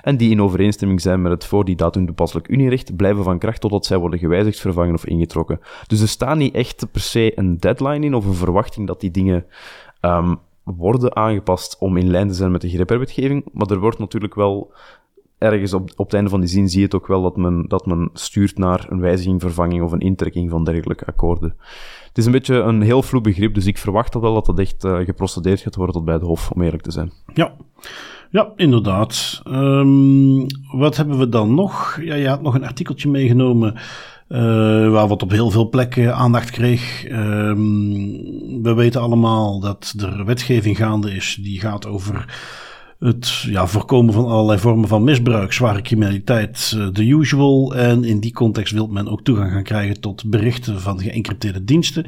en 0.03 0.17
die 0.17 0.31
in 0.31 0.43
overeenstemming 0.43 1.01
zijn 1.01 1.23
met 1.23 1.33
het 1.33 1.45
voor 1.45 1.65
die 1.65 1.77
datum 1.77 2.07
toepasselijk 2.07 2.49
unierecht 2.49 2.97
blijven 2.97 3.25
van 3.25 3.39
kracht 3.39 3.61
totdat 3.61 3.87
zij 3.87 3.97
worden 3.99 4.19
gewijzigd, 4.19 4.61
vervangen 4.61 4.95
of 4.95 5.07
ingetrokken. 5.07 5.61
Dus 5.87 6.01
er 6.01 6.09
staat 6.09 6.37
niet 6.37 6.55
echt 6.55 6.87
per 6.93 7.01
se 7.01 7.39
een 7.39 7.59
deadline 7.59 8.07
in 8.07 8.15
of 8.15 8.27
een 8.27 8.35
verwachting 8.35 8.87
dat 8.87 9.01
die 9.01 9.11
dingen 9.11 9.47
um, 10.01 10.39
worden 10.63 11.17
aangepast 11.17 11.77
om 11.79 11.97
in 11.97 12.11
lijn 12.11 12.29
te 12.29 12.35
zijn 12.35 12.51
met 12.51 12.61
de 12.61 12.69
GDPR-wetgeving, 12.69 13.45
maar 13.53 13.71
er 13.71 13.81
wordt 13.81 13.99
natuurlijk 13.99 14.35
wel 14.35 14.73
ergens 15.39 15.73
op, 15.73 15.91
op 15.97 16.05
het 16.05 16.15
einde 16.15 16.31
van 16.31 16.41
die 16.41 16.49
zin 16.49 16.69
zie 16.69 16.79
je 16.79 16.85
het 16.85 16.95
ook 16.95 17.07
wel 17.07 17.23
dat 17.23 17.37
men, 17.37 17.65
dat 17.69 17.87
men 17.87 18.11
stuurt 18.13 18.59
naar 18.59 18.87
een 18.89 19.01
wijziging, 19.01 19.41
vervanging 19.41 19.83
of 19.83 19.93
een 19.93 20.01
intrekking 20.01 20.51
van 20.51 20.65
dergelijke 20.65 21.07
akkoorden. 21.07 21.55
Het 22.09 22.19
is 22.19 22.27
een 22.27 22.33
beetje 22.33 22.55
een 22.55 22.83
heel 22.83 23.03
vloe 23.03 23.21
begrip, 23.21 23.55
dus 23.55 23.67
ik 23.67 23.79
verwacht 23.79 24.15
wel 24.15 24.35
dat 24.35 24.47
dat 24.47 24.59
echt 24.59 24.85
uh, 24.85 24.99
geprocedeerd 24.99 25.61
gaat 25.61 25.75
worden 25.75 25.95
tot 25.95 26.05
bij 26.05 26.19
de 26.19 26.25
Hof, 26.25 26.51
om 26.51 26.63
eerlijk 26.63 26.83
te 26.83 26.93
zijn. 26.93 27.13
Ja. 27.35 27.53
Ja, 28.31 28.53
inderdaad. 28.57 29.43
Um, 29.47 30.47
wat 30.73 30.97
hebben 30.97 31.19
we 31.19 31.29
dan 31.29 31.55
nog? 31.55 31.99
Ja, 32.01 32.15
je 32.15 32.29
had 32.29 32.43
nog 32.43 32.55
een 32.55 32.67
artikeltje 32.67 33.09
meegenomen 33.09 33.75
waar 34.91 35.09
wat 35.09 35.23
op 35.23 35.31
heel 35.31 35.51
veel 35.51 35.69
plekken 35.69 36.15
aandacht 36.15 36.51
kreeg. 36.51 37.05
Ehm, 37.05 37.57
we 38.63 38.75
weten 38.75 39.01
allemaal 39.01 39.61
dat 39.61 39.95
er 39.99 40.25
wetgeving 40.25 40.77
gaande 40.77 41.15
is 41.15 41.39
die 41.43 41.61
gaat 41.61 41.87
over 41.87 42.25
het 42.99 43.45
ja, 43.47 43.67
voorkomen 43.67 44.15
van 44.15 44.27
allerlei 44.27 44.59
vormen 44.59 44.89
van 44.89 45.05
misbruik, 45.05 45.53
zware 45.53 45.83
criminaliteit, 45.83 46.77
de 46.93 47.07
usual. 47.07 47.75
En 47.75 48.05
in 48.05 48.21
die 48.21 48.33
context 48.33 48.73
wil 48.73 48.87
men 48.87 49.09
ook 49.09 49.23
toegang 49.23 49.53
gaan 49.53 49.63
krijgen 49.63 50.01
tot 50.01 50.31
berichten 50.31 50.81
van 50.81 51.01
geëncrypteerde 51.01 51.65
diensten. 51.65 52.05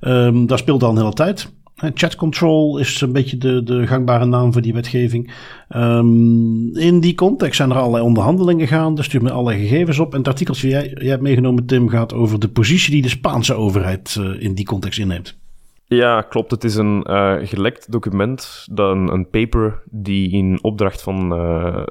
Um, 0.00 0.46
daar 0.46 0.58
speelt 0.58 0.82
al 0.82 0.90
een 0.90 0.96
hele 0.96 1.12
tijd. 1.12 1.52
Chat 1.94 2.16
control 2.16 2.78
is 2.78 3.00
een 3.00 3.12
beetje 3.12 3.38
de, 3.38 3.62
de 3.62 3.86
gangbare 3.86 4.24
naam 4.24 4.52
voor 4.52 4.62
die 4.62 4.72
wetgeving. 4.72 5.32
Um, 5.76 6.76
in 6.76 7.00
die 7.00 7.14
context 7.14 7.56
zijn 7.56 7.70
er 7.70 7.76
allerlei 7.76 8.04
onderhandelingen 8.04 8.68
gaande. 8.68 9.02
Stuurt 9.02 9.22
me 9.22 9.30
allerlei 9.30 9.68
gegevens 9.68 9.98
op. 9.98 10.12
En 10.12 10.18
het 10.18 10.28
artikeltje 10.28 10.68
jij, 10.68 10.90
jij 10.94 11.08
hebt 11.08 11.22
meegenomen, 11.22 11.66
Tim, 11.66 11.88
gaat 11.88 12.12
over 12.14 12.40
de 12.40 12.48
positie 12.48 12.92
die 12.92 13.02
de 13.02 13.08
Spaanse 13.08 13.54
overheid 13.54 14.16
uh, 14.20 14.42
in 14.42 14.54
die 14.54 14.64
context 14.64 14.98
inneemt. 14.98 15.42
Ja, 15.86 16.20
klopt. 16.20 16.50
Het 16.50 16.64
is 16.64 16.74
een 16.74 17.06
uh, 17.10 17.36
gelekt 17.42 17.92
document, 17.92 18.66
een, 18.74 19.28
paper 19.30 19.82
die 19.90 20.30
in 20.30 20.58
opdracht 20.62 21.02
van, 21.02 21.40
uh, 21.40 21.82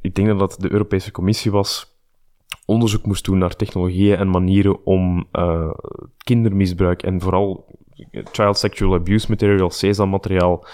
ik 0.00 0.14
denk 0.14 0.28
dat 0.28 0.38
dat 0.38 0.56
de 0.58 0.72
Europese 0.72 1.10
Commissie 1.10 1.50
was, 1.50 1.98
onderzoek 2.64 3.06
moest 3.06 3.24
doen 3.24 3.38
naar 3.38 3.56
technologieën 3.56 4.16
en 4.16 4.30
manieren 4.30 4.84
om 4.84 5.26
uh, 5.32 5.70
kindermisbruik 6.18 7.02
en 7.02 7.20
vooral 7.20 7.78
child 8.10 8.58
sexual 8.58 8.94
abuse 8.94 9.26
material, 9.28 9.70
CESA-materiaal, 9.70 10.64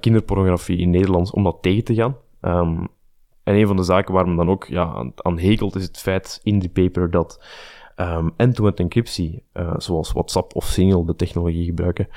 kinderpornografie 0.00 0.78
in 0.78 0.90
Nederland, 0.90 1.32
om 1.32 1.42
dat 1.44 1.58
tegen 1.60 1.84
te 1.84 1.94
gaan. 1.94 2.16
Um, 2.40 2.88
en 3.44 3.54
een 3.54 3.66
van 3.66 3.76
de 3.76 3.82
zaken 3.82 4.14
waar 4.14 4.26
men 4.26 4.36
dan 4.36 4.48
ook 4.48 4.64
ja, 4.64 4.84
aan, 4.84 5.12
aan 5.16 5.38
hekelt, 5.38 5.76
is 5.76 5.82
het 5.82 5.98
feit 5.98 6.40
in 6.42 6.58
die 6.58 6.68
paper 6.68 7.10
dat 7.10 7.44
um, 7.96 8.32
end-to-end 8.36 8.80
encryptie, 8.80 9.42
uh, 9.54 9.74
zoals 9.76 10.12
WhatsApp 10.12 10.54
of 10.54 10.64
Signal 10.64 11.04
de 11.04 11.16
technologie 11.16 11.64
gebruiken, 11.64 12.08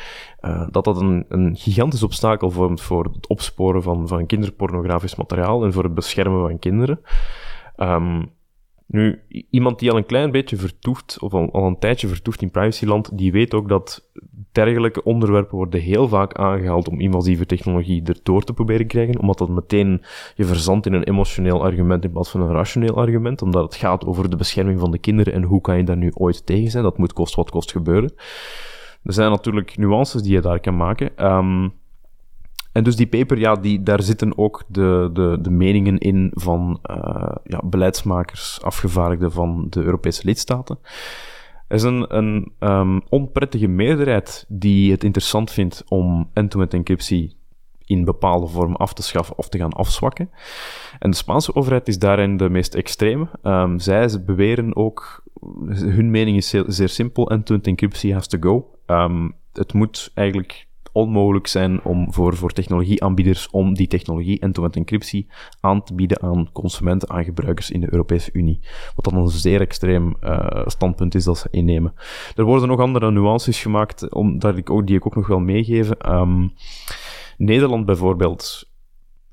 uh, 0.41 0.67
dat 0.71 0.84
dat 0.84 1.01
een, 1.01 1.25
een 1.30 1.55
gigantisch 1.55 2.03
obstakel 2.03 2.51
vormt 2.51 2.82
voor 2.82 3.03
het 3.03 3.28
opsporen 3.28 3.84
van, 3.84 4.07
van 4.07 4.25
kinderpornografisch 4.25 5.15
materiaal 5.15 5.63
en 5.63 5.73
voor 5.73 5.84
het 5.84 5.93
beschermen 5.93 6.47
van 6.47 6.59
kinderen. 6.59 6.99
Um, 7.78 8.36
nu, 8.88 9.21
iemand 9.49 9.80
die 9.80 9.91
al 9.91 9.97
een 9.97 10.05
klein 10.05 10.32
beetje 10.32 10.57
vertoeft, 10.57 11.17
of 11.19 11.34
al, 11.34 11.51
al 11.51 11.65
een 11.65 11.80
tijdje 11.80 12.07
vertoeft 12.07 12.41
in 12.41 12.51
privacyland, 12.51 13.17
die 13.17 13.32
weet 13.32 13.53
ook 13.53 13.69
dat 13.69 14.09
dergelijke 14.65 15.03
onderwerpen 15.03 15.57
worden 15.57 15.81
heel 15.81 16.07
vaak 16.07 16.33
aangehaald 16.33 16.87
om 16.87 16.99
invasieve 16.99 17.45
technologie 17.45 18.03
erdoor 18.03 18.43
te 18.43 18.53
proberen 18.53 18.87
krijgen, 18.87 19.19
omdat 19.19 19.37
dat 19.37 19.49
meteen 19.49 20.01
je 20.35 20.45
verzandt 20.45 20.85
in 20.85 20.93
een 20.93 21.03
emotioneel 21.03 21.63
argument 21.63 22.03
in 22.03 22.11
plaats 22.11 22.29
van 22.29 22.41
een 22.41 22.51
rationeel 22.51 22.95
argument, 22.95 23.41
omdat 23.41 23.63
het 23.63 23.75
gaat 23.75 24.05
over 24.05 24.29
de 24.29 24.35
bescherming 24.35 24.79
van 24.79 24.91
de 24.91 24.97
kinderen 24.97 25.33
en 25.33 25.43
hoe 25.43 25.61
kan 25.61 25.77
je 25.77 25.83
daar 25.83 25.97
nu 25.97 26.11
ooit 26.13 26.45
tegen 26.45 26.71
zijn. 26.71 26.83
Dat 26.83 26.97
moet 26.97 27.13
kost 27.13 27.35
wat 27.35 27.49
kost 27.49 27.71
gebeuren. 27.71 28.13
Er 29.03 29.13
zijn 29.13 29.31
natuurlijk 29.31 29.77
nuances 29.77 30.21
die 30.21 30.33
je 30.33 30.41
daar 30.41 30.59
kan 30.59 30.77
maken. 30.77 31.25
Um, 31.25 31.73
en 32.71 32.83
dus 32.83 32.95
die 32.95 33.07
paper, 33.07 33.37
ja, 33.37 33.55
die, 33.55 33.83
daar 33.83 34.01
zitten 34.01 34.37
ook 34.37 34.63
de, 34.67 35.09
de, 35.13 35.37
de 35.41 35.49
meningen 35.49 35.97
in 35.97 36.31
van 36.33 36.79
uh, 36.91 37.35
ja, 37.43 37.61
beleidsmakers, 37.63 38.59
afgevaardigden 38.61 39.31
van 39.31 39.67
de 39.69 39.83
Europese 39.83 40.21
lidstaten. 40.25 40.79
Er 41.68 41.76
is 41.76 41.84
een, 41.84 42.15
een 42.18 42.53
um, 42.59 43.01
onprettige 43.09 43.68
meerderheid 43.68 44.45
die 44.47 44.91
het 44.91 45.03
interessant 45.03 45.51
vindt 45.51 45.84
om 45.88 46.30
end-to-end 46.34 46.74
encryptie 46.74 47.36
in 47.86 48.05
bepaalde 48.05 48.47
vorm 48.47 48.76
af 48.76 48.93
te 48.93 49.03
schaffen 49.03 49.38
of 49.38 49.49
te 49.49 49.57
gaan 49.57 49.74
afzwakken. 49.74 50.30
En 50.99 51.09
de 51.09 51.15
Spaanse 51.15 51.55
overheid 51.55 51.88
is 51.88 51.99
daarin 51.99 52.38
de 52.38 52.49
meest 52.49 52.76
extreme. 52.76 53.28
Um, 53.43 53.80
zij 53.80 54.24
beweren 54.26 54.76
ook, 54.76 55.24
hun 55.65 56.11
mening 56.11 56.38
is 56.38 56.49
zeer, 56.49 56.63
zeer 56.68 56.89
simpel, 56.89 57.30
end-to-end 57.30 57.68
encryptie 57.68 58.13
has 58.13 58.28
to 58.28 58.38
go. 58.39 58.72
Um, 58.86 59.36
het 59.53 59.74
moet 59.74 60.11
eigenlijk 60.13 60.66
onmogelijk 60.97 61.47
zijn 61.47 61.83
om 61.83 62.13
voor, 62.13 62.35
voor 62.35 62.51
technologieaanbieders 62.51 63.49
om 63.49 63.73
die 63.73 63.87
technologie 63.87 64.39
end-to-end 64.39 64.75
encryptie 64.75 65.27
aan 65.59 65.83
te 65.83 65.93
bieden 65.93 66.21
aan 66.21 66.51
consumenten, 66.51 67.09
aan 67.09 67.23
gebruikers 67.23 67.71
in 67.71 67.81
de 67.81 67.87
Europese 67.91 68.29
Unie. 68.33 68.59
Wat 68.95 69.05
dan 69.05 69.15
een 69.15 69.27
zeer 69.27 69.61
extreem 69.61 70.15
uh, 70.23 70.61
standpunt 70.65 71.15
is 71.15 71.23
dat 71.23 71.37
ze 71.37 71.47
innemen. 71.51 71.93
Er 72.35 72.43
worden 72.43 72.67
nog 72.67 72.79
andere 72.79 73.11
nuances 73.11 73.61
gemaakt, 73.61 74.13
om, 74.13 74.39
dat 74.39 74.57
ik 74.57 74.69
ook, 74.69 74.87
die 74.87 74.95
ik 74.95 75.05
ook 75.05 75.15
nog 75.15 75.27
wil 75.27 75.39
meegeven. 75.39 76.13
Um, 76.13 76.53
Nederland 77.37 77.85
bijvoorbeeld 77.85 78.66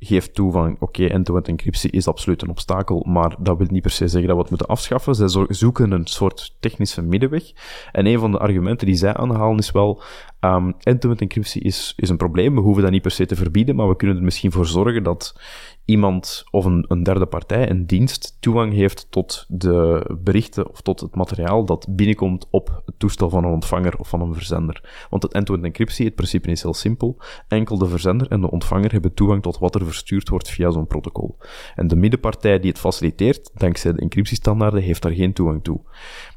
geeft 0.04 0.34
toe 0.34 0.52
van, 0.52 0.76
oké, 0.78 1.06
end-to-end 1.06 1.48
encryptie 1.48 1.90
is 1.90 2.08
absoluut 2.08 2.42
een 2.42 2.50
obstakel, 2.50 3.04
maar 3.08 3.36
dat 3.38 3.58
wil 3.58 3.66
niet 3.70 3.82
per 3.82 3.90
se 3.90 4.08
zeggen 4.08 4.28
dat 4.28 4.36
we 4.36 4.42
het 4.42 4.50
moeten 4.50 4.68
afschaffen. 4.68 5.14
Zij 5.14 5.46
zoeken 5.48 5.90
een 5.90 6.06
soort 6.06 6.56
technische 6.60 7.02
middenweg. 7.02 7.52
En 7.92 8.06
een 8.06 8.18
van 8.18 8.30
de 8.30 8.38
argumenten 8.38 8.86
die 8.86 8.96
zij 8.96 9.14
aanhalen 9.14 9.58
is 9.58 9.70
wel, 9.70 10.02
um, 10.40 10.74
end-to-end 10.80 11.20
encryptie 11.20 11.62
is, 11.62 11.92
is 11.96 12.08
een 12.08 12.16
probleem. 12.16 12.54
We 12.54 12.60
hoeven 12.60 12.82
dat 12.82 12.92
niet 12.92 13.02
per 13.02 13.10
se 13.10 13.26
te 13.26 13.36
verbieden, 13.36 13.76
maar 13.76 13.88
we 13.88 13.96
kunnen 13.96 14.16
er 14.16 14.22
misschien 14.22 14.52
voor 14.52 14.66
zorgen 14.66 15.02
dat 15.02 15.40
iemand 15.84 16.44
of 16.50 16.64
een, 16.64 16.84
een 16.88 17.02
derde 17.02 17.26
partij, 17.26 17.70
een 17.70 17.86
dienst, 17.86 18.36
toegang 18.40 18.72
heeft 18.72 19.06
tot 19.10 19.44
de 19.48 20.06
berichten 20.22 20.70
of 20.70 20.80
tot 20.80 21.00
het 21.00 21.14
materiaal 21.14 21.64
dat 21.64 21.86
binnenkomt 21.90 22.46
op 22.50 22.82
het 22.86 22.98
toestel 22.98 23.30
van 23.30 23.44
een 23.44 23.52
ontvanger 23.52 23.98
of 23.98 24.08
van 24.08 24.20
een 24.20 24.34
verzender. 24.34 25.06
Want 25.10 25.22
het 25.22 25.32
end-to-end 25.32 25.64
encryptie, 25.64 26.06
het 26.06 26.14
principe 26.14 26.50
is 26.50 26.62
heel 26.62 26.74
simpel. 26.74 27.16
Enkel 27.48 27.78
de 27.78 27.88
verzender 27.88 28.28
en 28.28 28.40
de 28.40 28.50
ontvanger 28.50 28.92
hebben 28.92 29.14
toegang 29.14 29.42
tot 29.42 29.58
wat 29.58 29.74
er 29.74 29.84
verstuurd 29.84 30.28
wordt 30.28 30.50
via 30.50 30.70
zo'n 30.70 30.86
protocol. 30.86 31.36
En 31.74 31.88
de 31.88 31.96
middenpartij 31.96 32.60
die 32.60 32.70
het 32.70 32.80
faciliteert, 32.80 33.50
dankzij 33.54 33.92
de 33.92 34.00
encryptiestandaarden, 34.00 34.82
heeft 34.82 35.02
daar 35.02 35.12
geen 35.12 35.32
toegang 35.32 35.64
toe. 35.64 35.80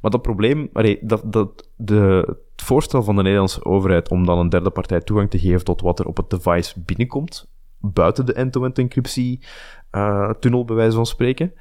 Maar 0.02 0.12
dat 0.12 0.22
probleem, 0.22 0.70
dat, 1.02 1.24
dat, 1.26 1.70
de, 1.76 2.24
het 2.56 2.66
voorstel 2.66 3.04
van 3.04 3.16
de 3.16 3.22
Nederlandse 3.22 3.66
overheid 3.66 4.10
om 4.10 4.26
dan 4.26 4.40
een 4.40 4.50
derde 4.50 4.70
partij 4.70 5.02
toegang 5.02 5.30
te 5.30 5.40
geven 5.40 5.64
tot 5.64 5.82
wat 5.82 6.00
er 6.00 6.06
op 6.06 6.18
het 6.18 6.30
device 6.30 6.82
binnenkomt, 6.86 7.48
buiten 7.80 8.26
de 8.26 8.34
end-to-end 8.34 8.78
encryptie 8.78 9.46
uh, 9.92 10.30
tunnel, 10.30 10.66
bij 10.66 10.76
wijze 10.76 10.96
van 10.96 11.06
spreken, 11.06 11.54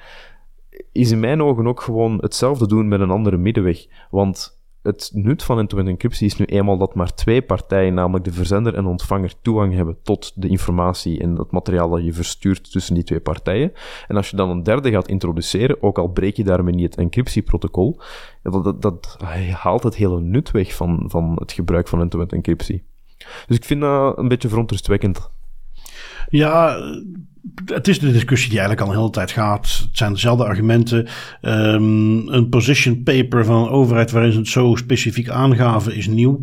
is 0.92 1.10
in 1.10 1.20
mijn 1.20 1.42
ogen 1.42 1.66
ook 1.66 1.80
gewoon 1.80 2.18
hetzelfde 2.20 2.66
doen 2.66 2.88
met 2.88 3.00
een 3.00 3.10
andere 3.10 3.36
middenweg. 3.36 3.86
Want 4.10 4.56
het 4.86 5.10
nut 5.14 5.42
van 5.42 5.58
end-to-end 5.58 5.88
encryptie 5.88 6.26
is 6.26 6.36
nu 6.36 6.44
eenmaal 6.44 6.78
dat 6.78 6.94
maar 6.94 7.14
twee 7.14 7.42
partijen, 7.42 7.94
namelijk 7.94 8.24
de 8.24 8.32
verzender 8.32 8.74
en 8.74 8.86
ontvanger, 8.86 9.32
toegang 9.42 9.74
hebben 9.74 9.98
tot 10.02 10.32
de 10.34 10.48
informatie 10.48 11.20
en 11.20 11.36
het 11.36 11.50
materiaal 11.50 11.90
dat 11.90 12.04
je 12.04 12.12
verstuurt 12.12 12.72
tussen 12.72 12.94
die 12.94 13.04
twee 13.04 13.20
partijen. 13.20 13.72
En 14.08 14.16
als 14.16 14.30
je 14.30 14.36
dan 14.36 14.50
een 14.50 14.62
derde 14.62 14.90
gaat 14.90 15.08
introduceren, 15.08 15.82
ook 15.82 15.98
al 15.98 16.08
breek 16.08 16.36
je 16.36 16.44
daarmee 16.44 16.74
niet 16.74 16.90
het 16.90 16.98
encryptieprotocol, 16.98 18.00
dat, 18.42 18.64
dat, 18.64 18.82
dat 18.82 19.16
haalt 19.52 19.82
het 19.82 19.94
hele 19.94 20.20
nut 20.20 20.50
weg 20.50 20.74
van, 20.74 21.04
van 21.06 21.36
het 21.38 21.52
gebruik 21.52 21.88
van 21.88 22.00
end-to-end 22.00 22.32
encryptie. 22.32 22.84
Dus 23.46 23.56
ik 23.56 23.64
vind 23.64 23.80
dat 23.80 24.18
een 24.18 24.28
beetje 24.28 24.48
verontrustwekkend. 24.48 25.30
Ja, 26.30 26.76
het 27.64 27.88
is 27.88 27.98
de 27.98 28.12
discussie 28.12 28.50
die 28.50 28.58
eigenlijk 28.58 28.88
al 28.88 28.94
een 28.94 29.00
hele 29.00 29.12
tijd 29.12 29.30
gaat. 29.30 29.78
Het 29.88 29.98
zijn 29.98 30.12
dezelfde 30.12 30.44
argumenten. 30.44 31.06
Um, 31.42 32.28
een 32.28 32.48
position 32.48 33.02
paper 33.02 33.44
van 33.44 33.62
een 33.62 33.70
overheid 33.70 34.10
waarin 34.10 34.32
ze 34.32 34.38
het 34.38 34.48
zo 34.48 34.74
specifiek 34.74 35.28
aangaven 35.28 35.94
is 35.94 36.06
nieuw. 36.06 36.40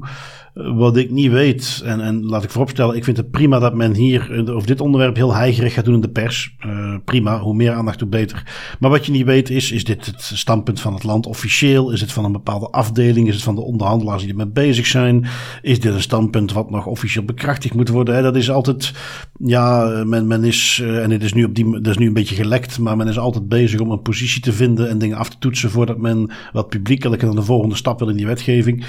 Wat 0.54 0.97
ik 0.97 1.12
niet 1.12 1.32
weet, 1.32 1.82
en, 1.86 2.01
en 2.01 2.26
laat 2.26 2.43
ik 2.43 2.49
vooropstellen, 2.49 2.95
ik 2.95 3.04
vind 3.04 3.18
het 3.18 3.32
prima 3.32 3.60
dat 3.60 3.74
men 3.74 3.95
hier 3.95 4.51
over 4.54 4.68
dit 4.68 4.82
onderwerp 4.82 5.16
heel 5.16 5.34
heigerig 5.34 5.74
gaat 5.74 5.86
doen 5.86 5.93
in 5.93 6.01
de 6.01 6.10
pers. 6.10 6.56
Uh, 6.66 6.95
prima, 7.06 7.39
hoe 7.39 7.56
meer 7.56 7.72
aandacht, 7.72 7.99
hoe 7.99 8.10
beter. 8.10 8.43
Maar 8.80 8.89
wat 8.89 9.06
je 9.06 9.12
niet 9.12 9.26
weet 9.26 9.49
is, 9.49 9.72
is 9.72 9.84
dit 9.84 10.06
het 10.06 10.22
standpunt 10.22 10.82
van 10.82 10.93
het 10.93 11.04
land 11.04 11.26
officieel? 11.26 11.91
Is 11.91 12.01
het 12.01 12.12
van 12.12 12.26
een 12.26 12.32
bepaalde 12.32 12.70
afdeling? 12.70 13.28
Is 13.28 13.34
het 13.34 13.43
van 13.43 13.56
de 13.56 13.62
onderhandelaars 13.62 14.22
die 14.22 14.32
ermee 14.32 14.47
bezig 14.47 14.86
zijn? 14.86 15.26
Is 15.62 15.80
dit 15.80 15.93
een 15.93 16.01
standpunt 16.01 16.54
wat 16.54 16.70
nog 16.70 16.86
officieel 16.86 17.26
bekrachtigd 17.26 17.76
moet 17.76 17.89
worden? 17.89 18.24
Dat 18.24 18.36
is 18.36 18.49
altijd, 18.49 18.93
ja, 19.39 20.04
men, 20.06 20.28
men 20.28 20.43
is, 20.43 20.84
en 21.02 21.12
het 21.12 21.24
is 21.24 21.34
nu 21.34 21.44
op 21.44 21.56
die, 21.56 21.82
is 21.82 21.98
nu 21.98 22.08
een 22.08 22.14
beetje 22.14 22.36
gelekt, 22.36 22.80
maar 22.80 22.98
men 22.98 23.08
is 23.08 23.20
altijd 23.20 23.48
bezig 23.48 23.80
om 23.80 23.91
een 23.91 24.02
positie 24.02 24.41
te 24.41 24.54
vinden 24.54 24.89
en 24.89 24.98
dingen 24.98 25.18
af 25.18 25.30
te 25.30 25.38
toetsen 25.39 25.70
voordat 25.70 25.98
men 25.98 26.32
wat 26.54 26.70
publiekelijk 26.70 27.22
en 27.22 27.28
dan 27.28 27.36
de 27.36 27.44
volgende 27.44 27.76
stap 27.76 28.00
wil 28.00 28.10
in 28.10 28.18
die 28.18 28.26
wetgeving. 28.26 28.86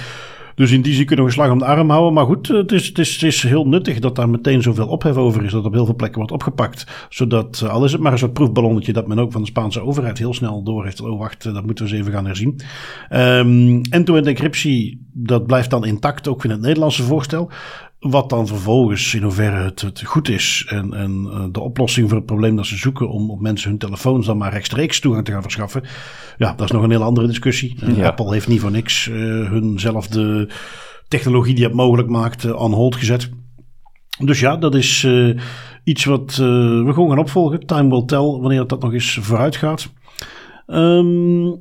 Dus 0.55 0.71
in 0.71 0.83
die 0.83 0.95
zin 0.95 1.07
kunnen 1.07 1.25
we 1.25 1.31
een 1.31 1.37
slag 1.37 1.51
om 1.51 1.59
de 1.59 1.65
arm 1.65 1.91
houden. 1.91 2.13
Maar 2.13 2.25
goed, 2.25 2.49
het 2.49 2.73
is, 2.73 2.87
het, 2.87 2.99
is, 2.99 3.13
het 3.13 3.23
is 3.23 3.43
heel 3.43 3.67
nuttig 3.67 3.99
dat 3.99 4.17
daar 4.17 4.29
meteen 4.29 4.63
zoveel 4.63 4.87
ophef 4.87 5.17
over 5.17 5.45
is. 5.45 5.53
Dat 5.53 5.65
op 5.65 5.73
heel 5.73 5.85
veel 5.85 5.95
plekken 5.95 6.19
wordt 6.19 6.33
opgepakt. 6.33 7.07
Zodat, 7.09 7.61
eh, 7.65 7.71
al 7.71 7.85
is 7.85 7.93
het 7.93 8.01
maar 8.01 8.13
een 8.13 8.19
soort 8.19 8.33
proefballonnetje, 8.33 8.93
dat 8.93 9.07
men 9.07 9.19
ook 9.19 9.33
van 9.33 9.41
de 9.41 9.47
Spaanse 9.47 9.81
overheid 9.81 10.19
heel 10.19 10.35
snel 10.35 10.63
door 10.63 10.85
heeft. 10.85 11.01
Oh, 11.01 11.19
wacht, 11.19 11.43
dat 11.43 11.67
moeten 11.67 11.85
we 11.85 11.91
eens 11.91 12.01
even 12.01 12.13
gaan 12.13 12.27
herzien. 12.27 12.61
Um, 13.13 13.81
end-to-end 13.91 14.27
encryptie, 14.27 15.07
dat 15.13 15.47
blijft 15.47 15.71
dan 15.71 15.85
intact, 15.85 16.29
ook 16.29 16.45
in 16.45 16.51
het 16.51 16.61
Nederlandse 16.61 17.03
voorstel. 17.03 17.51
Wat 18.11 18.31
dan 18.31 18.47
vervolgens, 18.47 19.15
in 19.15 19.23
hoeverre 19.23 19.65
het, 19.65 19.81
het 19.81 20.03
goed 20.05 20.29
is 20.29 20.65
en, 20.69 20.95
en 20.95 21.27
uh, 21.27 21.45
de 21.53 21.61
oplossing 21.61 22.09
voor 22.09 22.17
het 22.19 22.27
probleem 22.27 22.57
dat 22.57 22.67
ze 22.67 22.77
zoeken 22.77 23.09
om 23.09 23.31
op 23.31 23.41
mensen 23.41 23.71
hun 23.71 23.79
telefoons 23.79 24.27
dan 24.27 24.37
maar 24.37 24.53
rechtstreeks 24.53 25.01
toegang 25.01 25.25
te 25.25 25.33
gaan 25.33 25.43
verschaffen. 25.43 25.83
Ja, 26.37 26.53
dat 26.53 26.65
is 26.65 26.71
nog 26.71 26.83
een 26.83 26.91
hele 26.91 27.05
andere 27.05 27.27
discussie. 27.27 27.77
Uh, 27.83 27.97
ja. 27.97 28.07
Apple 28.07 28.33
heeft 28.33 28.49
niet 28.49 28.61
voor 28.61 28.71
niks 28.71 29.09
uh, 29.09 29.17
hunzelfde 29.51 30.51
technologie 31.09 31.55
die 31.55 31.65
het 31.65 31.75
mogelijk 31.75 32.09
maakt 32.09 32.55
on 32.55 32.73
hold 32.73 32.97
gezet. 32.97 33.31
Dus 34.19 34.41
ja, 34.41 34.57
dat 34.57 34.75
is 34.75 35.07
iets 35.85 36.05
wat 36.05 36.37
we 36.37 36.91
gewoon 36.93 37.09
gaan 37.09 37.19
opvolgen. 37.19 37.67
Time 37.67 37.89
will 37.89 38.05
tell 38.05 38.19
wanneer 38.41 38.67
dat 38.67 38.83
nog 38.83 38.93
eens 38.93 39.19
vooruit 39.21 39.57
gaat. 39.57 39.93
Um, 40.67 41.61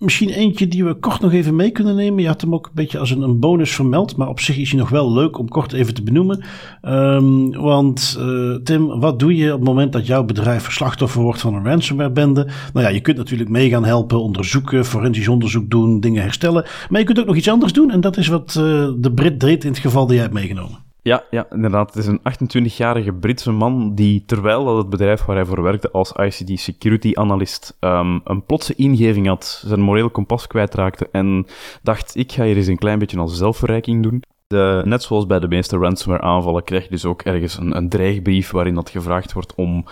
Misschien 0.00 0.28
eentje 0.28 0.68
die 0.68 0.84
we 0.84 0.94
kort 0.94 1.20
nog 1.20 1.32
even 1.32 1.56
mee 1.56 1.70
kunnen 1.70 1.96
nemen. 1.96 2.22
Je 2.22 2.28
had 2.28 2.40
hem 2.40 2.54
ook 2.54 2.66
een 2.66 2.72
beetje 2.74 2.98
als 2.98 3.10
een, 3.10 3.38
bonus 3.38 3.74
vermeld, 3.74 4.16
maar 4.16 4.28
op 4.28 4.40
zich 4.40 4.56
is 4.56 4.70
hij 4.70 4.78
nog 4.78 4.88
wel 4.88 5.12
leuk 5.12 5.38
om 5.38 5.48
kort 5.48 5.72
even 5.72 5.94
te 5.94 6.02
benoemen. 6.02 6.44
Um, 6.82 7.52
want 7.52 8.16
uh, 8.18 8.54
Tim, 8.54 9.00
wat 9.00 9.18
doe 9.18 9.36
je 9.36 9.52
op 9.52 9.58
het 9.58 9.68
moment 9.68 9.92
dat 9.92 10.06
jouw 10.06 10.24
bedrijf 10.24 10.72
slachtoffer 10.72 11.22
wordt 11.22 11.40
van 11.40 11.54
een 11.54 11.64
ransomwarebende? 11.64 12.46
Nou 12.72 12.86
ja, 12.86 12.92
je 12.92 13.00
kunt 13.00 13.16
natuurlijk 13.16 13.50
mee 13.50 13.68
gaan 13.68 13.84
helpen, 13.84 14.22
onderzoeken, 14.22 14.84
forensisch 14.84 15.28
onderzoek 15.28 15.70
doen, 15.70 16.00
dingen 16.00 16.22
herstellen. 16.22 16.64
Maar 16.88 17.00
je 17.00 17.06
kunt 17.06 17.18
ook 17.20 17.26
nog 17.26 17.36
iets 17.36 17.50
anders 17.50 17.72
doen 17.72 17.90
en 17.90 18.00
dat 18.00 18.16
is 18.16 18.26
wat 18.26 18.54
uh, 18.58 18.88
de 18.96 19.12
Brit 19.14 19.40
deed 19.40 19.64
in 19.64 19.70
het 19.70 19.80
geval 19.80 20.02
dat 20.06 20.14
jij 20.14 20.22
hebt 20.22 20.34
meegenomen. 20.34 20.89
Ja, 21.02 21.24
ja, 21.30 21.46
inderdaad. 21.50 21.94
Het 21.94 22.04
is 22.04 22.06
een 22.06 22.20
28-jarige 22.68 23.12
Britse 23.12 23.50
man 23.50 23.94
die, 23.94 24.22
terwijl 24.26 24.64
dat 24.64 24.76
het 24.76 24.90
bedrijf 24.90 25.24
waar 25.24 25.36
hij 25.36 25.44
voor 25.44 25.62
werkte 25.62 25.90
als 25.90 26.12
ICT 26.12 26.60
security 26.60 27.10
analyst, 27.14 27.76
um, 27.80 28.20
een 28.24 28.44
plotse 28.44 28.74
ingeving 28.74 29.26
had, 29.26 29.62
zijn 29.66 29.80
moreel 29.80 30.10
kompas 30.10 30.46
kwijtraakte 30.46 31.08
en 31.12 31.46
dacht, 31.82 32.16
ik 32.16 32.32
ga 32.32 32.44
hier 32.44 32.56
eens 32.56 32.66
een 32.66 32.78
klein 32.78 32.98
beetje 32.98 33.18
als 33.18 33.36
zelfverrijking 33.36 34.02
doen. 34.02 34.22
De, 34.50 34.82
net 34.84 35.02
zoals 35.02 35.26
bij 35.26 35.38
de 35.38 35.48
meeste 35.48 35.76
ransomware 35.76 36.22
aanvallen 36.22 36.64
krijg 36.64 36.82
je 36.82 36.90
dus 36.90 37.04
ook 37.04 37.22
ergens 37.22 37.58
een, 37.58 37.76
een 37.76 37.88
dreigbrief 37.88 38.50
waarin 38.50 38.74
dat 38.74 38.90
gevraagd 38.90 39.32
wordt 39.32 39.54
om 39.54 39.84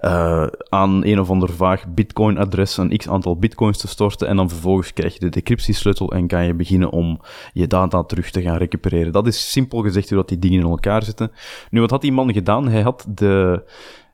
uh, 0.00 0.46
aan 0.68 1.04
een 1.04 1.20
of 1.20 1.30
ander 1.30 1.52
vaag 1.52 1.86
bitcoin-adres 1.88 2.76
een 2.76 2.96
x 2.96 3.08
aantal 3.08 3.36
bitcoins 3.36 3.78
te 3.78 3.88
storten 3.88 4.28
en 4.28 4.36
dan 4.36 4.48
vervolgens 4.48 4.92
krijg 4.92 5.12
je 5.12 5.20
de 5.20 5.28
decryptiesleutel 5.28 6.12
en 6.12 6.26
kan 6.26 6.44
je 6.44 6.54
beginnen 6.54 6.90
om 6.90 7.20
je 7.52 7.66
data 7.66 8.02
terug 8.02 8.30
te 8.30 8.42
gaan 8.42 8.56
recupereren. 8.56 9.12
Dat 9.12 9.26
is 9.26 9.50
simpel 9.50 9.82
gezegd 9.82 10.08
hoe 10.08 10.18
dat 10.18 10.28
die 10.28 10.38
dingen 10.38 10.60
in 10.60 10.70
elkaar 10.70 11.02
zitten. 11.02 11.32
Nu, 11.70 11.80
wat 11.80 11.90
had 11.90 12.00
die 12.00 12.12
man 12.12 12.32
gedaan? 12.32 12.68
Hij 12.68 12.82
had, 12.82 13.06
de, 13.08 13.62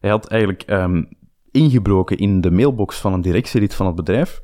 hij 0.00 0.10
had 0.10 0.26
eigenlijk 0.26 0.70
um, 0.70 1.08
ingebroken 1.50 2.16
in 2.16 2.40
de 2.40 2.50
mailbox 2.50 2.98
van 2.98 3.12
een 3.12 3.22
directielid 3.22 3.74
van 3.74 3.86
het 3.86 3.94
bedrijf 3.94 4.42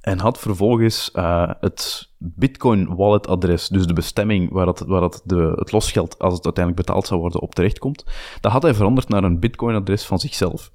en 0.00 0.18
had 0.18 0.38
vervolgens 0.38 1.10
uh, 1.14 1.50
het 1.60 2.09
Bitcoin 2.22 2.94
wallet 2.94 3.26
adres, 3.26 3.68
dus 3.68 3.86
de 3.86 3.92
bestemming 3.92 4.50
waar, 4.52 4.66
het, 4.66 4.80
waar 4.80 5.10
de, 5.24 5.52
het 5.56 5.72
losgeld, 5.72 6.18
als 6.18 6.34
het 6.34 6.44
uiteindelijk 6.44 6.86
betaald 6.86 7.06
zou 7.06 7.20
worden, 7.20 7.40
op 7.40 7.54
terechtkomt, 7.54 8.04
dat 8.40 8.52
had 8.52 8.62
hij 8.62 8.74
veranderd 8.74 9.08
naar 9.08 9.24
een 9.24 9.40
Bitcoin 9.40 9.74
adres 9.74 10.04
van 10.04 10.18
zichzelf. 10.18 10.72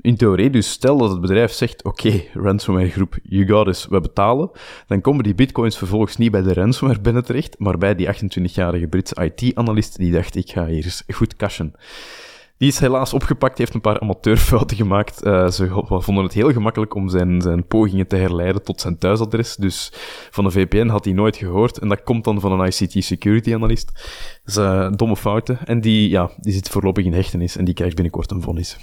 In 0.00 0.16
theorie, 0.16 0.50
dus 0.50 0.70
stel 0.70 0.98
dat 0.98 1.10
het 1.10 1.20
bedrijf 1.20 1.52
zegt, 1.52 1.84
oké, 1.84 2.22
ransomware 2.34 2.90
groep, 2.90 3.18
you 3.22 3.46
got 3.46 3.66
us, 3.66 3.86
we 3.86 4.00
betalen, 4.00 4.50
dan 4.86 5.00
komen 5.00 5.24
die 5.24 5.34
bitcoins 5.34 5.78
vervolgens 5.78 6.16
niet 6.16 6.30
bij 6.30 6.42
de 6.42 6.52
ransomware 6.52 7.00
binnen 7.00 7.24
terecht, 7.24 7.58
maar 7.58 7.78
bij 7.78 7.94
die 7.94 8.06
28-jarige 8.06 8.86
Britse 8.86 9.32
IT-analyst 9.32 9.96
die 9.96 10.12
dacht, 10.12 10.36
ik 10.36 10.50
ga 10.50 10.66
hier 10.66 10.84
eens 10.84 11.02
goed 11.08 11.36
cashen. 11.36 11.74
Die 12.62 12.70
is 12.70 12.78
helaas 12.78 13.14
opgepakt, 13.14 13.58
heeft 13.58 13.74
een 13.74 13.80
paar 13.80 14.00
amateurfouten 14.00 14.76
gemaakt. 14.76 15.24
Uh, 15.24 15.48
ze 15.48 15.84
vonden 15.88 16.24
het 16.24 16.32
heel 16.32 16.52
gemakkelijk 16.52 16.94
om 16.94 17.08
zijn, 17.08 17.40
zijn 17.40 17.66
pogingen 17.66 18.06
te 18.06 18.16
herleiden 18.16 18.62
tot 18.62 18.80
zijn 18.80 18.98
thuisadres. 18.98 19.56
Dus 19.56 19.92
van 20.30 20.44
een 20.44 20.50
VPN 20.50 20.86
had 20.86 21.04
hij 21.04 21.14
nooit 21.14 21.36
gehoord. 21.36 21.78
En 21.78 21.88
dat 21.88 22.02
komt 22.02 22.24
dan 22.24 22.40
van 22.40 22.60
een 22.60 22.66
ICT 22.66 23.04
security 23.04 23.54
analyst. 23.54 23.92
Uh, 24.58 24.90
domme 24.96 25.16
fouten. 25.16 25.66
En 25.66 25.80
die, 25.80 26.08
ja, 26.08 26.30
die 26.36 26.52
zit 26.52 26.68
voorlopig 26.68 27.04
in 27.04 27.12
hechtenis 27.12 27.56
en 27.56 27.64
die 27.64 27.74
krijgt 27.74 27.94
binnenkort 27.94 28.30
een 28.30 28.42
vonnis. 28.42 28.78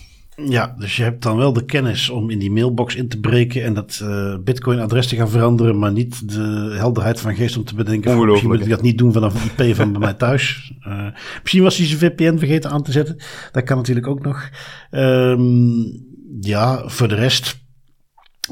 Ja, 0.48 0.76
dus 0.78 0.96
je 0.96 1.04
hebt 1.04 1.24
dan 1.24 1.38
wel 1.38 1.54
de 1.54 1.66
kennis 1.66 2.10
om 2.10 2.30
in 2.30 2.40
die 2.40 2.52
mailbox 2.52 2.96
in 2.96 3.08
te 3.08 3.20
breken 3.20 3.64
en 3.64 3.74
dat 3.74 4.00
uh, 4.04 4.36
Bitcoin-adres 4.44 5.08
te 5.08 5.16
gaan 5.16 5.30
veranderen, 5.30 5.80
maar 5.80 5.92
niet 5.92 6.30
de 6.30 6.76
helderheid 6.78 7.20
van 7.20 7.36
geest 7.36 7.58
om 7.58 7.64
te 7.64 7.76
bedenken. 7.76 8.26
misschien 8.26 8.50
moet 8.50 8.62
ik 8.62 8.70
dat 8.70 8.82
niet 8.82 8.98
doen 8.98 9.14
vanaf 9.14 9.58
een 9.58 9.66
IP 9.66 9.76
van 9.76 9.92
bij 9.92 10.02
mij 10.02 10.14
thuis. 10.14 10.74
Uh, 10.88 11.08
misschien 11.42 11.64
was 11.64 11.78
hij 11.78 11.86
zijn 11.86 12.00
VPN 12.00 12.38
vergeten 12.38 12.72
aan 12.72 12.84
te 12.84 12.92
zetten. 12.92 13.16
Dat 13.52 13.64
kan 13.64 13.78
natuurlijk 13.78 14.08
ook 14.08 14.22
nog. 14.22 14.50
Um, 14.92 16.08
ja, 16.40 16.84
voor 16.86 17.08
de 17.08 17.16
rest 17.16 17.68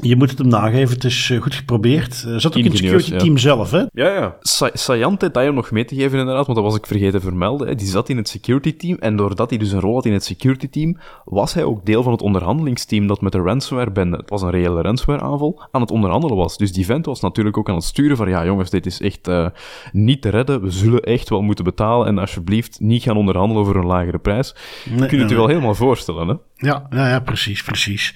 je 0.00 0.16
moet 0.16 0.30
het 0.30 0.38
hem 0.38 0.48
nageven, 0.48 0.94
het 0.94 1.04
is 1.04 1.30
eh, 1.30 1.40
goed 1.40 1.54
geprobeerd. 1.54 2.24
Uh, 2.26 2.36
zat 2.36 2.56
ook 2.56 2.62
in 2.62 2.70
het 2.70 2.76
security 2.76 3.16
team 3.16 3.38
zelf, 3.38 3.70
hè? 3.70 3.78
Ja, 3.78 4.08
ja. 4.12 4.36
Sa 4.40 4.70
Sayant 4.72 5.20
detail 5.20 5.48
om 5.48 5.54
nog 5.54 5.70
mee 5.70 5.84
te 5.84 5.94
geven, 5.94 6.18
inderdaad, 6.18 6.46
want 6.46 6.58
dat 6.58 6.66
was 6.66 6.76
ik 6.76 6.86
vergeten 6.86 7.20
te 7.20 7.26
vermelden. 7.26 7.68
Hè. 7.68 7.74
Die 7.74 7.86
zat 7.86 8.08
in 8.08 8.16
het 8.16 8.28
security 8.28 8.76
team 8.76 8.96
en 9.00 9.16
doordat 9.16 9.50
hij 9.50 9.58
dus 9.58 9.72
een 9.72 9.80
rol 9.80 9.94
had 9.94 10.04
in 10.04 10.12
het 10.12 10.24
security 10.24 10.68
team, 10.68 10.96
was 11.24 11.54
hij 11.54 11.64
ook 11.64 11.86
deel 11.86 12.02
van 12.02 12.12
het 12.12 12.22
onderhandelingsteam 12.22 13.06
dat 13.06 13.20
met 13.20 13.32
de 13.32 13.38
ransomware 13.38 13.90
bende, 13.90 14.16
het 14.16 14.30
was 14.30 14.42
een 14.42 14.50
reële 14.50 14.82
ransomware 14.82 15.24
aanval, 15.24 15.62
aan 15.70 15.80
het 15.80 15.90
onderhandelen 15.90 16.36
was. 16.36 16.56
Dus 16.56 16.72
die 16.72 16.86
vent 16.86 17.06
was 17.06 17.20
natuurlijk 17.20 17.58
ook 17.58 17.68
aan 17.68 17.74
het 17.74 17.84
sturen 17.84 18.16
van, 18.16 18.28
ja 18.28 18.44
jongens, 18.44 18.70
dit 18.70 18.86
is 18.86 19.00
echt 19.00 19.28
uh, 19.28 19.46
niet 19.92 20.22
te 20.22 20.28
redden, 20.28 20.62
we 20.62 20.70
zullen 20.70 21.02
echt 21.02 21.28
wel 21.28 21.42
moeten 21.42 21.64
betalen 21.64 22.06
en 22.06 22.18
alsjeblieft 22.18 22.80
niet 22.80 23.02
gaan 23.02 23.16
onderhandelen 23.16 23.62
over 23.62 23.76
een 23.76 23.86
lagere 23.86 24.18
prijs. 24.18 24.54
Nee, 24.84 25.08
Kun 25.08 25.16
je 25.16 25.22
het 25.22 25.30
je 25.30 25.36
wel 25.36 25.48
helemaal 25.48 25.74
voorstellen, 25.74 26.28
hè? 26.28 26.34
Ja, 26.68 26.86
ja, 26.90 27.08
ja 27.08 27.20
precies, 27.20 27.62
precies. 27.62 28.14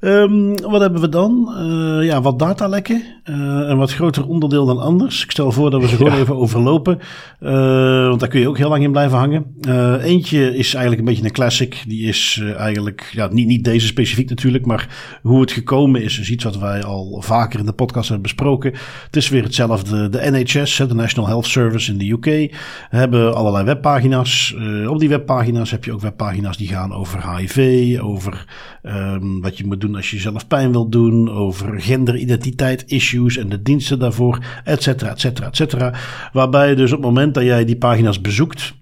Um, 0.00 0.60
wat 0.60 0.80
hebben 0.80 1.00
we 1.00 1.08
dan? 1.08 1.54
Uh, 1.58 2.06
ja, 2.06 2.20
wat 2.20 2.38
datalekken. 2.38 3.02
Uh, 3.24 3.34
een 3.68 3.76
wat 3.76 3.92
groter 3.92 4.26
onderdeel 4.26 4.66
dan 4.66 4.78
anders. 4.78 5.24
Ik 5.24 5.30
stel 5.30 5.52
voor 5.52 5.70
dat 5.70 5.80
we 5.80 5.88
ze 5.88 5.96
gewoon 5.96 6.18
even 6.18 6.36
overlopen. 6.36 6.98
Uh, 7.40 7.50
want 8.08 8.20
daar 8.20 8.28
kun 8.28 8.40
je 8.40 8.48
ook 8.48 8.58
heel 8.58 8.68
lang 8.68 8.82
in 8.82 8.90
blijven 8.90 9.18
hangen. 9.18 9.54
eentje 10.00 10.56
is 10.56 10.74
eigenlijk 10.74 10.98
een 10.98 11.08
beetje 11.08 11.24
een 11.24 11.32
classic. 11.32 11.82
Die 11.86 12.08
is 12.08 12.42
eigenlijk, 12.56 13.10
ja, 13.12 13.28
niet, 13.32 13.46
niet 13.46 13.64
deze 13.64 13.86
specifiek 13.86 14.28
natuurlijk, 14.28 14.66
maar 14.66 15.18
hoe 15.22 15.40
het 15.40 15.52
gekomen 15.52 16.02
is, 16.02 16.18
is 16.18 16.30
iets 16.30 16.44
wat 16.44 16.58
wij 16.58 16.84
al 16.84 17.22
vaker 17.24 17.58
in 17.58 17.66
de 17.66 17.72
podcast 17.72 18.08
hebben 18.08 18.26
besproken. 18.26 18.72
Het 19.06 19.16
is 19.16 19.28
weer 19.28 19.42
hetzelfde. 19.42 20.08
De 20.08 20.30
NHS, 20.30 20.76
de 20.76 20.94
National 20.94 21.28
Health 21.28 21.46
Service 21.46 21.92
in 21.92 21.98
de 21.98 22.10
UK, 22.10 22.54
hebben 22.88 23.34
allerlei 23.34 23.64
webpagina's. 23.64 24.54
op 24.88 24.98
die 24.98 25.08
webpagina's 25.08 25.70
heb 25.70 25.84
je 25.84 25.92
ook 25.92 26.00
webpagina's 26.00 26.56
die 26.56 26.68
gaan 26.68 26.92
over 26.92 27.36
HIV, 27.36 27.98
over 28.00 28.46
um, 28.82 29.40
wat 29.40 29.58
je 29.58 29.66
moet 29.66 29.80
doen 29.80 29.87
als 29.96 30.10
je 30.10 30.16
jezelf 30.16 30.46
pijn 30.46 30.70
wilt 30.70 30.92
doen, 30.92 31.30
over 31.30 31.80
genderidentiteit 31.80 32.84
issues 32.86 33.36
en 33.36 33.48
de 33.48 33.62
diensten 33.62 33.98
daarvoor, 33.98 34.38
et 34.64 34.82
cetera, 34.82 35.10
et 35.10 35.20
cetera, 35.20 35.46
et 35.46 35.56
cetera. 35.56 35.94
Waarbij 36.32 36.74
dus 36.74 36.92
op 36.92 36.96
het 36.96 37.06
moment 37.06 37.34
dat 37.34 37.44
jij 37.44 37.64
die 37.64 37.76
pagina's 37.76 38.20
bezoekt, 38.20 38.74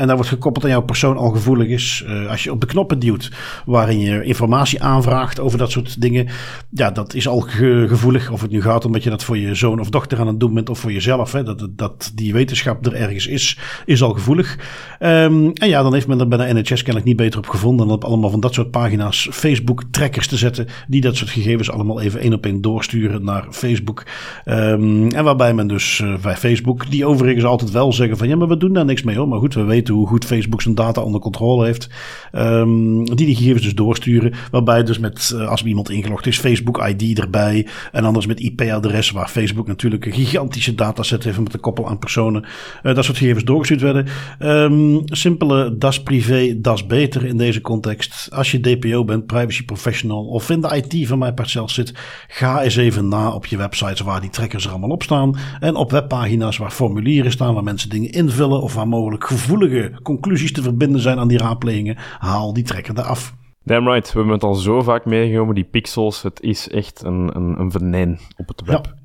en 0.00 0.06
dat 0.06 0.16
wordt 0.16 0.30
gekoppeld 0.30 0.64
aan 0.64 0.70
jouw 0.70 0.82
persoon 0.82 1.16
al 1.16 1.30
gevoelig 1.30 1.68
is. 1.68 2.04
Uh, 2.06 2.30
als 2.30 2.44
je 2.44 2.52
op 2.52 2.60
de 2.60 2.66
knoppen 2.66 2.98
duwt 2.98 3.30
waarin 3.66 4.00
je 4.00 4.24
informatie 4.24 4.82
aanvraagt 4.82 5.40
over 5.40 5.58
dat 5.58 5.70
soort 5.70 6.00
dingen. 6.00 6.26
Ja, 6.70 6.90
dat 6.90 7.14
is 7.14 7.28
al 7.28 7.40
gevoelig. 7.40 8.30
Of 8.30 8.40
het 8.40 8.50
nu 8.50 8.62
gaat 8.62 8.84
omdat 8.84 9.02
je 9.02 9.10
dat 9.10 9.24
voor 9.24 9.38
je 9.38 9.54
zoon 9.54 9.80
of 9.80 9.90
dochter 9.90 10.18
aan 10.18 10.26
het 10.26 10.40
doen 10.40 10.54
bent 10.54 10.70
of 10.70 10.78
voor 10.78 10.92
jezelf. 10.92 11.32
Hè, 11.32 11.42
dat, 11.42 11.68
dat 11.70 12.12
die 12.14 12.32
wetenschap 12.32 12.86
er 12.86 12.94
ergens 12.94 13.26
is, 13.26 13.58
is 13.84 14.02
al 14.02 14.12
gevoelig. 14.12 14.58
Um, 15.00 15.52
en 15.52 15.68
ja, 15.68 15.82
dan 15.82 15.92
heeft 15.92 16.06
men 16.06 16.20
er 16.20 16.28
bij 16.28 16.46
de 16.46 16.54
NHS 16.54 16.68
kennelijk 16.68 17.04
niet 17.04 17.16
beter 17.16 17.38
op 17.38 17.48
gevonden 17.48 17.86
dan 17.86 17.96
op 17.96 18.04
allemaal 18.04 18.30
van 18.30 18.40
dat 18.40 18.54
soort 18.54 18.70
pagina's 18.70 19.28
Facebook-trackers 19.32 20.26
te 20.26 20.36
zetten. 20.36 20.66
Die 20.88 21.00
dat 21.00 21.16
soort 21.16 21.30
gegevens 21.30 21.70
allemaal 21.70 22.00
even 22.00 22.20
één 22.20 22.32
op 22.32 22.46
één 22.46 22.60
doorsturen 22.60 23.24
naar 23.24 23.46
Facebook. 23.50 24.06
Um, 24.44 25.10
en 25.10 25.24
waarbij 25.24 25.54
men 25.54 25.66
dus 25.66 25.98
uh, 25.98 26.14
bij 26.22 26.36
Facebook, 26.36 26.90
die 26.90 27.06
overigens 27.06 27.44
altijd 27.44 27.70
wel 27.70 27.92
zeggen 27.92 28.16
van 28.16 28.28
ja, 28.28 28.36
maar 28.36 28.48
we 28.48 28.56
doen 28.56 28.72
daar 28.72 28.84
niks 28.84 29.02
mee 29.02 29.16
hoor. 29.16 29.28
Maar 29.28 29.38
goed, 29.38 29.54
we 29.54 29.62
weten 29.62 29.89
hoe 29.94 30.06
goed 30.06 30.24
Facebook 30.24 30.62
zijn 30.62 30.74
data 30.74 31.00
onder 31.00 31.20
controle 31.20 31.64
heeft. 31.64 31.88
Um, 32.32 33.04
die 33.04 33.26
die 33.26 33.36
gegevens 33.36 33.62
dus 33.62 33.74
doorsturen. 33.74 34.32
Waarbij 34.50 34.82
dus 34.82 34.98
met, 34.98 35.32
uh, 35.34 35.48
als 35.48 35.64
iemand 35.64 35.90
ingelogd 35.90 36.26
is, 36.26 36.38
Facebook 36.38 36.86
ID 36.86 37.18
erbij. 37.18 37.66
En 37.92 38.04
anders 38.04 38.26
met 38.26 38.40
IP-adres, 38.40 39.10
waar 39.10 39.28
Facebook 39.28 39.66
natuurlijk 39.66 40.06
een 40.06 40.12
gigantische 40.12 40.74
dataset 40.74 41.24
heeft 41.24 41.40
met 41.40 41.54
een 41.54 41.60
koppel 41.60 41.88
aan 41.88 41.98
personen. 41.98 42.44
Uh, 42.82 42.94
dat 42.94 43.04
soort 43.04 43.18
gegevens 43.18 43.44
doorgestuurd 43.44 43.80
werden. 43.80 44.06
Um, 44.38 45.02
simpele 45.04 45.78
das 45.78 46.02
privé, 46.02 46.60
das 46.60 46.86
beter 46.86 47.24
in 47.24 47.36
deze 47.36 47.60
context. 47.60 48.28
Als 48.32 48.50
je 48.50 48.60
DPO 48.60 49.04
bent, 49.04 49.26
privacy 49.26 49.64
professional 49.64 50.24
of 50.24 50.50
in 50.50 50.60
de 50.60 50.82
IT 50.82 51.08
van 51.08 51.18
mij 51.18 51.32
zelf 51.42 51.70
zit, 51.70 51.94
ga 52.28 52.62
eens 52.62 52.76
even 52.76 53.08
na 53.08 53.30
op 53.30 53.46
je 53.46 53.56
websites 53.56 54.00
waar 54.00 54.20
die 54.20 54.30
trackers 54.30 54.64
er 54.64 54.70
allemaal 54.70 54.90
op 54.90 55.02
staan. 55.02 55.36
En 55.60 55.74
op 55.74 55.90
webpagina's 55.90 56.56
waar 56.56 56.70
formulieren 56.70 57.30
staan, 57.30 57.54
waar 57.54 57.62
mensen 57.62 57.88
dingen 57.88 58.10
invullen 58.10 58.62
of 58.62 58.74
waar 58.74 58.88
mogelijk 58.88 59.24
gevoelige 59.26 59.69
conclusies 60.02 60.52
te 60.52 60.62
verbinden 60.62 61.00
zijn 61.00 61.18
aan 61.18 61.28
die 61.28 61.38
raadplegingen, 61.38 61.96
haal 62.18 62.52
die 62.52 62.64
trekker 62.64 62.98
eraf. 62.98 63.34
Damn 63.64 63.88
right, 63.88 64.12
we 64.12 64.18
hebben 64.18 64.34
het 64.34 64.44
al 64.44 64.54
zo 64.54 64.82
vaak 64.82 65.04
meegenomen, 65.04 65.54
die 65.54 65.64
pixels. 65.64 66.22
Het 66.22 66.40
is 66.40 66.68
echt 66.68 67.04
een, 67.04 67.36
een, 67.36 67.60
een 67.60 67.70
venijn 67.70 68.18
op 68.36 68.48
het 68.48 68.62
web. 68.64 68.84
Ja. 68.84 68.98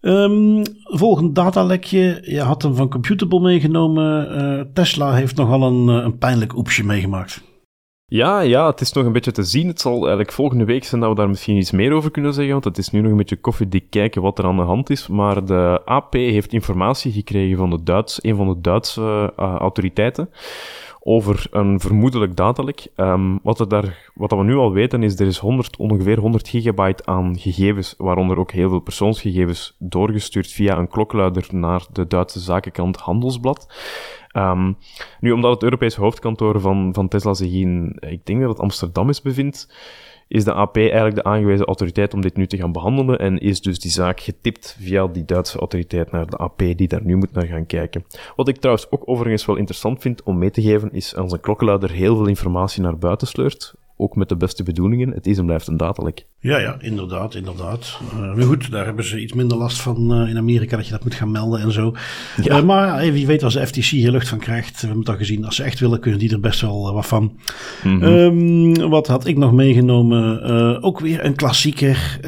Um, 0.00 0.62
volgend 0.84 1.34
datalekje. 1.34 2.22
Je 2.22 2.40
had 2.40 2.62
hem 2.62 2.74
van 2.74 2.88
Computable 2.88 3.40
meegenomen. 3.40 4.38
Uh, 4.42 4.64
Tesla 4.74 5.14
heeft 5.14 5.36
nogal 5.36 5.62
een, 5.62 5.98
eh, 5.98 6.04
een 6.04 6.18
pijnlijk 6.18 6.56
oepsje 6.56 6.84
meegemaakt. 6.84 7.42
Ja, 8.12 8.40
ja, 8.40 8.66
het 8.66 8.80
is 8.80 8.92
nog 8.92 9.04
een 9.04 9.12
beetje 9.12 9.32
te 9.32 9.42
zien. 9.42 9.68
Het 9.68 9.80
zal 9.80 9.98
eigenlijk 9.98 10.32
volgende 10.32 10.64
week 10.64 10.84
zijn 10.84 11.00
dat 11.00 11.10
we 11.10 11.16
daar 11.16 11.28
misschien 11.28 11.56
iets 11.56 11.70
meer 11.70 11.92
over 11.92 12.10
kunnen 12.10 12.34
zeggen, 12.34 12.52
want 12.52 12.64
het 12.64 12.78
is 12.78 12.90
nu 12.90 13.00
nog 13.00 13.10
een 13.10 13.16
beetje 13.16 13.36
koffiedik 13.36 13.84
kijken 13.90 14.22
wat 14.22 14.38
er 14.38 14.44
aan 14.44 14.56
de 14.56 14.62
hand 14.62 14.90
is. 14.90 15.06
Maar 15.06 15.44
de 15.44 15.80
AP 15.84 16.12
heeft 16.12 16.52
informatie 16.52 17.12
gekregen 17.12 17.56
van 17.56 17.70
de 17.70 17.82
Duits, 17.82 18.24
een 18.24 18.36
van 18.36 18.48
de 18.48 18.60
Duitse 18.60 19.32
uh, 19.38 19.54
autoriteiten 19.54 20.30
over 21.02 21.46
een 21.50 21.80
vermoedelijk 21.80 22.36
datalek. 22.36 22.86
Um, 22.96 23.40
wat, 23.42 23.64
daar, 23.68 24.10
wat 24.14 24.30
we 24.30 24.44
nu 24.44 24.54
al 24.54 24.72
weten 24.72 25.02
is, 25.02 25.20
er 25.20 25.26
is 25.26 25.38
100, 25.38 25.76
ongeveer 25.76 26.18
100 26.18 26.48
gigabyte 26.48 27.06
aan 27.06 27.38
gegevens, 27.38 27.94
waaronder 27.98 28.38
ook 28.38 28.52
heel 28.52 28.68
veel 28.68 28.80
persoonsgegevens, 28.80 29.76
doorgestuurd 29.78 30.52
via 30.52 30.78
een 30.78 30.88
klokluider 30.88 31.46
naar 31.50 31.86
de 31.92 32.06
Duitse 32.06 32.40
zakenkant 32.40 32.96
Handelsblad. 32.96 33.74
Um, 34.36 34.76
nu, 35.20 35.32
omdat 35.32 35.52
het 35.52 35.62
Europese 35.62 36.00
hoofdkantoor 36.00 36.60
van, 36.60 36.94
van 36.94 37.08
Tesla 37.08 37.34
zich 37.34 37.52
in, 37.52 37.96
ik 38.00 38.26
denk 38.26 38.40
dat 38.40 38.48
het 38.48 38.60
Amsterdam 38.60 39.08
is, 39.08 39.22
bevindt, 39.22 39.68
is 40.30 40.44
de 40.44 40.52
AP 40.52 40.76
eigenlijk 40.76 41.14
de 41.14 41.24
aangewezen 41.24 41.66
autoriteit 41.66 42.14
om 42.14 42.20
dit 42.20 42.36
nu 42.36 42.46
te 42.46 42.56
gaan 42.56 42.72
behandelen 42.72 43.18
en 43.18 43.38
is 43.38 43.60
dus 43.60 43.78
die 43.78 43.90
zaak 43.90 44.20
getipt 44.20 44.76
via 44.80 45.06
die 45.06 45.24
Duitse 45.24 45.58
autoriteit 45.58 46.10
naar 46.10 46.26
de 46.26 46.36
AP 46.36 46.58
die 46.58 46.88
daar 46.88 47.04
nu 47.04 47.16
moet 47.16 47.32
naar 47.32 47.46
gaan 47.46 47.66
kijken. 47.66 48.04
Wat 48.36 48.48
ik 48.48 48.56
trouwens 48.56 48.90
ook 48.90 49.02
overigens 49.04 49.46
wel 49.46 49.56
interessant 49.56 50.00
vind 50.00 50.22
om 50.22 50.38
mee 50.38 50.50
te 50.50 50.62
geven 50.62 50.92
is 50.92 51.16
als 51.16 51.32
een 51.32 51.40
klokkenluider 51.40 51.90
heel 51.90 52.16
veel 52.16 52.26
informatie 52.26 52.82
naar 52.82 52.98
buiten 52.98 53.26
sleurt, 53.26 53.74
ook 53.96 54.16
met 54.16 54.28
de 54.28 54.36
beste 54.36 54.62
bedoelingen, 54.62 55.10
het 55.10 55.26
is 55.26 55.38
en 55.38 55.46
blijft 55.46 55.66
een 55.66 55.76
datalek. 55.76 56.26
Ja, 56.42 56.58
ja, 56.58 56.76
inderdaad, 56.78 57.34
inderdaad. 57.34 57.98
Uh, 58.14 58.34
maar 58.34 58.44
goed, 58.44 58.70
daar 58.70 58.84
hebben 58.84 59.04
ze 59.04 59.20
iets 59.20 59.32
minder 59.32 59.58
last 59.58 59.80
van 59.80 60.22
uh, 60.22 60.28
in 60.28 60.36
Amerika, 60.36 60.76
dat 60.76 60.84
je 60.86 60.92
dat 60.92 61.04
moet 61.04 61.14
gaan 61.14 61.30
melden 61.30 61.60
en 61.60 61.72
zo. 61.72 61.94
Ja. 62.42 62.58
Uh, 62.58 62.64
maar 62.64 63.12
wie 63.12 63.26
weet 63.26 63.42
als 63.42 63.54
de 63.54 63.66
FTC 63.66 63.84
hier 63.84 64.10
lucht 64.10 64.28
van 64.28 64.38
krijgt, 64.38 64.72
we 64.72 64.86
hebben 64.86 64.98
het 64.98 65.08
al 65.08 65.16
gezien, 65.16 65.44
als 65.44 65.56
ze 65.56 65.62
echt 65.62 65.80
willen, 65.80 66.00
kunnen 66.00 66.20
die 66.20 66.32
er 66.32 66.40
best 66.40 66.60
wel 66.60 66.92
wat 66.92 67.06
van. 67.06 67.38
Mm 67.82 68.00
-hmm. 68.00 68.12
um, 68.12 68.88
wat 68.90 69.06
had 69.06 69.26
ik 69.26 69.36
nog 69.36 69.52
meegenomen? 69.52 70.18
ook 70.82 71.00
weer 71.00 71.24
een 71.24 71.34
klassieker, 71.34 72.18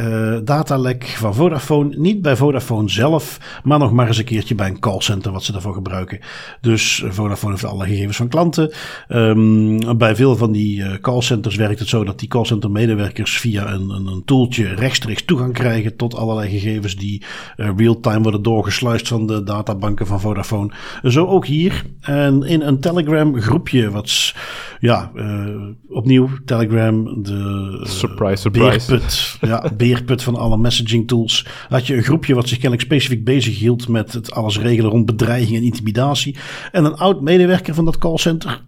datalek 0.45 1.05
van 1.05 1.35
Vodafone. 1.35 1.97
Niet 1.97 2.23
bij 2.23 2.37
Vodafone 2.37 2.89
zelf, 2.89 3.61
maar 3.65 3.79
nog 3.79 3.93
maar 3.93 4.07
eens 4.07 4.19
een 4.19 4.25
keertje 4.25 4.55
bij 4.55 4.69
een 4.69 4.79
callcenter 4.79 5.33
wat 5.33 5.45
ze 5.45 5.53
daarvoor 5.53 5.75
gebruiken. 5.75 6.19
Dus 6.61 7.05
Vodafone 7.09 7.53
heeft 7.53 7.65
alle 7.65 7.87
gegevens 7.87 8.17
van 8.17 8.29
klanten. 8.29 8.73
Um, 9.09 9.99
bij 9.99 10.17
veel 10.17 10.37
van 10.37 10.53
die 10.53 11.01
callcenters 11.01 11.57
werkt 11.57 11.79
het 11.79 11.89
zo 11.89 12.05
dat 12.05 12.19
die 12.19 12.29
callcenter 12.29 12.71
medewerkers 12.71 13.39
via 13.39 13.73
een, 13.73 14.02
een, 14.07 14.13
een, 14.13 14.25
tooltje 14.25 14.75
rechtstreeks 14.75 15.25
toegang 15.25 15.53
krijgen 15.53 15.97
tot 15.97 16.15
allerlei 16.15 16.51
gegevens 16.51 16.97
die 16.97 17.23
uh, 17.57 17.71
real-time 17.77 18.23
worden 18.23 18.43
doorgesluist 18.43 19.09
van 19.09 19.27
de 19.27 19.43
databanken 19.43 20.07
van 20.07 20.21
Vodafone. 20.21 20.73
Zo 21.03 21.27
ook 21.27 21.47
hier. 21.47 21.85
En 22.01 22.43
in 22.43 22.61
een 22.61 22.81
Telegram 22.81 23.41
groepje, 23.41 23.91
wat 23.91 24.35
ja, 24.81 25.11
uh, 25.15 25.57
opnieuw 25.89 26.29
Telegram, 26.45 27.23
de 27.23 27.81
surprise, 27.83 28.37
surprise. 28.37 28.87
beerput, 28.87 29.37
ja, 29.41 29.71
beerput 29.77 30.23
van 30.23 30.37
alle 30.37 30.57
messaging 30.57 31.09
tools. 31.09 31.47
Had 31.69 31.87
je 31.87 31.97
een 31.97 32.03
groepje 32.03 32.35
wat 32.35 32.49
zich 32.49 32.59
kennelijk 32.59 32.89
specifiek 32.89 33.25
bezig 33.25 33.59
hield 33.59 33.89
met 33.89 34.13
het 34.13 34.33
alles 34.33 34.59
regelen 34.59 34.91
rond 34.91 35.07
bedreiging 35.07 35.57
en 35.57 35.63
intimidatie. 35.63 36.37
En 36.73 36.85
een 36.85 36.97
oud 36.97 37.21
medewerker 37.21 37.75
van 37.75 37.85
dat 37.85 37.99
callcenter 37.99 38.61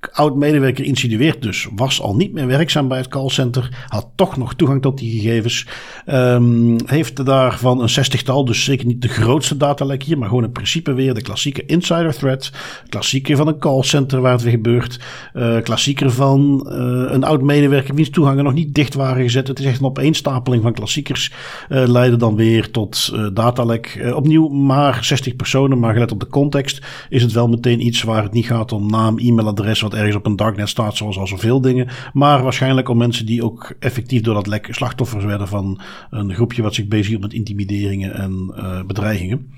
oud-medewerker 0.00 0.84
insinueert 0.84 1.42
dus, 1.42 1.68
was 1.74 2.00
al 2.00 2.16
niet 2.16 2.32
meer 2.32 2.46
werkzaam 2.46 2.88
bij 2.88 2.98
het 2.98 3.08
callcenter, 3.08 3.86
had 3.88 4.08
toch 4.14 4.36
nog 4.36 4.54
toegang 4.54 4.82
tot 4.82 4.98
die 4.98 5.20
gegevens, 5.20 5.66
um, 6.06 6.76
heeft 6.86 7.26
daarvan 7.26 7.80
een 7.80 7.88
zestigtal, 7.88 8.44
dus 8.44 8.64
zeker 8.64 8.86
niet 8.86 9.02
de 9.02 9.08
grootste 9.08 9.56
datalek 9.56 10.02
hier, 10.02 10.18
maar 10.18 10.28
gewoon 10.28 10.44
in 10.44 10.52
principe 10.52 10.92
weer 10.92 11.14
de 11.14 11.22
klassieke 11.22 11.66
insider 11.66 12.14
threat, 12.14 12.52
klassieker 12.88 13.36
van 13.36 13.48
een 13.48 13.58
callcenter 13.58 14.20
waar 14.20 14.32
het 14.32 14.42
weer 14.42 14.52
gebeurt, 14.52 15.00
uh, 15.34 15.60
klassieker 15.60 16.10
van 16.10 16.66
uh, 16.68 17.12
een 17.12 17.24
oud-medewerker 17.24 17.94
wiens 17.94 18.10
toegangen 18.10 18.44
nog 18.44 18.54
niet 18.54 18.74
dicht 18.74 18.94
waren 18.94 19.22
gezet. 19.22 19.48
Het 19.48 19.58
is 19.58 19.64
echt 19.64 19.80
een 19.80 19.86
opeenstapeling 19.86 20.62
van 20.62 20.72
klassiekers, 20.72 21.32
uh, 21.68 21.86
leiden 21.86 22.18
dan 22.18 22.36
weer 22.36 22.70
tot 22.70 23.12
datalek. 23.32 24.12
opnieuw 24.14 24.48
maar 24.48 25.04
60 25.04 25.36
personen, 25.36 25.78
maar 25.78 25.92
gelet 25.92 26.12
op 26.12 26.20
de 26.20 26.26
context 26.26 26.86
is 27.08 27.22
het 27.22 27.32
wel 27.32 27.48
meteen 27.48 27.86
iets 27.86 28.02
waar 28.02 28.22
het 28.22 28.32
niet 28.32 28.46
gaat 28.46 28.72
om 28.72 28.90
naam, 28.90 29.18
e-mailadres, 29.18 29.82
wat 29.90 29.98
ergens 29.98 30.16
op 30.16 30.26
een 30.26 30.36
darknet 30.36 30.68
staat, 30.68 30.96
zoals 30.96 31.18
al 31.18 31.26
zoveel 31.26 31.60
dingen. 31.60 31.88
Maar 32.12 32.42
waarschijnlijk 32.42 32.88
om 32.88 32.96
mensen 32.96 33.26
die 33.26 33.44
ook 33.44 33.74
effectief 33.78 34.20
door 34.20 34.34
dat 34.34 34.46
lek 34.46 34.68
slachtoffers 34.70 35.24
werden 35.24 35.48
van 35.48 35.80
een 36.10 36.34
groepje 36.34 36.62
wat 36.62 36.74
zich 36.74 36.88
bezighield 36.88 37.22
met 37.22 37.32
intimideringen 37.32 38.14
en 38.14 38.52
uh, 38.56 38.82
bedreigingen. 38.82 39.50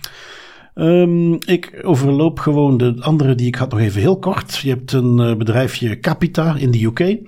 Um, 0.74 1.34
ik 1.34 1.80
overloop 1.82 2.38
gewoon 2.38 2.76
de 2.76 2.96
andere 3.00 3.34
die 3.34 3.46
ik 3.46 3.54
had 3.54 3.70
nog 3.70 3.80
even 3.80 4.00
heel 4.00 4.18
kort. 4.18 4.56
Je 4.56 4.68
hebt 4.68 4.92
een 4.92 5.18
uh, 5.18 5.34
bedrijfje 5.34 6.00
Capita 6.00 6.56
in 6.56 6.70
de 6.70 6.84
UK. 6.84 7.18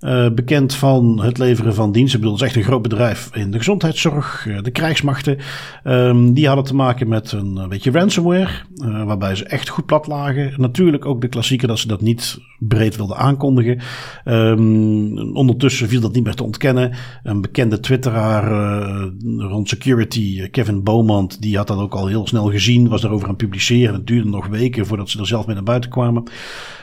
Uh, 0.00 0.30
bekend 0.30 0.74
van 0.74 1.20
het 1.22 1.38
leveren 1.38 1.74
van 1.74 1.92
diensten. 1.92 2.18
Ik 2.18 2.24
bedoel, 2.24 2.38
het 2.38 2.46
is 2.46 2.48
echt 2.48 2.56
een 2.64 2.70
groot 2.70 2.82
bedrijf 2.82 3.30
in 3.32 3.50
de 3.50 3.58
gezondheidszorg, 3.58 4.46
uh, 4.48 4.62
de 4.62 4.70
krijgsmachten. 4.70 5.38
Um, 5.84 6.32
die 6.32 6.46
hadden 6.46 6.64
te 6.64 6.74
maken 6.74 7.08
met 7.08 7.32
een, 7.32 7.56
een 7.56 7.68
beetje 7.68 7.90
ransomware, 7.90 8.50
waarbij 9.06 9.34
ze 9.34 9.44
echt 9.44 9.68
goed 9.68 9.86
plat 9.86 10.06
lagen. 10.06 10.52
Natuurlijk 10.56 11.06
ook 11.06 11.20
de 11.20 11.28
klassieker 11.28 11.68
dat 11.68 11.78
ze 11.78 11.88
dat 11.88 12.00
niet 12.00 12.38
breed 12.58 12.96
wilden 12.96 13.16
aankondigen. 13.16 13.80
Um, 14.24 15.36
ondertussen 15.36 15.88
viel 15.88 16.00
dat 16.00 16.12
niet 16.12 16.24
meer 16.24 16.34
te 16.34 16.44
ontkennen. 16.44 16.92
Een 17.22 17.40
bekende 17.40 17.80
twitteraar 17.80 18.50
rond 19.38 19.68
security, 19.68 20.48
Kevin 20.50 20.82
Beaumont, 20.82 21.42
die 21.42 21.56
had 21.56 21.66
dat 21.66 21.78
ook 21.78 21.94
al 21.94 22.06
heel 22.06 22.26
snel 22.26 22.50
gezien, 22.50 22.88
was 22.88 23.00
daarover 23.00 23.26
aan 23.26 23.34
het 23.34 23.42
publiceren. 23.42 23.94
Het 23.94 24.06
duurde 24.06 24.28
nog 24.28 24.46
weken 24.46 24.86
voordat 24.86 25.10
ze 25.10 25.18
er 25.18 25.26
zelf 25.26 25.46
mee 25.46 25.54
naar 25.54 25.64
buiten 25.64 25.90
kwamen. 25.90 26.22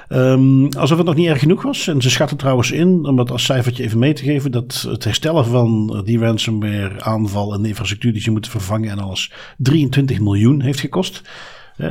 Um, 0.10 0.74
alsof 0.74 0.97
het 0.97 1.08
nog 1.08 1.16
niet 1.16 1.28
erg 1.28 1.39
genoeg 1.39 1.62
was. 1.62 1.88
En 1.88 2.01
ze 2.01 2.10
schatten 2.10 2.38
trouwens 2.38 2.72
in, 2.72 3.06
om 3.06 3.16
dat 3.16 3.32
als 3.32 3.45
cijfertje 3.45 3.84
even 3.84 3.99
mee 3.99 4.14
te 4.14 4.24
geven, 4.24 4.51
dat 4.51 4.86
het 4.89 5.04
herstellen 5.04 5.45
van 5.45 6.01
die 6.06 6.20
ransomware 6.20 7.01
aanval 7.01 7.54
en 7.54 7.62
de 7.62 7.68
infrastructuur 7.68 8.14
die 8.14 8.22
ze 8.22 8.32
moeten 8.32 8.51
vervangen 8.51 8.89
en 8.89 8.99
alles 8.99 9.32
23 9.58 10.20
miljoen 10.20 10.62
heeft 10.62 10.80
gekost 10.80 11.22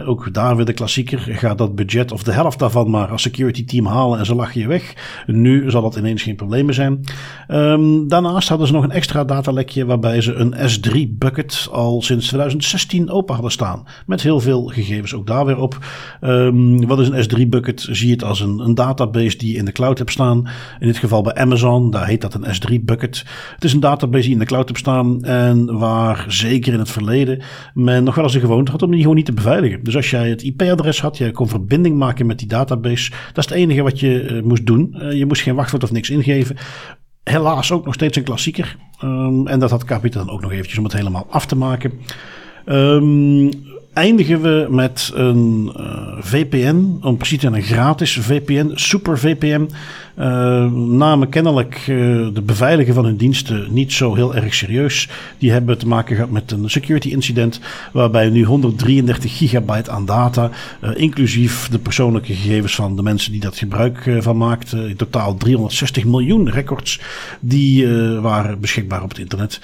ook 0.06 0.34
daar 0.34 0.56
weer 0.56 0.64
de 0.64 0.72
klassieker. 0.72 1.18
Gaat 1.18 1.58
dat 1.58 1.74
budget 1.74 2.12
of 2.12 2.22
de 2.22 2.32
helft 2.32 2.58
daarvan 2.58 2.90
maar 2.90 3.08
als 3.08 3.22
security 3.22 3.64
team 3.64 3.86
halen 3.86 4.18
en 4.18 4.26
ze 4.26 4.34
lachen 4.34 4.60
je 4.60 4.66
weg. 4.66 4.94
Nu 5.26 5.70
zal 5.70 5.82
dat 5.82 5.96
ineens 5.96 6.22
geen 6.22 6.36
probleem 6.36 6.64
meer 6.64 6.74
zijn. 6.74 7.04
Um, 7.48 8.08
daarnaast 8.08 8.48
hadden 8.48 8.66
ze 8.66 8.72
nog 8.72 8.84
een 8.84 8.90
extra 8.90 9.24
datalekje 9.24 9.84
waarbij 9.84 10.20
ze 10.20 10.34
een 10.34 10.54
S3 10.54 11.18
bucket 11.18 11.68
al 11.70 12.02
sinds 12.02 12.26
2016 12.26 13.10
open 13.10 13.34
hadden 13.34 13.52
staan. 13.52 13.86
Met 14.06 14.22
heel 14.22 14.40
veel 14.40 14.64
gegevens 14.64 15.14
ook 15.14 15.26
daar 15.26 15.46
weer 15.46 15.58
op. 15.58 15.78
Um, 16.20 16.86
wat 16.86 17.00
is 17.00 17.08
een 17.08 17.44
S3 17.44 17.48
bucket? 17.48 17.86
Zie 17.90 18.06
je 18.06 18.12
het 18.12 18.24
als 18.24 18.40
een, 18.40 18.58
een 18.58 18.74
database 18.74 19.36
die 19.36 19.56
in 19.56 19.64
de 19.64 19.72
cloud 19.72 19.98
hebt 19.98 20.10
staan. 20.10 20.48
In 20.80 20.86
dit 20.86 20.96
geval 20.96 21.22
bij 21.22 21.34
Amazon, 21.34 21.90
daar 21.90 22.06
heet 22.06 22.20
dat 22.20 22.34
een 22.34 22.44
S3 22.44 22.84
bucket. 22.84 23.24
Het 23.54 23.64
is 23.64 23.72
een 23.72 23.80
database 23.80 24.24
die 24.24 24.32
in 24.32 24.38
de 24.38 24.44
cloud 24.44 24.68
hebt 24.68 24.80
staan 24.80 25.24
en 25.24 25.78
waar 25.78 26.24
zeker 26.28 26.72
in 26.72 26.78
het 26.78 26.90
verleden 26.90 27.42
men 27.74 28.04
nog 28.04 28.14
wel 28.14 28.24
eens 28.24 28.32
de 28.32 28.40
gewoonte 28.40 28.70
had 28.70 28.82
om 28.82 28.90
die 28.90 29.00
gewoon 29.00 29.16
niet 29.16 29.26
te 29.26 29.32
beveiligen. 29.32 29.81
Dus 29.82 29.96
als 29.96 30.10
jij 30.10 30.28
het 30.28 30.42
IP-adres 30.42 31.00
had, 31.00 31.18
jij 31.18 31.30
kon 31.30 31.48
verbinding 31.48 31.96
maken 31.96 32.26
met 32.26 32.38
die 32.38 32.48
database. 32.48 33.10
Dat 33.10 33.44
is 33.44 33.50
het 33.50 33.58
enige 33.58 33.82
wat 33.82 34.00
je 34.00 34.22
uh, 34.22 34.42
moest 34.42 34.66
doen. 34.66 34.94
Uh, 34.98 35.12
je 35.12 35.26
moest 35.26 35.42
geen 35.42 35.54
wachtwoord 35.54 35.82
of 35.82 35.92
niks 35.92 36.10
ingeven. 36.10 36.56
Helaas 37.24 37.72
ook 37.72 37.84
nog 37.84 37.94
steeds 37.94 38.16
een 38.16 38.22
klassieker. 38.22 38.76
Um, 39.04 39.46
en 39.46 39.58
dat 39.58 39.70
had 39.70 39.84
Capita 39.84 40.18
dan 40.18 40.30
ook 40.30 40.40
nog 40.40 40.52
eventjes 40.52 40.78
om 40.78 40.84
het 40.84 40.92
helemaal 40.92 41.26
af 41.30 41.46
te 41.46 41.56
maken. 41.56 41.92
Um, 42.66 43.50
eindigen 43.92 44.42
we 44.42 44.66
met 44.70 45.10
een 45.14 45.72
uh, 45.76 46.16
VPN, 46.20 46.98
om 47.00 47.16
precies 47.16 47.38
te 47.38 47.46
zijn 47.46 47.54
een 47.54 47.68
gratis 47.68 48.18
VPN, 48.18 48.70
Super 48.74 49.18
VPN. 49.18 49.70
Uh, 50.18 50.72
namen 50.72 51.28
kennelijk 51.28 51.86
uh, 51.86 51.86
de 52.34 52.42
beveiligen 52.42 52.94
van 52.94 53.04
hun 53.04 53.16
diensten 53.16 53.66
niet 53.70 53.92
zo 53.92 54.14
heel 54.14 54.34
erg 54.34 54.54
serieus. 54.54 55.08
Die 55.38 55.52
hebben 55.52 55.78
te 55.78 55.88
maken 55.88 56.14
gehad 56.14 56.30
met 56.30 56.50
een 56.50 56.70
security 56.70 57.08
incident. 57.08 57.60
Waarbij 57.92 58.30
nu 58.30 58.44
133 58.44 59.36
gigabyte 59.36 59.90
aan 59.90 60.06
data, 60.06 60.50
uh, 60.84 60.90
inclusief 60.94 61.68
de 61.68 61.78
persoonlijke 61.78 62.34
gegevens 62.34 62.74
van 62.74 62.96
de 62.96 63.02
mensen 63.02 63.32
die 63.32 63.40
dat 63.40 63.58
gebruik 63.58 64.16
van 64.18 64.36
maakten. 64.36 64.88
In 64.88 64.96
totaal 64.96 65.36
360 65.36 66.04
miljoen 66.04 66.50
records. 66.50 67.00
Die 67.40 67.88
waren 68.20 68.60
beschikbaar 68.60 69.02
op 69.02 69.08
het 69.08 69.18
internet. 69.18 69.60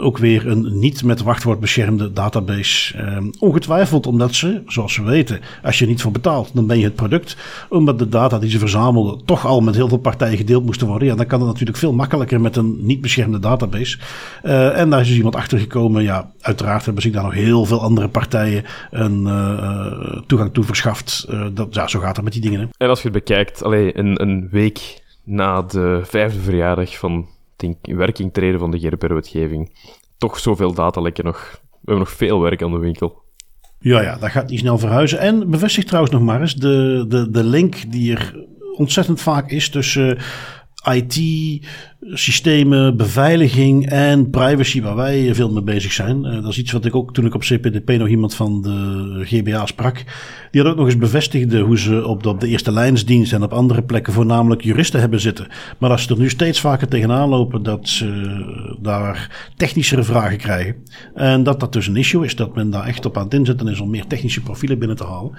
ook 0.00 0.18
weer 0.18 0.46
een 0.46 0.78
niet 0.78 1.04
met 1.04 1.22
wachtwoord 1.22 1.60
beschermde 1.60 2.12
database. 2.12 2.94
ongetwijfeld 3.38 4.06
omdat 4.06 4.34
ze, 4.34 4.62
zoals 4.66 4.96
we 4.96 5.02
weten, 5.02 5.40
als 5.62 5.78
je 5.78 5.86
niet 5.86 6.02
voor 6.02 6.12
betaalt, 6.12 6.50
dan 6.54 6.66
ben 6.66 6.78
je 6.78 6.84
het 6.84 6.94
product. 6.94 7.36
Omdat 7.68 7.98
de 7.98 8.08
data 8.08 8.38
die 8.38 8.50
ze 8.50 8.58
verzamelden 8.58 9.24
toch 9.24 9.35
al 9.44 9.60
met 9.60 9.74
heel 9.74 9.88
veel 9.88 9.98
partijen 9.98 10.36
gedeeld 10.36 10.64
moesten 10.64 10.86
worden. 10.86 11.08
Ja, 11.08 11.14
dan 11.14 11.26
kan 11.26 11.40
het 11.40 11.48
natuurlijk 11.48 11.78
veel 11.78 11.92
makkelijker 11.92 12.40
met 12.40 12.56
een 12.56 12.86
niet 12.86 13.00
beschermde 13.00 13.38
database. 13.38 13.98
Uh, 14.44 14.78
en 14.78 14.90
daar 14.90 15.00
is 15.00 15.06
dus 15.06 15.16
iemand 15.16 15.36
achter 15.36 15.58
gekomen. 15.58 16.02
Ja, 16.02 16.32
uiteraard 16.40 16.84
hebben 16.84 17.02
zich 17.02 17.12
daar 17.12 17.22
nog 17.22 17.34
heel 17.34 17.64
veel 17.64 17.80
andere 17.80 18.08
partijen 18.08 18.64
een 18.90 19.22
uh, 19.26 20.22
toegang 20.26 20.52
toe 20.52 20.64
verschaft. 20.64 21.26
Uh, 21.30 21.46
dat, 21.52 21.74
ja, 21.74 21.86
zo 21.86 22.00
gaat 22.00 22.16
het 22.16 22.24
met 22.24 22.32
die 22.32 22.42
dingen. 22.42 22.60
Hè. 22.60 22.66
En 22.76 22.88
als 22.88 23.02
je 23.02 23.08
het 23.08 23.18
bekijkt, 23.18 23.62
alleen 23.62 23.98
een, 23.98 24.22
een 24.22 24.48
week 24.50 25.02
na 25.24 25.62
de 25.62 26.00
vijfde 26.04 26.40
verjaardag 26.40 26.98
van 26.98 27.28
denk, 27.56 27.76
werking 27.82 28.32
treden 28.32 28.58
van 28.58 28.70
de 28.70 28.78
GDPR-wetgeving, 28.78 29.76
toch 30.18 30.38
zoveel 30.38 30.74
datalekken 30.74 31.24
nog. 31.24 31.60
We 31.70 31.92
hebben 31.92 31.98
nog 31.98 32.16
veel 32.16 32.40
werk 32.40 32.62
aan 32.62 32.70
de 32.70 32.78
winkel. 32.78 33.24
Ja, 33.78 34.02
ja, 34.02 34.16
dat 34.16 34.30
gaat 34.30 34.50
niet 34.50 34.58
snel 34.58 34.78
verhuizen. 34.78 35.18
En 35.18 35.50
bevestig 35.50 35.84
trouwens 35.84 36.14
nog 36.14 36.22
maar 36.22 36.40
eens 36.40 36.54
de, 36.54 37.04
de, 37.08 37.30
de 37.30 37.44
link 37.44 37.92
die 37.92 38.16
er 38.16 38.46
ontzettend 38.76 39.20
vaak 39.20 39.50
is 39.50 39.68
tussen 39.68 40.18
IT, 40.92 41.16
systemen, 42.00 42.96
beveiliging 42.96 43.88
en 43.88 44.30
privacy, 44.30 44.82
waar 44.82 44.96
wij 44.96 45.34
veel 45.34 45.50
mee 45.50 45.62
bezig 45.62 45.92
zijn. 45.92 46.24
Uh, 46.24 46.34
dat 46.34 46.50
is 46.50 46.58
iets 46.58 46.72
wat 46.72 46.84
ik 46.84 46.94
ook 46.94 47.14
toen 47.14 47.26
ik 47.26 47.34
op 47.34 47.40
CPDP 47.40 47.90
nog 47.98 48.08
iemand 48.08 48.34
van 48.34 48.62
de 48.62 49.20
GBA 49.24 49.66
sprak. 49.66 50.04
Die 50.50 50.62
had 50.62 50.70
ook 50.70 50.76
nog 50.76 50.86
eens 50.86 50.96
bevestigde 50.96 51.60
hoe 51.60 51.78
ze 51.78 52.06
op 52.06 52.22
de, 52.22 52.28
op 52.28 52.40
de 52.40 52.48
eerste 52.48 52.72
lijnsdienst 52.72 53.32
en 53.32 53.42
op 53.42 53.52
andere 53.52 53.82
plekken 53.82 54.12
voornamelijk 54.12 54.62
juristen 54.62 55.00
hebben 55.00 55.20
zitten. 55.20 55.46
Maar 55.78 55.90
als 55.90 56.02
ze 56.02 56.12
er 56.12 56.18
nu 56.18 56.28
steeds 56.28 56.60
vaker 56.60 56.88
tegenaan 56.88 57.28
lopen 57.28 57.62
dat 57.62 57.88
ze 57.88 58.76
daar 58.80 59.50
technischere 59.56 60.02
vragen 60.02 60.38
krijgen. 60.38 60.74
En 61.14 61.42
dat 61.42 61.60
dat 61.60 61.72
dus 61.72 61.86
een 61.86 61.96
issue 61.96 62.24
is, 62.24 62.36
dat 62.36 62.54
men 62.54 62.70
daar 62.70 62.86
echt 62.86 63.06
op 63.06 63.16
aan 63.16 63.24
het 63.24 63.34
inzetten 63.34 63.68
is 63.68 63.80
om 63.80 63.90
meer 63.90 64.06
technische 64.06 64.42
profielen 64.42 64.78
binnen 64.78 64.96
te 64.96 65.04
halen. 65.04 65.32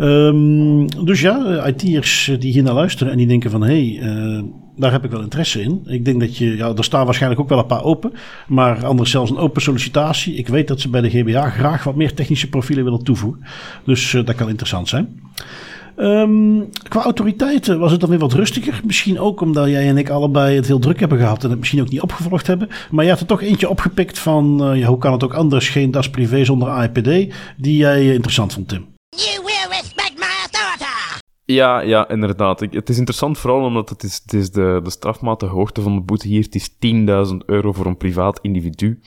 Um, 0.00 1.04
dus 1.04 1.20
ja, 1.20 1.66
IT'ers 1.66 2.30
die 2.38 2.52
hier 2.52 2.62
naar 2.62 2.74
luisteren 2.74 3.12
en 3.12 3.18
die 3.18 3.26
denken 3.26 3.50
van 3.50 3.62
hé, 3.62 3.94
hey, 3.94 4.42
daar 4.76 4.92
heb 4.92 5.04
ik 5.04 5.10
wel 5.10 5.22
interesse 5.22 5.62
in. 5.62 5.80
Ik 5.94 6.04
denk 6.04 6.20
dat 6.20 6.36
je, 6.36 6.56
ja, 6.56 6.74
er 6.76 6.84
staan 6.84 7.04
waarschijnlijk 7.04 7.40
ook 7.40 7.48
wel 7.48 7.58
een 7.58 7.66
paar 7.66 7.84
open, 7.84 8.12
maar 8.46 8.84
anders 8.84 9.10
zelfs 9.10 9.30
een 9.30 9.36
open 9.36 9.62
sollicitatie. 9.62 10.34
Ik 10.34 10.48
weet 10.48 10.68
dat 10.68 10.80
ze 10.80 10.88
bij 10.88 11.00
de 11.00 11.10
GBA 11.10 11.50
graag 11.50 11.84
wat 11.84 11.94
meer 11.94 12.14
technische 12.14 12.48
profielen 12.48 12.84
willen 12.84 13.04
toevoegen. 13.04 13.44
Dus 13.84 14.16
dat 14.24 14.34
kan 14.34 14.48
interessant 14.48 14.88
zijn. 14.88 15.20
Um, 15.96 16.70
qua 16.88 17.02
autoriteiten 17.02 17.78
was 17.78 17.90
het 17.90 18.00
dan 18.00 18.10
weer 18.10 18.18
wat 18.18 18.32
rustiger. 18.32 18.80
Misschien 18.84 19.18
ook 19.18 19.40
omdat 19.40 19.68
jij 19.68 19.88
en 19.88 19.98
ik 19.98 20.10
allebei 20.10 20.56
het 20.56 20.66
heel 20.66 20.78
druk 20.78 21.00
hebben 21.00 21.18
gehad 21.18 21.44
en 21.44 21.50
het 21.50 21.58
misschien 21.58 21.80
ook 21.80 21.90
niet 21.90 22.00
opgevolgd 22.00 22.46
hebben. 22.46 22.68
Maar 22.90 23.04
je 23.04 23.10
had 23.10 23.20
er 23.20 23.26
toch 23.26 23.42
eentje 23.42 23.68
opgepikt 23.68 24.18
van, 24.18 24.76
uh, 24.76 24.86
hoe 24.86 24.98
kan 24.98 25.12
het 25.12 25.24
ook 25.24 25.34
anders, 25.34 25.68
geen 25.68 25.90
DAS 25.90 26.10
privé 26.10 26.44
zonder 26.44 26.68
AIPD, 26.68 27.34
die 27.56 27.76
jij 27.76 28.12
interessant 28.12 28.52
vond, 28.52 28.68
Tim. 28.68 28.86
Ja, 31.46 31.80
ja, 31.80 32.08
inderdaad. 32.08 32.60
Ik, 32.60 32.72
het 32.72 32.88
is 32.88 32.98
interessant 32.98 33.38
vooral 33.38 33.64
omdat 33.64 33.88
het 33.88 34.02
is, 34.02 34.20
het 34.22 34.32
is 34.32 34.50
de, 34.50 34.80
de 34.82 34.90
strafmaat, 34.90 35.40
de 35.40 35.46
hoogte 35.46 35.82
van 35.82 35.94
de 35.94 36.00
boete 36.00 36.28
hier. 36.28 36.42
Het 36.42 36.54
is 36.54 36.70
10.000 37.30 37.36
euro 37.46 37.72
voor 37.72 37.86
een 37.86 37.96
privaat 37.96 38.38
individu. 38.42 39.00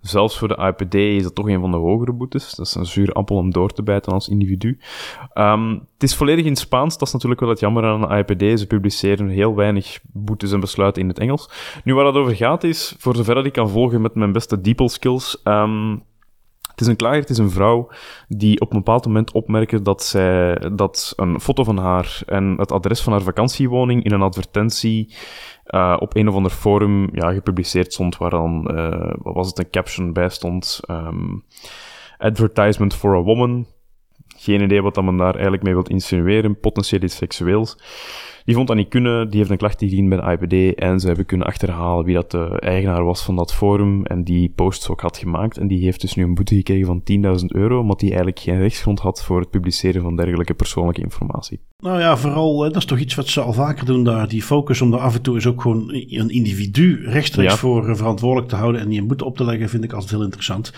Zelfs 0.00 0.38
voor 0.38 0.48
de 0.48 0.74
IPD 0.76 0.94
is 0.94 1.22
dat 1.22 1.34
toch 1.34 1.48
een 1.48 1.60
van 1.60 1.70
de 1.70 1.76
hogere 1.76 2.12
boetes. 2.12 2.54
Dat 2.54 2.66
is 2.66 2.74
een 2.74 2.86
zuur 2.86 3.12
appel 3.12 3.36
om 3.36 3.50
door 3.50 3.72
te 3.72 3.82
bijten 3.82 4.12
als 4.12 4.28
individu. 4.28 4.78
Um, 5.34 5.72
het 5.72 6.02
is 6.02 6.14
volledig 6.14 6.44
in 6.44 6.56
Spaans. 6.56 6.98
Dat 6.98 7.06
is 7.06 7.12
natuurlijk 7.12 7.40
wel 7.40 7.50
het 7.50 7.60
jammer 7.60 7.84
aan 7.84 8.00
de 8.00 8.16
IPD. 8.16 8.60
Ze 8.60 8.66
publiceren 8.66 9.28
heel 9.28 9.54
weinig 9.54 10.00
boetes 10.12 10.52
en 10.52 10.60
besluiten 10.60 11.02
in 11.02 11.08
het 11.08 11.18
Engels. 11.18 11.50
Nu, 11.84 11.94
waar 11.94 12.06
het 12.06 12.14
over 12.14 12.36
gaat 12.36 12.64
is, 12.64 12.94
voor 12.98 13.16
zover 13.16 13.34
dat 13.34 13.46
ik 13.46 13.52
kan 13.52 13.70
volgen 13.70 14.00
met 14.00 14.14
mijn 14.14 14.32
beste 14.32 14.60
DeepL 14.60 14.86
skills... 14.86 15.40
Um, 15.44 16.02
het 16.74 16.82
is 16.82 16.86
een 16.86 16.96
klager, 16.96 17.20
het 17.20 17.30
is 17.30 17.38
een 17.38 17.50
vrouw 17.50 17.88
die 18.28 18.60
op 18.60 18.70
een 18.70 18.78
bepaald 18.78 19.06
moment 19.06 19.32
opmerkte 19.32 19.82
dat, 19.82 20.02
zij, 20.02 20.58
dat 20.72 21.12
een 21.16 21.40
foto 21.40 21.64
van 21.64 21.78
haar 21.78 22.22
en 22.26 22.54
het 22.58 22.72
adres 22.72 23.02
van 23.02 23.12
haar 23.12 23.22
vakantiewoning 23.22 24.04
in 24.04 24.12
een 24.12 24.22
advertentie 24.22 25.14
uh, 25.66 25.96
op 25.98 26.16
een 26.16 26.28
of 26.28 26.34
ander 26.34 26.50
forum 26.50 27.08
ja, 27.12 27.32
gepubliceerd 27.32 27.92
stond, 27.92 28.16
waar 28.16 28.30
dan, 28.30 28.70
uh, 28.74 29.12
wat 29.18 29.34
was 29.34 29.46
het, 29.48 29.58
een 29.58 29.70
caption 29.70 30.12
bij 30.12 30.28
stond. 30.28 30.80
Um, 30.90 31.44
advertisement 32.18 32.94
for 32.94 33.16
a 33.16 33.22
woman. 33.22 33.66
Geen 34.36 34.62
idee 34.62 34.82
wat 34.82 34.94
dat 34.94 35.04
men 35.04 35.16
daar 35.16 35.34
eigenlijk 35.34 35.62
mee 35.62 35.74
wil 35.74 35.86
insinueren. 35.86 36.60
Potentieel 36.60 37.02
iets 37.02 37.16
seksueels. 37.16 37.76
Die 38.44 38.54
vond 38.54 38.68
dat 38.68 38.76
niet 38.76 38.88
kunnen, 38.88 39.28
die 39.28 39.38
heeft 39.38 39.50
een 39.50 39.56
klacht 39.56 39.82
ingediend 39.82 40.08
bij 40.08 40.18
de 40.18 40.46
IPD 40.46 40.78
en 40.78 41.00
ze 41.00 41.06
hebben 41.06 41.26
kunnen 41.26 41.46
achterhalen 41.46 42.04
wie 42.04 42.14
dat 42.14 42.30
de 42.30 42.60
eigenaar 42.60 43.04
was 43.04 43.22
van 43.22 43.36
dat 43.36 43.54
forum 43.54 44.04
en 44.04 44.24
die 44.24 44.52
posts 44.54 44.88
ook 44.88 45.00
had 45.00 45.16
gemaakt. 45.16 45.58
En 45.58 45.68
die 45.68 45.84
heeft 45.84 46.00
dus 46.00 46.14
nu 46.14 46.22
een 46.22 46.34
boete 46.34 46.54
gekregen 46.54 46.86
van 46.86 47.02
10.000 47.40 47.46
euro, 47.46 47.80
omdat 47.80 48.00
hij 48.00 48.08
eigenlijk 48.08 48.40
geen 48.40 48.58
rechtsgrond 48.58 49.00
had 49.00 49.24
voor 49.24 49.40
het 49.40 49.50
publiceren 49.50 50.02
van 50.02 50.16
dergelijke 50.16 50.54
persoonlijke 50.54 51.00
informatie. 51.00 51.60
Nou 51.78 52.00
ja, 52.00 52.16
vooral, 52.16 52.56
dat 52.56 52.76
is 52.76 52.84
toch 52.84 52.98
iets 52.98 53.14
wat 53.14 53.28
ze 53.28 53.40
al 53.40 53.52
vaker 53.52 53.86
doen 53.86 54.04
daar. 54.04 54.28
Die 54.28 54.42
focus 54.42 54.80
om 54.80 54.92
er 54.92 54.98
af 54.98 55.14
en 55.14 55.22
toe 55.22 55.36
is 55.36 55.46
ook 55.46 55.62
gewoon 55.62 55.88
een 55.92 56.30
individu 56.30 57.04
rechtstreeks 57.04 57.54
voor 57.54 57.88
eh, 57.88 57.94
verantwoordelijk 57.94 58.48
te 58.48 58.56
houden 58.56 58.80
en 58.80 58.88
die 58.88 59.00
een 59.00 59.06
boete 59.06 59.24
op 59.24 59.36
te 59.36 59.44
leggen, 59.44 59.68
vind 59.68 59.84
ik 59.84 59.92
altijd 59.92 60.10
heel 60.10 60.22
interessant. 60.22 60.72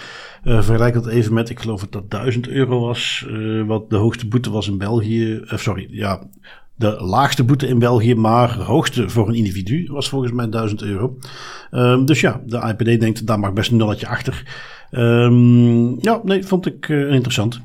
Uh, 0.44 0.62
vergelijk 0.62 0.94
dat 0.94 1.06
even 1.06 1.34
met, 1.34 1.50
ik 1.50 1.60
geloof 1.60 1.80
dat 1.80 1.92
dat 1.92 2.10
1000 2.10 2.48
euro 2.48 2.80
was, 2.80 3.26
uh, 3.28 3.66
wat 3.66 3.90
de 3.90 3.96
hoogste 3.96 4.28
boete 4.28 4.50
was 4.50 4.68
in 4.68 4.78
België. 4.78 5.24
Uh, 5.24 5.56
sorry, 5.56 5.86
ja, 5.90 6.28
de 6.76 6.96
laagste 7.00 7.44
boete 7.44 7.66
in 7.66 7.78
België, 7.78 8.14
maar 8.14 8.56
de 8.56 8.62
hoogste 8.62 9.08
voor 9.08 9.28
een 9.28 9.34
individu 9.34 9.88
was 9.92 10.08
volgens 10.08 10.32
mij 10.32 10.48
1000 10.48 10.82
euro. 10.82 11.18
Um, 11.70 12.06
dus 12.06 12.20
ja, 12.20 12.40
de 12.46 12.74
IPD 12.76 13.00
denkt, 13.00 13.26
daar 13.26 13.38
mag 13.38 13.52
best 13.52 13.70
een 13.70 13.76
nulletje 13.76 14.08
achter. 14.08 14.42
Um, 14.90 16.02
ja, 16.02 16.20
nee, 16.22 16.44
vond 16.44 16.66
ik 16.66 16.88
uh, 16.88 17.12
interessant. 17.12 17.60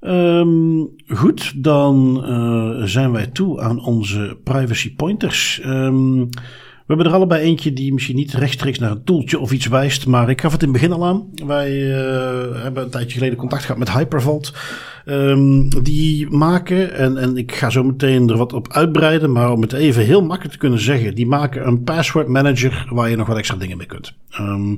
Um, 0.00 0.88
goed, 1.08 1.64
dan 1.64 2.24
uh, 2.26 2.84
zijn 2.84 3.12
wij 3.12 3.26
toe 3.26 3.60
aan 3.60 3.84
onze 3.84 4.38
privacy 4.44 4.94
pointers. 4.94 5.60
We 6.90 6.96
hebben 6.96 7.14
er 7.14 7.18
allebei 7.18 7.42
eentje 7.42 7.72
die 7.72 7.92
misschien 7.92 8.16
niet 8.16 8.32
rechtstreeks 8.32 8.78
naar 8.78 8.90
een 8.90 9.04
toeltje 9.04 9.38
of 9.38 9.52
iets 9.52 9.66
wijst, 9.66 10.06
maar 10.06 10.30
ik 10.30 10.40
gaf 10.40 10.52
het 10.52 10.62
in 10.62 10.68
het 10.68 10.76
begin 10.80 10.92
al 10.92 11.06
aan. 11.06 11.26
Wij 11.46 11.72
uh, 11.72 12.62
hebben 12.62 12.82
een 12.82 12.90
tijdje 12.90 13.18
geleden 13.18 13.38
contact 13.38 13.62
gehad 13.62 13.78
met 13.78 13.92
Hypervault. 13.92 14.54
Um, 15.06 15.68
die 15.82 16.30
maken, 16.30 16.94
en, 16.94 17.16
en 17.16 17.36
ik 17.36 17.54
ga 17.54 17.70
zo 17.70 17.82
meteen 17.82 18.28
er 18.28 18.36
wat 18.36 18.52
op 18.52 18.72
uitbreiden, 18.72 19.32
maar 19.32 19.52
om 19.52 19.60
het 19.60 19.72
even 19.72 20.04
heel 20.04 20.22
makkelijk 20.22 20.52
te 20.52 20.58
kunnen 20.58 20.80
zeggen, 20.80 21.14
die 21.14 21.26
maken 21.26 21.66
een 21.66 21.82
password 21.82 22.28
manager 22.28 22.86
waar 22.90 23.10
je 23.10 23.16
nog 23.16 23.26
wat 23.26 23.36
extra 23.36 23.56
dingen 23.56 23.76
mee 23.76 23.86
kunt. 23.86 24.14
Um, 24.40 24.76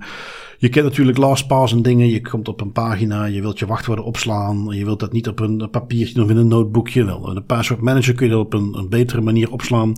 je 0.63 0.69
kent 0.69 0.85
natuurlijk 0.85 1.19
LastPass 1.19 1.73
en 1.73 1.83
dingen. 1.83 2.09
Je 2.09 2.21
komt 2.21 2.49
op 2.49 2.61
een 2.61 2.73
pagina, 2.73 3.25
je 3.25 3.41
wilt 3.41 3.59
je 3.59 3.67
wachtwoorden 3.67 4.05
opslaan. 4.05 4.67
Je 4.71 4.85
wilt 4.85 5.01
dat 5.01 5.13
niet 5.13 5.29
op 5.29 5.41
een 5.41 5.69
papiertje 5.71 6.23
of 6.23 6.31
in 6.31 6.37
een 6.37 6.49
notebookje. 6.49 7.05
Wel, 7.05 7.35
de 7.35 7.41
password 7.41 7.81
manager 7.81 8.15
kun 8.15 8.27
je 8.27 8.33
dat 8.33 8.45
op 8.45 8.55
een, 8.55 8.75
een 8.79 8.89
betere 8.89 9.21
manier 9.21 9.53
opslaan. 9.53 9.93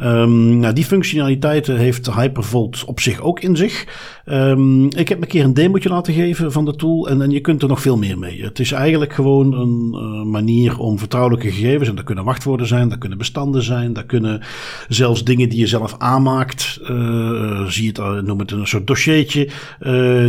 Um, 0.00 0.58
nou, 0.58 0.74
die 0.74 0.84
functionaliteiten 0.84 1.76
heeft 1.76 2.14
Hypervolt 2.14 2.84
op 2.84 3.00
zich 3.00 3.20
ook 3.20 3.40
in 3.40 3.56
zich. 3.56 3.86
Um, 4.26 4.84
ik 4.84 5.08
heb 5.08 5.22
een 5.22 5.28
keer 5.28 5.44
een 5.44 5.54
demootje 5.54 5.88
laten 5.88 6.14
geven 6.14 6.52
van 6.52 6.64
de 6.64 6.76
tool 6.76 7.08
en, 7.08 7.22
en 7.22 7.30
je 7.30 7.40
kunt 7.40 7.62
er 7.62 7.68
nog 7.68 7.80
veel 7.80 7.98
meer 7.98 8.18
mee. 8.18 8.42
Het 8.42 8.58
is 8.58 8.72
eigenlijk 8.72 9.12
gewoon 9.12 9.52
een 9.52 9.90
uh, 9.92 10.22
manier 10.22 10.78
om 10.78 10.98
vertrouwelijke 10.98 11.50
gegevens, 11.50 11.88
en 11.88 11.94
dat 11.94 12.04
kunnen 12.04 12.24
wachtwoorden 12.24 12.66
zijn, 12.66 12.88
dat 12.88 12.98
kunnen 12.98 13.18
bestanden 13.18 13.62
zijn, 13.62 13.92
dat 13.92 14.06
kunnen 14.06 14.42
zelfs 14.88 15.24
dingen 15.24 15.48
die 15.48 15.58
je 15.58 15.66
zelf 15.66 15.94
aanmaakt, 15.98 16.80
uh, 16.82 17.64
zie 17.66 17.88
het, 17.88 17.98
uh, 17.98 18.20
noem 18.20 18.38
het 18.38 18.50
een 18.50 18.66
soort 18.66 18.86
dossiertje, 18.86 19.48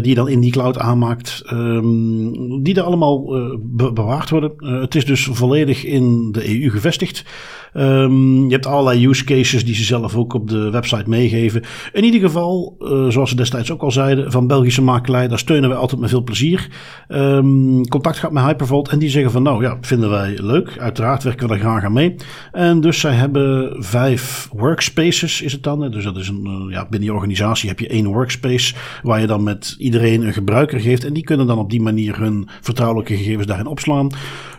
die 0.02 0.10
je 0.10 0.16
dan 0.16 0.30
in 0.30 0.40
die 0.40 0.52
cloud 0.52 0.78
aanmaakt, 0.78 1.44
um, 1.52 2.64
die 2.64 2.76
er 2.76 2.84
allemaal 2.84 3.26
be 3.60 3.94
bewaard 3.94 4.30
worden. 4.30 4.52
het 4.58 4.96
is 4.96 5.06
dus 5.06 5.30
volledig 5.32 5.84
in 5.84 6.32
de 6.32 6.62
EU 6.62 6.70
gevestigd. 6.70 7.24
Um, 7.74 8.46
je 8.46 8.52
hebt 8.52 8.66
allerlei 8.66 9.08
use 9.08 9.24
cases 9.24 9.66
die 9.66 9.76
ze 9.76 9.84
zelf 9.84 10.16
ook 10.16 10.34
op 10.34 10.50
de 10.50 10.70
website 10.70 11.10
meegeven. 11.10 11.62
In 11.94 12.04
ieder 12.04 12.20
geval, 12.20 12.76
uh, 12.80 13.08
zoals 13.08 13.30
ze 13.30 13.36
destijds 13.36 13.72
ook 13.72 13.82
al 13.82 13.92
zeiden, 13.92 14.32
van 14.32 14.48
Belgische 14.48 14.82
makelij, 14.82 15.28
daar 15.28 15.40
steunen 15.40 15.70
wij 15.70 15.78
altijd 15.78 16.02
met 16.02 16.10
veel 16.10 16.24
plezier. 16.24 16.68
Um, 17.10 17.88
contact 17.88 18.18
gaat 18.18 18.32
met 18.32 18.44
Hypervolt 18.44 18.90
en 18.90 19.00
die 19.00 19.10
zeggen 19.10 19.32
van 19.32 19.44
nou 19.44 19.64
ja, 19.64 19.78
vinden 19.82 20.10
wij 20.10 20.38
leuk. 20.42 20.78
Uiteraard 20.78 21.24
werken 21.24 21.48
we 21.48 21.54
daar 21.54 21.64
graag 21.64 21.84
aan 21.84 21.94
mee. 21.94 22.16
En 22.52 22.82
dus 22.82 23.00
zij 23.00 23.14
hebben 23.14 23.76
vijf 23.84 24.50
workspaces 24.54 25.42
is 25.42 25.52
het 25.52 25.64
dan. 25.64 25.92
Dus 25.92 26.04
dat 26.04 26.18
is 26.18 26.28
een, 26.28 26.66
uh, 26.68 26.74
ja, 26.74 26.88
binnen 26.90 27.10
je 27.10 27.16
organisatie 27.16 27.70
heb 27.70 27.80
je 27.80 27.88
één 27.88 28.08
workspace 28.08 28.76
waar 29.04 29.22
je 29.22 29.28
dan 29.28 29.44
met 29.44 29.76
iedereen 29.78 30.22
een 30.22 30.34
gebruiker 30.34 30.80
geeft. 30.80 31.06
En 31.06 31.14
die 31.14 31.24
kunnen 31.24 31.48
dan 31.48 31.58
op 31.58 31.70
die 31.70 31.82
manier 31.82 32.20
hun 32.20 32.50
vertrouwelijke 32.62 33.16
gegevens 33.16 33.48
daarin 33.48 33.68
opslaan. 33.68 34.10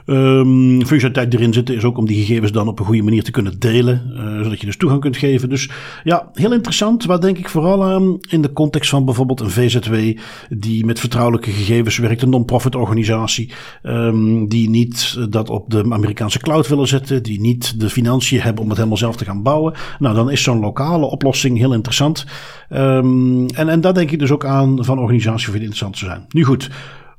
Um, 0.06 0.86
functionaliteit 0.86 1.34
erin 1.34 1.52
zitten 1.52 1.74
is 1.74 1.84
ook 1.84 1.98
om 1.98 2.06
die 2.06 2.24
gegevens 2.24 2.52
dan 2.52 2.68
op 2.68 2.78
een 2.78 2.84
goede 2.84 3.01
manier 3.02 3.22
te 3.22 3.30
kunnen 3.30 3.58
delen. 3.58 4.02
Uh, 4.14 4.42
zodat 4.42 4.60
je 4.60 4.66
dus 4.66 4.76
toegang 4.76 5.00
kunt 5.00 5.16
geven. 5.16 5.48
Dus 5.48 5.70
ja, 6.04 6.30
heel 6.32 6.52
interessant. 6.52 7.04
Waar 7.04 7.20
denk 7.20 7.38
ik 7.38 7.48
vooral 7.48 7.84
aan 7.84 8.18
in 8.20 8.42
de 8.42 8.52
context 8.52 8.90
van 8.90 9.04
bijvoorbeeld 9.04 9.40
een 9.40 9.50
VZW 9.50 10.18
die 10.48 10.84
met 10.84 11.00
vertrouwelijke 11.00 11.50
gegevens 11.50 11.98
werkt. 11.98 12.22
Een 12.22 12.30
non-profit 12.30 12.74
organisatie. 12.74 13.52
Um, 13.82 14.48
die 14.48 14.70
niet 14.70 15.16
dat 15.30 15.50
op 15.50 15.70
de 15.70 15.84
Amerikaanse 15.90 16.38
cloud 16.38 16.68
willen 16.68 16.88
zetten. 16.88 17.22
Die 17.22 17.40
niet 17.40 17.80
de 17.80 17.90
financiën 17.90 18.40
hebben 18.40 18.62
om 18.62 18.68
het 18.68 18.76
helemaal 18.76 18.98
zelf 18.98 19.16
te 19.16 19.24
gaan 19.24 19.42
bouwen. 19.42 19.74
Nou, 19.98 20.14
dan 20.14 20.30
is 20.30 20.42
zo'n 20.42 20.60
lokale 20.60 21.06
oplossing 21.06 21.58
heel 21.58 21.74
interessant. 21.74 22.26
Um, 22.70 23.46
en, 23.46 23.68
en 23.68 23.80
daar 23.80 23.94
denk 23.94 24.10
ik 24.10 24.18
dus 24.18 24.30
ook 24.30 24.44
aan 24.44 24.84
van 24.84 24.98
organisaties 24.98 25.46
voor 25.46 25.54
interessant 25.54 25.98
te 25.98 26.04
zijn. 26.04 26.24
Nu 26.28 26.44
goed. 26.44 26.70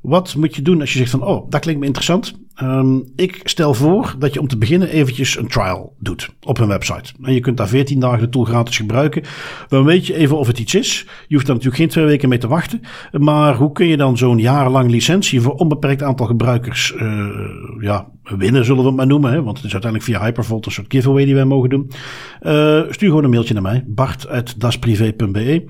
Wat 0.04 0.34
moet 0.34 0.54
je 0.54 0.62
doen 0.62 0.80
als 0.80 0.92
je 0.92 0.98
zegt 0.98 1.10
van, 1.10 1.22
oh, 1.22 1.50
dat 1.50 1.60
klinkt 1.60 1.80
me 1.80 1.86
interessant. 1.86 2.34
Um, 2.62 3.04
ik 3.16 3.40
stel 3.44 3.74
voor 3.74 4.14
dat 4.18 4.34
je 4.34 4.40
om 4.40 4.48
te 4.48 4.58
beginnen 4.58 4.88
eventjes 4.88 5.38
een 5.38 5.48
trial 5.48 5.96
doet 5.98 6.28
op 6.40 6.56
hun 6.56 6.68
website. 6.68 7.12
En 7.22 7.34
je 7.34 7.40
kunt 7.40 7.56
daar 7.56 7.68
14 7.68 8.00
dagen 8.00 8.18
de 8.18 8.28
tool 8.28 8.44
gratis 8.44 8.76
gebruiken. 8.76 9.22
Dan 9.68 9.84
weet 9.84 10.06
je 10.06 10.14
even 10.14 10.38
of 10.38 10.46
het 10.46 10.58
iets 10.58 10.74
is. 10.74 11.06
Je 11.26 11.34
hoeft 11.34 11.46
daar 11.46 11.54
natuurlijk 11.56 11.82
geen 11.82 11.90
twee 11.90 12.04
weken 12.04 12.28
mee 12.28 12.38
te 12.38 12.48
wachten. 12.48 12.80
Maar 13.12 13.54
hoe 13.56 13.72
kun 13.72 13.86
je 13.86 13.96
dan 13.96 14.16
zo'n 14.16 14.38
jarenlang 14.38 14.90
licentie 14.90 15.40
voor 15.40 15.54
onbeperkt 15.54 16.02
aantal 16.02 16.26
gebruikers 16.26 16.94
uh, 16.96 17.28
ja, 17.80 18.08
winnen, 18.22 18.64
zullen 18.64 18.82
we 18.82 18.88
het 18.88 18.96
maar 18.96 19.06
noemen. 19.06 19.32
Hè? 19.32 19.42
Want 19.42 19.56
het 19.56 19.66
is 19.66 19.72
uiteindelijk 19.72 20.12
via 20.12 20.24
Hypervolt 20.24 20.66
een 20.66 20.72
soort 20.72 20.92
giveaway 20.92 21.24
die 21.24 21.34
wij 21.34 21.44
mogen 21.44 21.70
doen. 21.70 21.90
Uh, 22.42 22.82
stuur 22.90 23.08
gewoon 23.08 23.24
een 23.24 23.30
mailtje 23.30 23.54
naar 23.54 23.62
mij, 23.62 23.84
bart.dasprivé.be 23.86 25.64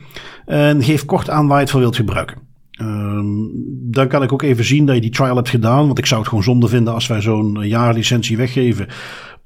en 0.47 0.83
geef 0.83 1.05
kort 1.05 1.31
aan 1.31 1.47
waar 1.47 1.57
je 1.57 1.63
het 1.63 1.71
voor 1.71 1.81
wilt 1.81 1.97
gebruiken. 1.97 2.44
Um, 2.81 3.51
dan 3.91 4.09
kan 4.09 4.23
ik 4.23 4.33
ook 4.33 4.43
even 4.43 4.65
zien 4.65 4.87
dat 4.87 4.95
je 4.95 5.01
die 5.01 5.11
trial 5.11 5.37
hebt 5.37 5.49
gedaan. 5.49 5.87
Want 5.87 5.99
ik 5.99 6.07
zou 6.07 6.21
het 6.21 6.29
gewoon 6.29 6.45
zonde 6.45 6.69
vinden 6.69 6.95
als 6.95 7.07
wij 7.07 7.21
zo'n 7.21 7.59
jaarlicentie 7.63 8.37
weggeven 8.37 8.89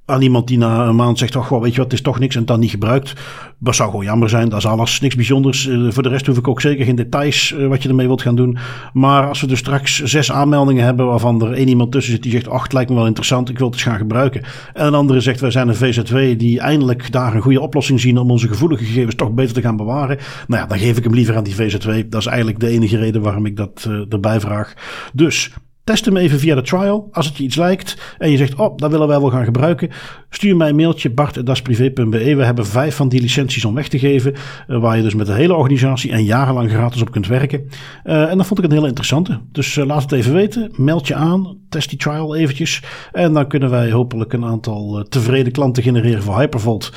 aan 0.09 0.23
iemand 0.23 0.47
die 0.47 0.59
na 0.59 0.87
een 0.87 0.97
maand 0.97 1.19
zegt: 1.19 1.37
Oh, 1.37 1.61
weet 1.61 1.71
je 1.71 1.77
wat, 1.77 1.91
het 1.91 1.93
is 1.93 2.03
toch 2.03 2.19
niks 2.19 2.35
en 2.35 2.41
het 2.41 2.49
dan 2.49 2.61
niet 2.61 2.71
gebruikt. 2.71 3.13
Dat 3.59 3.75
zou 3.75 3.91
gewoon 3.91 4.05
jammer 4.05 4.29
zijn. 4.29 4.49
Dat 4.49 4.59
is 4.59 4.67
alles 4.67 5.01
niks 5.01 5.15
bijzonders. 5.15 5.67
Uh, 5.67 5.91
voor 5.91 6.03
de 6.03 6.09
rest 6.09 6.27
hoef 6.27 6.39
ik 6.39 6.49
ook 6.49 6.61
zeker 6.61 6.85
geen 6.85 6.97
details 6.97 7.53
uh, 7.53 7.67
wat 7.67 7.83
je 7.83 7.89
ermee 7.89 8.07
wilt 8.07 8.23
gaan 8.23 8.37
doen. 8.37 8.59
Maar 8.93 9.29
als 9.29 9.41
we 9.41 9.47
dus 9.47 9.59
straks 9.59 10.03
zes 10.03 10.33
aanmeldingen 10.33 10.85
hebben 10.85 11.07
waarvan 11.07 11.43
er 11.43 11.53
één 11.53 11.69
iemand 11.69 11.93
tussen 11.93 12.13
zit 12.13 12.23
die 12.23 12.33
zegt: 12.33 12.49
Ach, 12.49 12.63
het 12.63 12.73
lijkt 12.73 12.91
me 12.91 12.97
wel 12.97 13.07
interessant, 13.07 13.49
ik 13.49 13.59
wil 13.59 13.67
het 13.67 13.75
eens 13.75 13.85
gaan 13.85 13.99
gebruiken. 13.99 14.43
En 14.75 14.87
een 14.87 14.95
andere 14.95 15.21
zegt: 15.21 15.41
Wij 15.41 15.51
zijn 15.51 15.69
een 15.69 15.77
VZW 15.77 16.39
die 16.39 16.61
eindelijk 16.61 17.13
daar 17.13 17.35
een 17.35 17.43
goede 17.43 17.61
oplossing 17.61 18.01
zien 18.01 18.19
om 18.19 18.31
onze 18.31 18.49
gevoelige 18.49 18.85
gegevens 18.85 19.15
toch 19.15 19.33
beter 19.33 19.55
te 19.55 19.61
gaan 19.61 19.77
bewaren. 19.77 20.19
Nou 20.47 20.63
ja, 20.63 20.69
dan 20.69 20.79
geef 20.79 20.97
ik 20.97 21.05
hem 21.05 21.15
liever 21.15 21.37
aan 21.37 21.45
die 21.45 21.55
VZW. 21.55 21.91
Dat 22.09 22.21
is 22.21 22.27
eigenlijk 22.27 22.61
de 22.61 22.69
enige 22.69 22.97
reden 22.97 23.23
waarom 23.23 23.47
ik 23.47 23.57
dat 23.57 23.87
uh, 23.89 24.13
erbij 24.13 24.41
vraag. 24.41 24.75
Dus 25.13 25.53
Test 25.89 26.05
hem 26.05 26.17
even 26.17 26.39
via 26.39 26.55
de 26.55 26.63
trial. 26.63 27.09
Als 27.13 27.27
het 27.27 27.37
je 27.37 27.45
iets 27.45 27.57
lijkt 27.57 28.15
en 28.19 28.31
je 28.31 28.37
zegt, 28.37 28.55
oh, 28.55 28.77
dat 28.77 28.91
willen 28.91 29.09
wij 29.09 29.21
wel 29.21 29.31
gaan 29.31 29.45
gebruiken. 29.45 29.91
Stuur 30.31 30.57
mij 30.57 30.69
een 30.69 30.77
mailtje, 30.77 31.11
bart.dasprivé.be. 31.11 32.35
We 32.35 32.45
hebben 32.45 32.67
vijf 32.67 32.97
van 32.97 33.09
die 33.09 33.21
licenties 33.21 33.65
om 33.65 33.75
weg 33.75 33.89
te 33.89 33.99
geven. 33.99 34.35
Uh, 34.69 34.81
waar 34.81 34.97
je 34.97 35.03
dus 35.03 35.15
met 35.15 35.27
de 35.27 35.33
hele 35.33 35.55
organisatie 35.55 36.11
en 36.11 36.25
jarenlang 36.25 36.71
gratis 36.71 37.01
op 37.01 37.11
kunt 37.11 37.27
werken. 37.27 37.69
Uh, 38.05 38.31
en 38.31 38.37
dat 38.37 38.47
vond 38.47 38.59
ik 38.59 38.65
een 38.65 38.73
hele 38.73 38.87
interessante. 38.87 39.41
Dus 39.53 39.77
uh, 39.77 39.87
laat 39.87 40.03
het 40.03 40.13
even 40.13 40.33
weten. 40.33 40.73
Meld 40.77 41.07
je 41.07 41.15
aan. 41.15 41.59
Test 41.69 41.89
die 41.89 41.99
trial 41.99 42.37
eventjes. 42.37 42.83
En 43.13 43.33
dan 43.33 43.49
kunnen 43.49 43.71
wij 43.71 43.91
hopelijk 43.91 44.33
een 44.33 44.45
aantal 44.45 45.07
tevreden 45.09 45.53
klanten 45.53 45.83
genereren 45.83 46.23
voor 46.23 46.39
Hypervolt. 46.39 46.93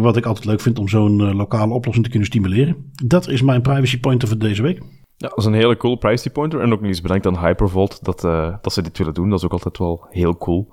wat 0.00 0.16
ik 0.16 0.26
altijd 0.26 0.44
leuk 0.44 0.60
vind 0.60 0.78
om 0.78 0.88
zo'n 0.88 1.34
lokale 1.34 1.74
oplossing 1.74 2.04
te 2.04 2.10
kunnen 2.10 2.28
stimuleren. 2.28 2.76
Dat 3.04 3.28
is 3.28 3.42
mijn 3.42 3.62
privacy 3.62 4.00
pointer 4.00 4.28
voor 4.28 4.38
deze 4.38 4.62
week. 4.62 4.80
Ja, 5.20 5.28
dat 5.28 5.38
is 5.38 5.44
een 5.44 5.54
hele 5.54 5.76
cool 5.76 5.96
privacy 5.96 6.30
pointer. 6.30 6.60
En 6.60 6.72
ook 6.72 6.80
nog 6.80 6.88
eens 6.88 7.00
bedankt 7.00 7.26
aan 7.26 7.38
Hypervolt 7.38 8.04
dat, 8.04 8.24
uh, 8.24 8.54
dat 8.62 8.72
ze 8.72 8.82
dit 8.82 8.98
willen 8.98 9.14
doen. 9.14 9.28
Dat 9.28 9.38
is 9.38 9.44
ook 9.44 9.52
altijd 9.52 9.78
wel 9.78 10.06
heel 10.10 10.36
cool. 10.36 10.68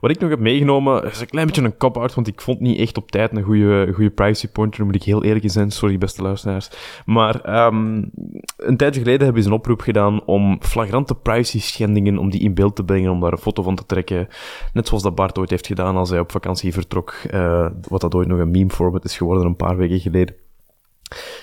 Wat 0.00 0.10
ik 0.10 0.18
nog 0.18 0.30
heb 0.30 0.38
meegenomen 0.38 1.04
is 1.04 1.20
een 1.20 1.28
klein 1.28 1.46
beetje 1.46 1.62
een 1.62 1.76
cop-out, 1.76 2.14
want 2.14 2.26
ik 2.26 2.40
vond 2.40 2.60
niet 2.60 2.78
echt 2.78 2.96
op 2.96 3.10
tijd 3.10 3.36
een 3.36 3.42
goede, 3.42 3.92
goede 3.92 4.10
privacy 4.10 4.48
pointer. 4.48 4.84
moet 4.84 4.94
ik 4.94 5.02
heel 5.02 5.24
eerlijk 5.24 5.50
zijn. 5.50 5.70
Sorry, 5.70 5.98
beste 5.98 6.22
luisteraars. 6.22 6.70
Maar 7.04 7.66
um, 7.66 8.10
een 8.56 8.76
tijdje 8.76 9.00
geleden 9.00 9.24
hebben 9.24 9.42
ze 9.42 9.48
een 9.48 9.54
oproep 9.54 9.80
gedaan 9.80 10.24
om 10.24 10.58
flagrante 10.60 11.14
privacy 11.14 11.60
schendingen, 11.60 12.18
om 12.18 12.30
die 12.30 12.40
in 12.40 12.54
beeld 12.54 12.76
te 12.76 12.84
brengen, 12.84 13.10
om 13.10 13.20
daar 13.20 13.32
een 13.32 13.38
foto 13.38 13.62
van 13.62 13.74
te 13.74 13.86
trekken. 13.86 14.28
Net 14.72 14.86
zoals 14.86 15.02
dat 15.02 15.14
Bart 15.14 15.38
ooit 15.38 15.50
heeft 15.50 15.66
gedaan 15.66 15.96
als 15.96 16.10
hij 16.10 16.20
op 16.20 16.30
vakantie 16.30 16.72
vertrok. 16.72 17.14
Uh, 17.30 17.66
wat 17.88 18.00
dat 18.00 18.14
ooit 18.14 18.28
nog 18.28 18.38
een 18.38 18.50
meme 18.50 18.70
format 18.70 19.04
is 19.04 19.16
geworden 19.16 19.46
een 19.46 19.56
paar 19.56 19.76
weken 19.76 20.00
geleden. 20.00 20.34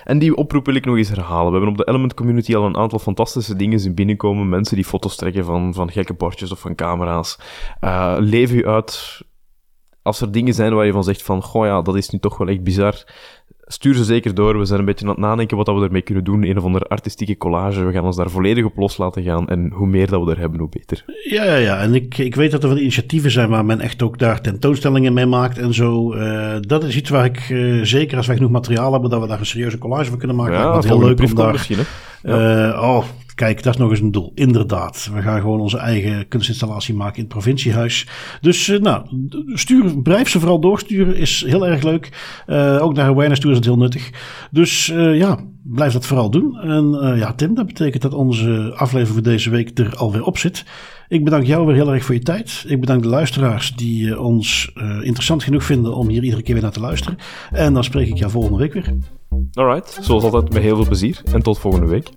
En 0.03 0.19
die 0.19 0.35
oproep 0.35 0.65
wil 0.65 0.75
ik 0.75 0.85
nog 0.85 0.97
eens 0.97 1.09
herhalen. 1.09 1.45
We 1.45 1.57
hebben 1.57 1.69
op 1.69 1.77
de 1.77 1.87
Element 1.87 2.13
Community 2.13 2.55
al 2.55 2.65
een 2.65 2.77
aantal 2.77 2.99
fantastische 2.99 3.55
dingen 3.55 3.79
zien 3.79 3.95
binnenkomen. 3.95 4.49
Mensen 4.49 4.75
die 4.75 4.85
foto's 4.85 5.15
trekken 5.15 5.45
van, 5.45 5.73
van 5.73 5.91
gekke 5.91 6.13
bordjes 6.13 6.51
of 6.51 6.59
van 6.59 6.75
camera's. 6.75 7.39
Uh, 7.81 8.15
leef 8.19 8.51
u 8.51 8.67
uit. 8.67 9.21
Als 10.01 10.21
er 10.21 10.31
dingen 10.31 10.53
zijn 10.53 10.73
waar 10.73 10.85
je 10.85 10.91
van 10.91 11.03
zegt 11.03 11.23
van, 11.23 11.41
goh 11.41 11.65
ja, 11.65 11.81
dat 11.81 11.95
is 11.95 12.09
nu 12.09 12.19
toch 12.19 12.37
wel 12.37 12.47
echt 12.47 12.63
bizar 12.63 13.05
stuur 13.67 13.95
ze 13.95 14.03
zeker 14.03 14.35
door. 14.35 14.59
We 14.59 14.65
zijn 14.65 14.79
een 14.79 14.85
beetje 14.85 15.05
aan 15.05 15.11
het 15.11 15.19
nadenken 15.19 15.57
wat 15.57 15.67
we 15.67 15.83
ermee 15.83 16.01
kunnen 16.01 16.23
doen. 16.23 16.43
Een 16.43 16.57
of 16.57 16.63
andere 16.63 16.85
artistieke 16.85 17.37
collage. 17.37 17.85
We 17.85 17.91
gaan 17.91 18.03
ons 18.03 18.15
daar 18.15 18.29
volledig 18.29 18.65
op 18.65 18.77
los 18.77 18.97
laten 18.97 19.23
gaan. 19.23 19.47
En 19.47 19.71
hoe 19.73 19.87
meer 19.87 20.09
dat 20.09 20.23
we 20.23 20.31
er 20.31 20.39
hebben, 20.39 20.59
hoe 20.59 20.69
beter. 20.69 21.03
Ja, 21.29 21.43
ja, 21.43 21.55
ja. 21.55 21.77
En 21.77 21.93
ik, 21.95 22.17
ik 22.17 22.35
weet 22.35 22.51
dat 22.51 22.63
er 22.63 22.69
van 22.69 22.77
initiatieven 22.77 23.31
zijn 23.31 23.49
waar 23.49 23.65
men 23.65 23.79
echt 23.79 24.01
ook 24.01 24.19
daar 24.19 24.41
tentoonstellingen 24.41 25.13
mee 25.13 25.25
maakt 25.25 25.57
en 25.57 25.73
zo. 25.73 26.15
Uh, 26.15 26.55
dat 26.59 26.83
is 26.83 26.95
iets 26.95 27.09
waar 27.09 27.25
ik 27.25 27.49
uh, 27.49 27.83
zeker 27.83 28.17
als 28.17 28.27
wij 28.27 28.35
genoeg 28.35 28.51
materiaal 28.51 28.91
hebben, 28.91 29.09
dat 29.09 29.21
we 29.21 29.27
daar 29.27 29.39
een 29.39 29.45
serieuze 29.45 29.77
collage 29.77 30.09
van 30.09 30.17
kunnen 30.17 30.35
maken. 30.35 30.55
Ja, 30.55 30.73
dat 30.73 30.85
heel 30.85 30.99
leuk 30.99 31.21
om 31.21 31.35
daar. 31.35 31.51
Misschien, 31.51 31.77
hè? 31.77 31.83
Ja. 32.31 32.67
Uh, 32.67 32.81
oh, 32.81 33.03
Kijk, 33.35 33.63
dat 33.63 33.73
is 33.73 33.79
nog 33.79 33.89
eens 33.89 33.99
een 33.99 34.11
doel. 34.11 34.31
Inderdaad. 34.35 35.09
We 35.13 35.21
gaan 35.21 35.41
gewoon 35.41 35.59
onze 35.59 35.77
eigen 35.77 36.27
kunstinstallatie 36.27 36.93
maken 36.93 37.15
in 37.15 37.23
het 37.23 37.31
provinciehuis. 37.31 38.07
Dus 38.41 38.67
uh, 38.67 38.79
nou, 38.79 39.05
stuur, 39.53 40.01
blijf 40.01 40.29
ze 40.29 40.39
vooral 40.39 40.59
doorsturen. 40.59 41.15
Is 41.15 41.43
heel 41.47 41.67
erg 41.67 41.83
leuk. 41.83 42.09
Uh, 42.47 42.77
ook 42.81 42.93
naar 42.93 43.09
Awareness 43.09 43.41
toe 43.41 43.51
is 43.51 43.57
het 43.57 43.65
heel 43.65 43.77
nuttig. 43.77 44.11
Dus 44.51 44.89
uh, 44.89 45.17
ja, 45.17 45.39
blijf 45.63 45.93
dat 45.93 46.05
vooral 46.05 46.29
doen. 46.29 46.59
En 46.59 47.17
ja, 47.17 47.33
Tim, 47.33 47.55
dat 47.55 47.65
betekent 47.65 48.01
dat 48.01 48.13
onze 48.13 48.73
aflevering 48.75 49.13
voor 49.13 49.31
deze 49.31 49.49
week 49.49 49.79
er 49.79 49.95
alweer 49.95 50.23
op 50.23 50.37
zit. 50.37 50.65
Ik 51.07 51.23
bedank 51.23 51.45
jou 51.45 51.65
weer 51.65 51.75
heel 51.75 51.93
erg 51.93 52.03
voor 52.03 52.15
je 52.15 52.21
tijd. 52.21 52.63
Ik 52.67 52.79
bedank 52.79 53.01
de 53.01 53.09
luisteraars 53.09 53.75
die 53.75 54.19
ons 54.19 54.71
interessant 55.01 55.43
genoeg 55.43 55.63
vinden 55.63 55.95
om 55.95 56.07
hier 56.07 56.23
iedere 56.23 56.41
keer 56.41 56.53
weer 56.53 56.63
naar 56.63 56.71
te 56.71 56.79
luisteren. 56.79 57.17
En 57.51 57.73
dan 57.73 57.83
spreek 57.83 58.07
ik 58.07 58.17
jou 58.17 58.31
volgende 58.31 58.57
week 58.57 58.73
weer. 58.73 58.93
Alright, 59.53 59.97
zoals 60.01 60.23
altijd 60.23 60.53
met 60.53 60.61
heel 60.61 60.75
veel 60.75 60.85
plezier 60.85 61.21
en 61.33 61.41
tot 61.41 61.59
volgende 61.59 61.87
week. 61.87 62.09